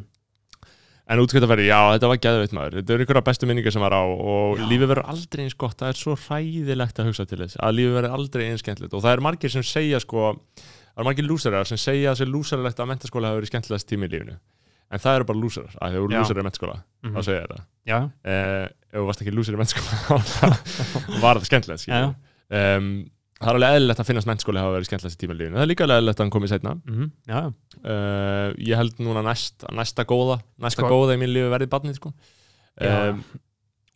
[1.12, 2.76] En útskiptaferði, já, þetta var geðveitt maður.
[2.80, 4.64] Þetta eru einhverja bestu minningar sem var á og Já.
[4.70, 7.98] lífið verður aldrei eins gott, það er svo hræðilegt að hugsa til þess að lífið
[7.98, 8.96] verður aldrei eins skemmtilegt.
[8.96, 12.26] Og það er margir sem segja sko það er margir lúsarar sem segja að það
[12.28, 14.38] er lúsarlegt að mentaskóla hafa verið skemmtilegast tími í lífinu.
[14.92, 16.20] En það eru bara lúsarar, að voru Já.
[16.24, 17.14] lúsarar í mentaskóla Mhm.
[17.16, 17.62] þá segja ég þetta
[18.24, 21.88] eh, ef þú varst ekki lúsar í mentaskóla var þetta skemmtilegt
[22.52, 22.90] um,
[23.42, 25.86] það er alveg eðlilegt að finnast mentaskóli hafa verið skemmtilegast í lífinu það er líka
[25.88, 27.40] alveg eðlilegt að hann komið setna mhm, já,
[27.82, 31.98] uh, ég held núna næst, næsta góða næsta Sko- góða í mín lífi verið barnið
[32.02, 32.14] sko.
[32.82, 33.24] Um,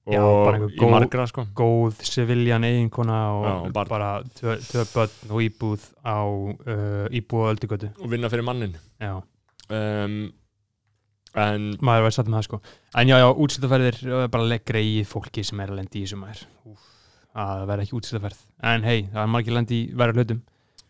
[0.05, 1.43] Já, og bara einhver í góð- margra sko.
[1.57, 3.89] góð seviljan eiginkona og, Já, og barn.
[3.89, 7.89] bara tvö, börn og íbúð á uh, íbúð á öldugötu.
[8.03, 8.75] Og vinna fyrir mannin.
[9.01, 9.15] Já,
[9.73, 10.19] um,
[11.35, 12.59] en maður var satt með það sko.
[13.01, 16.43] En já, já, útskiptaferðir uh, bara legg greið fólki sem er lendi í þessu maður.
[16.69, 16.85] Úf,
[17.35, 20.43] að það verða ekki útskiptaferð en hei, það er margir lendi í verða hlutum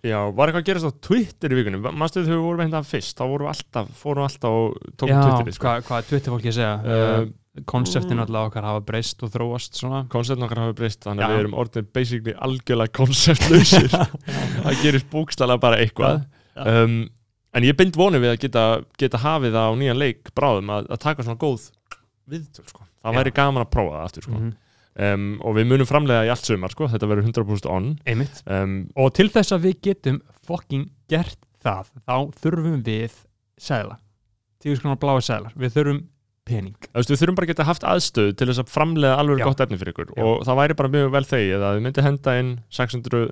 [0.06, 3.18] já, var eitthvað að gerast á Twitter í vikunum mannstu þegar við vorum hérna fyrst
[3.18, 5.74] þá vorum við alltaf, fórum alltaf og tókum já, Twitterið sko.
[5.88, 10.02] hvað, er Twitter fólki að segja Uh, konseptin alltaf okkar hafa breyst og þróast svona
[10.12, 11.28] konceptin okkar hafi breyst þannig Já.
[11.28, 13.88] að við erum orðinir basically algjörlega konceptlausir
[14.66, 16.84] það gerist bókstala bara eitthvað Já.
[16.84, 16.98] um,
[17.56, 18.66] en ég bind vonið við að geta,
[19.00, 21.70] geta hafið það á nýjan leik bráðum að, að taka svona góð
[22.28, 22.84] viðtöl sko.
[22.84, 23.18] það Já.
[23.22, 24.36] væri gaman að prófa það aftur sko.
[24.36, 24.54] Mhm,
[25.00, 26.88] um, og við munum framlega í allt sumar sko.
[26.92, 31.92] þetta verður 100% on einmitt um, og til þess að við getum fucking gert það
[32.06, 33.22] þá þurfum við
[33.58, 33.98] segla
[34.62, 36.04] tíu skonar bláa seglar við þurfum
[36.46, 39.48] pening veist, við þurfum bara að geta haft aðstöð til þess að framlega alveg Já.
[39.50, 40.24] gott efni fyrir ykkur Já.
[40.28, 43.24] og það væri bara mjög vel þegið að við myndi henda inn 600,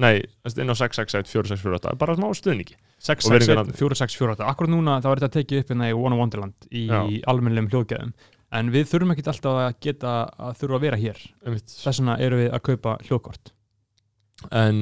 [0.00, 0.14] nei,
[0.56, 3.78] inn á 661 4648, bara smá stuðningi 6, Og 6, virðingar 1, nafni.
[3.82, 6.22] 4, 6, 4, 8 Akkur núna þá er þetta tekið upp hérna í One of
[6.22, 7.00] Wonderland í Já.
[7.32, 8.14] almennlegum hljóðgæðum
[8.52, 10.12] en við þurfum ekkit alltaf að geta
[10.48, 11.22] að þurfa að vera hér
[11.56, 13.52] þess vegna erum við að kaupa hljóðkort
[14.50, 14.80] en,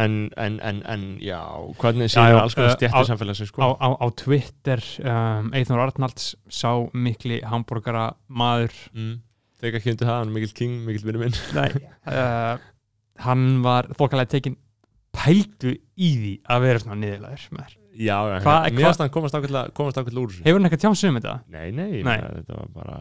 [0.00, 1.38] en, en, en, en, já,
[1.82, 3.70] hvernig séu alls konar uh, stjættir á- samfélagsins, á, sko?
[3.76, 9.18] á, á Twitter um, Eithor Arnalds sá mikli hambúrgara maður Mm.
[9.60, 11.34] Þegar ekki undir það, hann er mikill king, mikill vinnu minn.
[11.52, 11.66] Nei,
[12.08, 12.54] uh,
[13.26, 14.54] hann var þokkalega tekin
[15.12, 17.74] pældu í því að vera svona niðurlæður með þér.
[17.98, 20.44] Já, Hva- mér varst hann komast ákveðlega úr þessu.
[20.46, 21.32] Hefur hann eitthvað tjámsum um þetta?
[21.50, 22.18] Nei, nei, Nei.
[22.22, 22.98] þetta var bara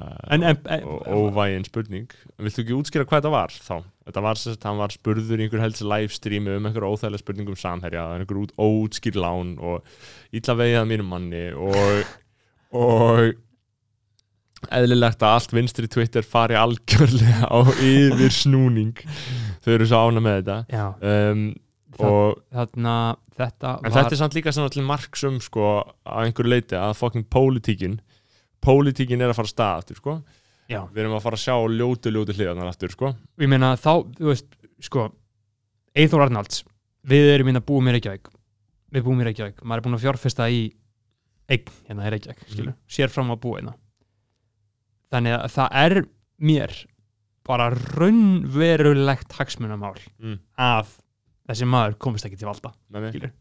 [1.14, 2.08] óvægin spurning.
[2.42, 3.76] Viltu ekki útskýra hvað þetta var þá?
[4.10, 8.08] Þetta var hann var spurður í einhver helst livestreami um einhver óþægilega spurning um samherja,
[8.18, 9.86] einhver út, óutskýr lán og
[10.34, 12.18] illa vegið að mínum manni og,
[12.82, 13.38] og
[14.76, 18.98] eðlilegt að allt vinstri Twitter fari algjörlega á yfir snúning.
[19.64, 20.58] Þau eru svo ána með þetta.
[20.74, 21.46] já, Um,
[22.08, 22.94] og þarna
[23.40, 25.66] þetta En var þetta er samt líka svona til marks um sko
[26.06, 28.00] að einhverju leiti að fucking pólitíkin
[28.64, 30.16] pólitíkin er að fara stað aftur sko.
[30.70, 33.14] Já, við erum að fara að sjá ljótu ljótu hliðarnar aftur sko.
[33.42, 34.50] Ég meina þá, þú veist,
[34.86, 35.06] sko
[35.98, 36.64] Eithor Arnalds,
[37.10, 38.28] við erum hérna búum í Reykjavík.
[38.94, 40.60] Við búum í Reykjavík, maður er búin að fjárfesta í
[41.50, 43.74] eign hérna í Reykjavík, skilu, sér fram að búa hérna.
[45.10, 45.98] Þannig að það er
[46.52, 46.76] mér
[47.50, 50.38] bara raunverulegt hagsmunamál Mm.
[50.60, 50.92] að
[51.50, 52.72] þessi maður komist ekki til valda
[53.10, 53.32] skilur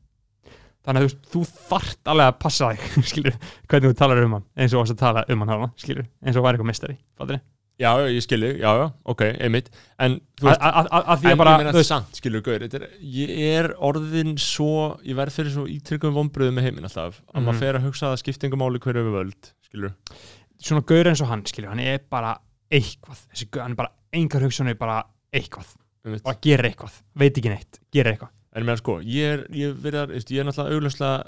[0.89, 3.35] þannig að þú, þart alveg að passa þig skilur,
[3.69, 6.39] hvernig þú talar um hann eins og varst að tala um hann hana, skilur eins
[6.39, 7.41] og væri eitthvað mistari, fattir
[7.79, 9.69] já, já, ég skilji, já, já, ok, einmitt.
[10.03, 13.31] En þú veist, að- því að bara þú veist, samt, skilju, gaur þetta er, ég
[13.53, 14.71] er orðin svo
[15.07, 17.47] ég verð fyrir svo ítryggum vonbröðu með heiminn alltaf, að Mhm.
[17.47, 19.93] maður fer að hugsa að skiptingamáli hverju við völd, skilju
[20.59, 22.33] svona gaur eins og hann, skilur, hann er bara
[22.73, 24.99] eitthvað, þessi gaur, hann er bara engar hugsunni bara
[25.33, 25.71] eitthvað,
[26.09, 26.25] einmitt.
[26.27, 27.01] bara gerir eitthvað.
[27.23, 28.33] Veit ekki neitt, gerir eitthvað.
[28.57, 31.19] En meðan sko, ég er, ég, verið, ég er náttúrulega augljóslega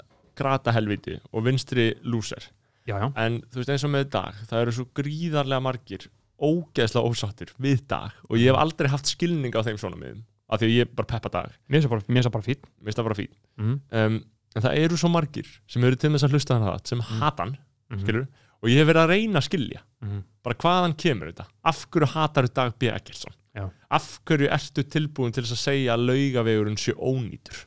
[0.41, 2.49] grata helviti og vinstri lúser.
[2.89, 6.07] Já, já, en þú veist eins og með dag það eru svo gríðarlega margir
[6.41, 8.15] ógeðslega ósáttir við dag.
[8.27, 11.09] Og ég hef aldrei haft skilning á þeim svona miðum af því að ég bara
[11.13, 14.21] peppa dag, mér er mér er mér finnst það bara fín mm um,
[14.51, 17.19] en það eru svo margir sem eru til þess að hlusta hann það sem Mm.
[17.21, 18.01] hata hann, -hmm.
[18.01, 18.27] skilur
[18.61, 22.07] og ég hef verið að reyna að skilja mm bara hvaðan kemur þetta, af hverju
[22.15, 22.89] hatar dag B.
[22.89, 23.65] Eggertsson, Já.
[23.91, 27.65] af hverju ertu tilbúin til að segja að laugavegurinn sé ónýtur?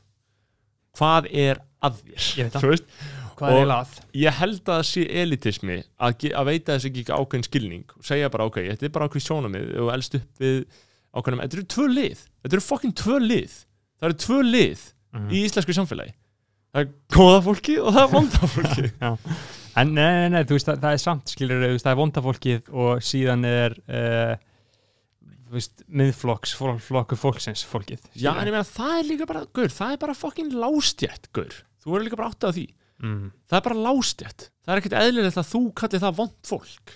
[0.97, 2.85] Hvað er að þér?
[3.35, 3.93] Hvað er að?
[4.15, 8.31] ég held að það sé elitismi að, að veita þess ekki ákveðin skilning og segja
[8.31, 10.61] bara ok, þetta er bara ákveðin sjónamið og elst upp við
[11.19, 13.56] ákveðin þetta eru tvö lið, þetta eru fokkin tvö lið.
[14.01, 15.28] Það eru tvö lið Mhm.
[15.31, 16.11] í íslensku samfélagi.
[16.74, 18.89] Það er góða fólki og það er vonda fólki
[19.78, 23.02] En nei, nei, nei, þú veist, það, það er samt, skilur, það er vondafólkið og
[23.02, 24.35] síðan er, uh,
[25.55, 28.05] veist, miðflokks, flokkur fólksins, fólkið.
[28.12, 31.62] já, en ég meina það er líka bara, gaur, það er bara fokkin lástjætt, gaur.
[31.85, 32.66] Þú verður líka bara áttið á því.
[33.02, 33.31] Mm.
[33.51, 36.93] það er bara lástjætt það er ekkert eðlilegt að þú kallir það vond fólk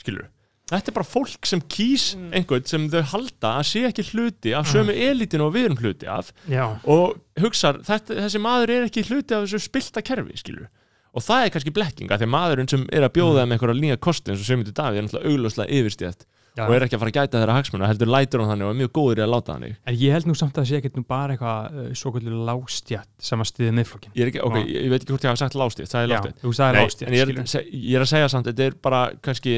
[0.00, 0.30] skilur
[0.72, 4.70] þetta er bara fólk sem kýs einhvern sem þau halda að sé ekki hluti af
[4.70, 9.36] sömu elitinu og við erum hluti af Já, og þetta, þessi maður er ekki hluti
[9.36, 10.70] af þessu spilta kerfi, skilur
[11.12, 14.32] og það er kannski blekkinga, að maðurinn sem er að bjóða þeim einhverja nýja kosti
[14.32, 16.24] eins og Sömyndur Davíð er náttúrulega augljóslega yfirstjætt
[16.56, 16.64] já.
[16.68, 18.78] og er ekki að fara að gæta þeirra hagsmuna, heldur lætur hann þannig og er
[18.82, 20.96] mjög góður í að láta þannig En ég held nú samt að það sé ekkert
[21.00, 24.12] nú bara eitthvað uh, svo kvöldur lástjætt sem að stiðið miðflokkin.
[24.20, 24.66] ég, ok, Já.
[24.68, 27.96] ég, veit ekki hvort ég hafa sagt lástjætt, það er lástjætt en ég er, ég
[27.96, 29.56] er að segja samt, þetta er bara kannski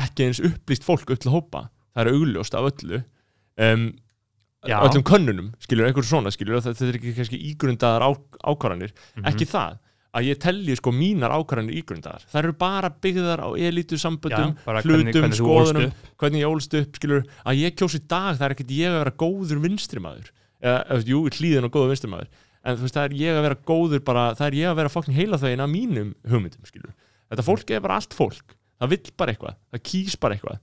[0.00, 1.64] ekki eins upplýst fólk öll að hópa
[1.96, 3.00] það er augljóst af öllu
[3.58, 3.88] um,
[4.68, 8.04] öllum könnunum, skilur, einhverju svona skilur, þetta er ekki kannski ígrundaðar
[8.44, 9.24] ákvarðanir Mhm.
[9.32, 9.78] ekki það
[10.14, 12.24] að ég telli sko mínar ákvarðanir ígrundaðar.
[12.32, 15.94] Það eru bara byggðar á elítu samböndum hvernig- hlutum, hvernig skoðunum upp.
[16.18, 19.16] hvernig ég ólst upp, skilur að ég kjósi dag, það er ekkert ég að vera
[19.22, 20.30] góður vinstrimaður.
[20.60, 22.28] Eða, jú, hlýðin og góður vinstrimaður.
[22.60, 24.92] En þú veist, það er ég að vera góður bara, það er ég að vera
[24.92, 26.92] fokkin heila þvegin af mínum hugmyndum, skilur
[27.30, 30.58] þetta fólk er bara allt fólk, það vill bara eitthvað það kýs bara eitthvað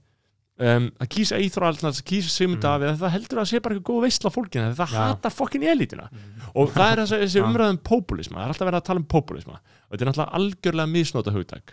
[0.58, 2.64] um, það kýs eithra alltaf, það kýs Sigmund Mm.
[2.66, 4.98] Davíð það heldur að sé bara eitthvað góð veistla fólkina það Já.
[5.04, 6.06] hatar fokkin elitina
[6.54, 9.90] og það er þessi, umræðum populisma það er alltaf verið að tala um populisma og
[9.92, 11.66] þetta er náttúrulega algjörlega misnóta hugtak.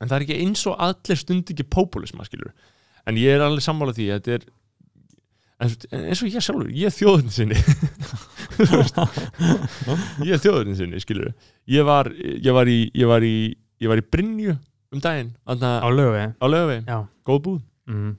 [0.00, 2.50] En það er ekki eins og allir stund ekki populisma skilur
[3.06, 4.44] en ég er alveg sammála því að þetta er
[5.64, 7.54] eins og ég sjálfur, ég er þjóðurinn sinni.
[10.24, 11.30] Ég er þjóðurinn sinni skilur
[11.70, 13.34] ég var, ég var í ég var í,
[13.82, 14.54] ég var í Brynju
[14.94, 15.54] um daginn Á
[15.90, 16.78] lögu, á löfi,
[17.26, 18.14] góð búð Mm.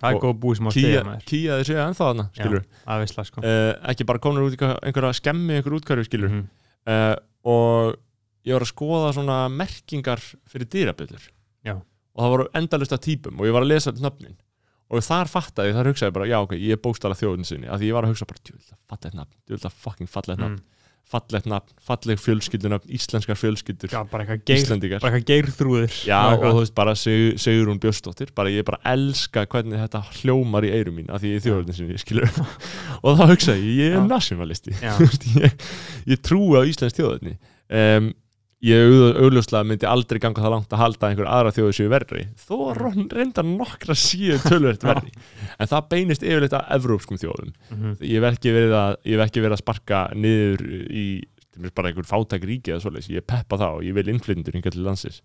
[0.00, 1.24] Það er góð búið sem á kýja, stiðið með þér.
[1.30, 3.40] kýja þessu ennþá þarna skilur Já, sko.
[3.42, 6.44] uh, ekki bara komnur út einhverja skemmi einhver útkværu skilur Mhm.
[6.86, 7.96] uh, og
[8.46, 11.26] ég var að skoða svona merkingar fyrir dýrabjöllur
[11.66, 11.74] Já.
[11.74, 14.36] og það voru endalust af típum og ég var að lesa nöfnin
[14.90, 17.90] og þar fattaði, þar hugsaði bara, já ok, ég er bókstala þjóðin sinni, af því
[17.90, 20.62] ég var að hugsa bara, djúvilda, fallegt nafn, djúvilda, fucking fallegt nafn Mm.
[21.10, 25.00] Fallegt nafn, falleg fjölskyldunöfn íslenskar fjölskyldur, Já, bara geir, Íslendingar.
[25.02, 25.96] bara eitthvað geirþrúður.
[26.06, 30.66] Já, og þú veist bara Sigur, Sigurún Björnsdóttir bara ég bara elska hvernig þetta hljómar
[30.68, 32.30] í eyrum mín af því ég er þjóðurinn sinni, skilur.
[33.04, 34.76] Og þá hugsaði ég, ég er nationalisti
[35.42, 35.68] ég,
[36.14, 37.34] ég trúi á Íslands þjóðurni
[37.70, 38.12] um,
[38.62, 41.88] ég auð- augljóslega myndi aldrei ganga það langt að halda að einhver aðra þjóður séu
[41.92, 42.24] verri.
[42.44, 45.12] Þó ron- reyndar nokkra síu tölvöld verri.
[45.58, 47.52] En það beinist yfirleitt að evrópskum þjóðum.
[47.70, 47.94] Mhm.
[48.04, 48.96] ég hef ekki verið að,
[49.40, 51.06] verið að sparka niður í
[51.74, 54.84] bara einhver fátæk ríki eða svoleiðis, ég peppa það og ég vil innflytjendur hingað til
[54.84, 55.20] landsins.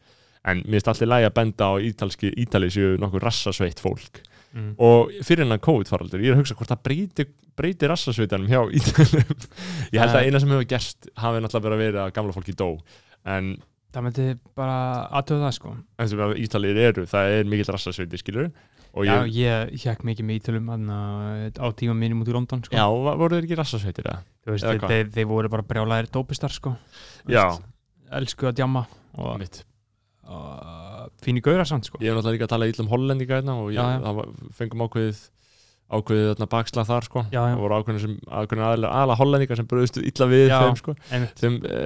[0.46, 4.22] En mér finnst alltaf lægi að benda á ítalski, ítali séu nokkuð rassasveitt fólk.
[4.56, 4.72] Mm.
[4.80, 7.26] og fyrir hennan COVID-faraldur ég er að hugsa hvort það breyti,
[7.60, 9.26] breyti rassasveitanum hjá ítalum
[9.92, 12.70] ég held að eina sem hefur gerst hafi náttúrulega verið að gamla fólki dó
[13.26, 13.56] en
[13.96, 14.24] Það myndi
[14.60, 14.78] bara
[15.16, 15.70] aðtöða það sko
[16.04, 18.50] eins og að ítalir eru, það er mikill rassasveiti skilur
[18.96, 20.98] og Já, ég, ég hjekk mikið með ítölum þarna
[21.56, 22.76] á tíma mínum út í London sko.
[22.76, 24.20] já, voru þeir ekki rassasveitir eða?
[24.44, 24.94] Þú veist, eða þeir, hvað?
[24.96, 26.76] þeir, þeir voru bara brjálæðir dópistar sko.
[27.32, 27.46] Já,
[28.20, 28.84] Elsku að djamma
[29.16, 29.62] og, mitt
[30.26, 32.00] og fín í gauðra samt sko.
[32.02, 34.04] Ég hef náttúrulega líka að tala ítlum hollendinga hérna og ég, Já, já.
[34.06, 35.24] það var, fengum ákveðið
[35.86, 37.52] ákveðið þarna bakslag þar sko Já, já.
[37.54, 40.56] það voru ákveðin sem ákveðin aðalega, aðalega hollendinga sem bröðustu illa við Já.
[40.64, 41.82] þeim sko þeim, e,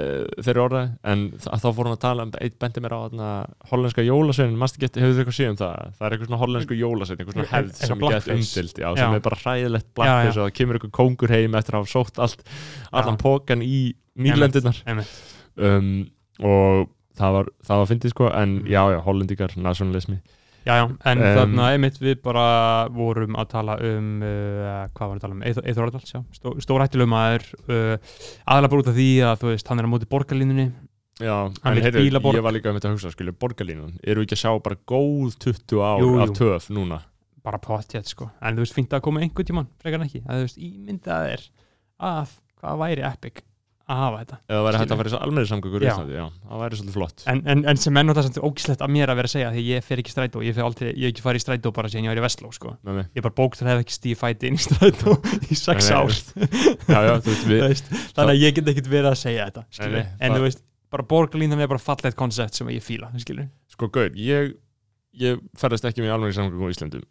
[0.46, 3.32] þeirri orðaði en þá fór hún að tala um, eitt bendi mér á þarna
[3.74, 6.80] hollenska jólasveinin, mannstu geti, hefur þið eitthvað séð um það það er eitthvað svona hollensku
[6.80, 10.14] jólasvein, eitthvað svona hefð sem er gett umdild, sem er bara hræðilegt já.
[10.16, 12.48] og það kemur eitthvað kóngur heim eftir að hafa sótt allt
[12.96, 13.82] allan pókan í
[14.16, 15.12] nýlendirnar Einmitt.
[15.60, 15.94] um,
[16.40, 16.88] og
[17.20, 20.22] það var, það var fyndið sko en já, já, hollendingar, nationalismi
[20.68, 22.44] Já, já, en Um, þarna einmitt við bara
[22.91, 27.14] vorum að tala um uh, hvað var að tala um, Eithor Ardals já, stó, stórhættilegum
[27.14, 27.95] maður uh,
[28.45, 30.68] aðalega bara út af því að þú veist, hann er á móti borgarlínunni.
[31.19, 32.38] Já, Hann en vill heyrðu, bílaborg.
[32.40, 34.77] ég var líka um þetta að hugsa, skilju, borgarlínan eru við ekki að sjá bara
[34.88, 36.22] góð 20 ár Jú, jú.
[36.23, 36.99] af töf núna?
[37.44, 40.40] Bara potjætt sko, en þú veist, fínt að koma einhvern tímann, frekar en ekki, að
[40.44, 41.44] þú veist, ímyndað er
[42.11, 43.41] að hvað væri epic
[43.90, 44.38] að hafa þetta.
[44.49, 45.88] Eða væri hægt að fara í almenni samgöngur í.
[45.90, 47.24] Íslandi, já, það væri svolítið flott.
[47.32, 49.49] En, en, en sem enn og það sem ógislegt að mér að vera að segja
[49.56, 52.07] því ég fer ekki strætó, ég, fer aldrei, ég ekki farið í strætó bara síðan
[52.07, 52.76] ég var í Vestló sko.
[52.86, 55.18] með mig, ég bara bókt að hef ekki stíð fæti inn í strætó
[55.49, 56.10] í sex Nei, nei, ár.
[56.86, 59.49] Já, já, þú veist, Þú við veist, þannig að ég get ekkert verið að segja
[59.49, 59.66] þetta.
[59.82, 63.49] Nei, nei, en þú veist, bara borgarlínan er bara fallegt koncept sem ég fíla skilur.
[63.74, 64.53] sko, gaur, ég
[65.20, 67.02] ég ferðast ekki með almenni samgöngur í Íslandi,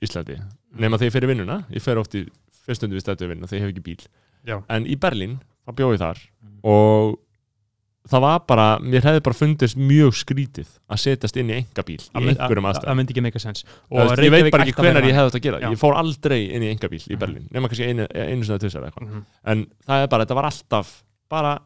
[5.69, 6.21] Bíl þá bjóð ég þar
[6.65, 7.19] og
[8.09, 12.09] það var bara, mér hefði bara fundist mjög skrítið að setjast inn í engabíl í
[12.17, 12.97] einhverjum það aðstæðum.
[12.97, 13.65] myndi ekki make a sense.
[13.91, 15.61] Þú veist, ég veit bara ekki hvenar ég hef hefði þetta að gera.
[15.61, 15.69] Já.
[15.75, 17.19] ég fór aldrei inn í engabíl í Mhm.
[17.21, 19.09] Berlín nema kannski einu, einu sinna tvisar eða eitthvað.
[19.13, 19.25] Mhm.
[19.45, 21.59] en það er bara, þetta var alltaf bara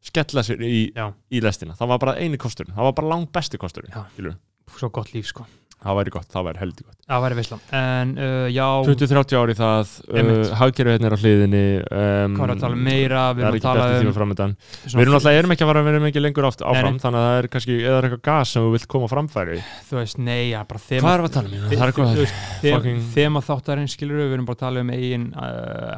[0.00, 0.92] skella sér í,
[1.32, 1.76] í lestina.
[1.76, 4.36] Það var bara eini kosturinn, það var bara langt besti kosturinn
[4.74, 5.44] svo gott líf sko
[5.84, 9.56] það væri gott, það væri heldur gott það væri veistla en uh, já, 20-30 ári
[9.58, 13.44] það, uh, hagkerfið hérna er á hliðinni um, hvað er að tala um meira við
[13.44, 14.56] það er erum að tala um
[14.94, 17.02] við erum alltaf, erum ekki að fara að vera mikið lengur áfram nei.
[17.04, 19.58] þannig að það er kannski, eða er eitthvað gas sem þú vilt koma framfæri
[19.90, 21.54] þú veist, nei, já, bara þema hvað við að tala um?
[21.74, 21.92] það er
[22.24, 25.44] veist, þema, fucking- þema þáttarinn skilur við, við erum bara að tala um eigin uh,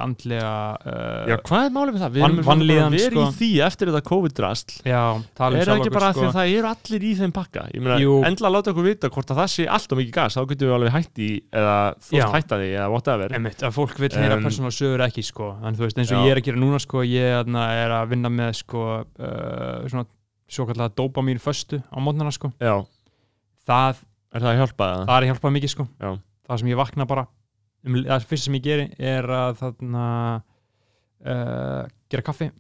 [0.03, 2.13] andlega uh, Já, hvað er málið með það?
[2.17, 2.37] Við erum
[2.97, 3.23] verið sko.
[3.23, 4.03] í því eftir þetta
[5.37, 6.21] tala um Er það ekki bara sko.
[6.21, 6.29] sko.
[6.31, 7.67] að það eru allir í þeim pakka?
[9.77, 9.93] Ég meina, Jú.
[9.93, 10.75] endla láta okkur vita hvort að það sé allt og mikið gas, þá getum við
[10.77, 12.23] alveg hætt í eða þú Já.
[12.23, 15.47] veist hætta því eða whatever Einmitt, að fólk vil heyra Um, persónulega sögur ekki sko.
[15.65, 16.25] en þú veist eins og Já.
[16.27, 18.83] ég er að gera núna sko, ég þarna, er að vinna með sko,
[19.19, 20.07] uh, svona
[20.49, 22.53] svo kallega dopamín föstu á mótnana sko.
[22.61, 22.87] Já,
[23.67, 23.97] það,
[24.33, 25.07] er það að hjálpa það?
[25.07, 25.89] það er hjálpað mikið sko.
[26.01, 26.11] Já.
[26.49, 27.27] það sem ég vakna bara
[27.87, 30.43] um, það fyrst sem ég geri er að þarna
[31.27, 32.51] uh, gera kaffi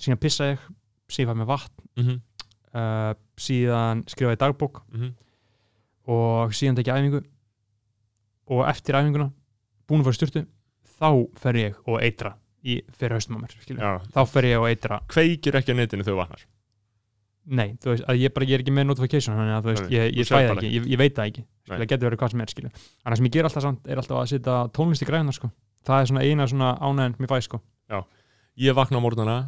[0.00, 0.58] síðan pissa ég
[1.10, 2.20] síðan fæ með vatn Mm -hmm.
[2.78, 5.10] uh, síðan skrifa ég dagbók Mhm.
[6.06, 7.22] Og síðan tekja æfingu
[8.50, 9.30] og eftir æfinguna
[9.88, 10.46] búin að fara styrtu
[11.00, 11.10] þá
[11.40, 13.54] fer ég og eitra í fyrir haustum á mér.
[13.56, 16.46] Já, þá fer ég og eitra kveikir ekki á netinu þú vaknar
[17.50, 19.86] nei, þú veist, að ég, bara, ég er ekki með notification þannig að þú veist,
[19.94, 22.52] ég, ég bara ekki, ég, ég veit það ekki það getur verið hvað sem er
[22.52, 22.84] skilur.
[23.04, 25.50] annars sem ég ger alltaf samt er alltaf að setja tónlist í græðunar sko.
[25.86, 27.62] það er svona eina svona ánæðin sem ég fæ sko.
[28.60, 29.38] Ég vakna á morgunana,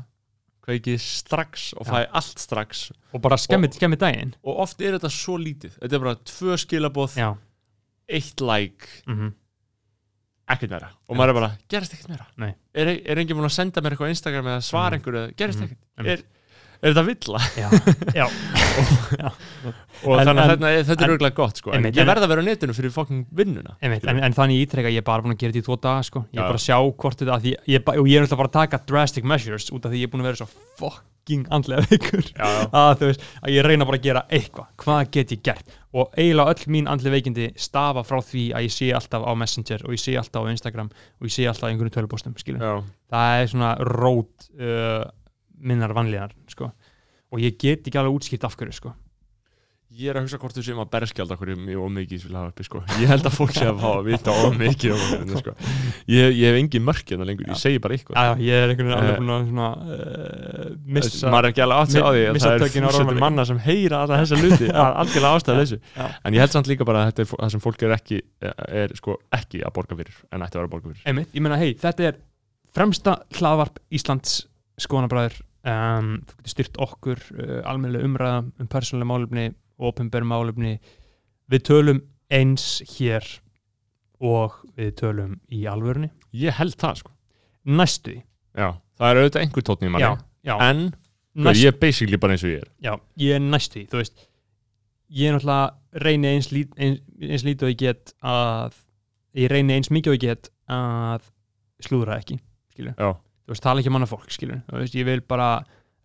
[0.62, 2.90] kveiki strax og fæ allt strax.
[3.12, 4.34] Og bara skemmi, skemmi daginn.
[4.44, 5.78] og oft er þetta svo lítið.
[5.82, 7.30] Þetta er bara tvö skilaboð, já,
[8.08, 9.32] eitt like mm
[10.52, 10.88] ekkert meira.
[11.08, 12.26] Og maður er bara, gerist ekkert meira.
[12.36, 12.50] Nei.
[12.74, 14.98] er, er enginn búin að senda mér eitthvað á Instagram eða svara Mhm.
[15.00, 15.64] einhverju, gerist Mhm.
[15.70, 16.12] ekkert?
[16.12, 16.22] Er,
[16.82, 17.40] er þetta villa?
[17.62, 17.68] já,
[18.18, 19.30] já.
[20.02, 21.70] og En- þannig að en- þetta, er- þetta en- auðvitað gott sko.
[21.70, 24.64] en Einmitt, ég en- verð að vera á netinu fyrir fokkin vinnuna en, en þannig
[24.66, 26.24] ítrekka ég er bara búin að gera þetta í tvo daga sko.
[26.32, 27.38] ég er bara að sjá hvort þetta
[27.70, 30.08] ég, ba- og ég er náttúrulega bara að taka drastic measures út af því ég
[30.08, 30.48] er búin að vera svo
[30.80, 32.24] fuck, fucking andlega veikur
[32.74, 34.66] að veist, að ég reyna bara að gera eitthvað.
[34.82, 35.76] Hvað get ég gert?
[35.94, 39.84] Og eiginlega öll mín andlega veikindi stafa frá því að ég sé alltaf á Messenger
[39.86, 41.92] og ég sé alltaf á Instagram og ég sé alltaf á einhvern
[45.62, 46.72] minnar vanlíðar sko.
[47.32, 48.92] og ég get ekki alveg útskýrt af hverju sko.
[49.92, 52.64] Ég er að hugsa hvort þú sem að berskjald okkur mjög ómikið vil hafa uppi
[52.64, 52.80] sko.
[52.96, 55.52] Ég held að fólk sé að fá að vita ómikið um okkur sko.
[56.08, 58.88] ég, ég hef engin mörk hérna lengur, ég segi bara eitthvað Já, ég er einhvern
[58.88, 62.24] veginn Eh, alveg búin að uh, missa maður er ekki alveg átt sig á því
[62.24, 63.20] að það er rómanleika.
[63.26, 64.72] manna sem heyra alla þessa luti
[65.02, 67.84] algjörlega ástæða þessu en ég held samt líka bara að þetta er það sem fólk
[67.84, 68.22] er ekki
[68.80, 71.44] er sko ekki að borga fyrir en ætti að vera að borga fyrir Einmitt, ég
[71.44, 71.74] meina, hei,
[75.68, 79.46] um, þú getur styrt okkur uh, almennilega umræða um persónulega málefni
[79.78, 80.74] og opinberum málefni.
[81.52, 82.02] Við tölum
[82.32, 83.26] eins hér
[84.22, 86.12] og við tölum í alvörunni.
[86.32, 87.14] Ég held það sko.
[87.68, 88.68] Næstu já,
[88.98, 90.08] það er auðvitað einhver tótni í manni.
[90.08, 92.70] Já, já, en sko, næstu, ég er basically bara eins og ég er.
[92.82, 94.24] Já, ég er næstu þú veist,
[95.12, 98.80] ég er náttúrulega reyni eins, lít, eins, eins lítið og ég get að
[99.38, 101.28] ég reyni eins mikið og ég get að
[101.82, 102.38] slúðra ekki
[102.72, 103.12] skilur já,
[103.52, 105.52] veist, tala ekki um annað fólk, skilur veist, ég vil bara,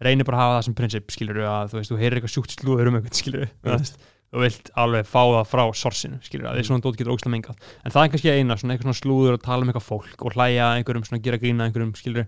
[0.03, 2.55] reyni bara að hafa það sem prinsip, skilur að þú veist, þú heyrir eitthvað sjúkt
[2.57, 6.67] slúður um eitthvað, skilur veist, þú vilt alveg fá það frá sorsinu, skilur að því
[6.67, 7.67] svona dót getur ógstlega mengað.
[7.83, 10.35] En það er kannski eina, svona eitthvað svona slúður að tala um eitthvað fólk og
[10.35, 12.27] hlæja að einhverjum, svona gera grína að einhverjum, skilur,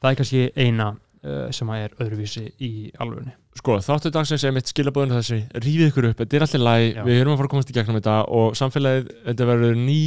[0.00, 0.90] það er kannski eina
[1.24, 2.70] uh, sem að er öðruvísi í
[3.00, 3.34] alvörunni.
[3.58, 7.16] Sko, þáttu dagsins er mitt skilabóðin þessi, rífið ykkur upp, þetta er allir læg við
[7.18, 10.00] erum að fara að komast í gegnum þetta og samfélagið, þetta verður ný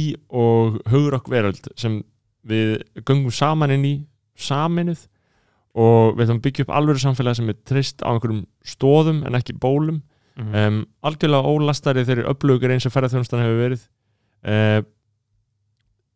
[0.44, 1.98] og hugurokk veröld sem
[2.48, 3.94] við göngum saman inn í
[4.36, 5.04] saminuð
[5.74, 9.34] og við ætlum að byggja upp alvöru samfélag sem er trist á einhverjum stóðum en
[9.38, 10.02] ekki bólum.
[10.34, 10.54] Mm.
[10.58, 13.82] um, algjörlega ólastari þeirri upplögur eins og ferðarþjónustan hefur verið.
[14.42, 14.80] Uh,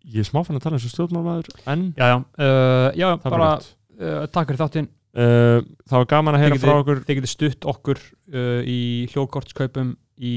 [0.08, 4.24] ég er smáfann að tala eins og stjórnmálmaður en Já, já, uh, já bara uh,
[4.34, 4.88] takk fyrir þáttinn.
[5.18, 7.02] Uh, það var gaman að heyra frá getið- okkur.
[7.06, 8.02] þið getur stutt okkur
[8.68, 8.80] í
[9.12, 10.36] hljóðkortskaupum í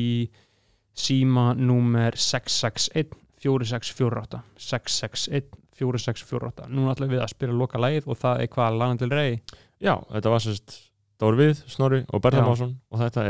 [0.98, 5.49] síma númer 661 4648 661
[5.82, 9.36] 4648 núna ætlum við að spila loka lagið og það er hvað Lana Del Rey
[9.82, 10.80] já, þetta var sérst
[11.22, 12.48] Dóri Við, Snorri og Berða Já.
[12.49, 13.20] Másson og þetta er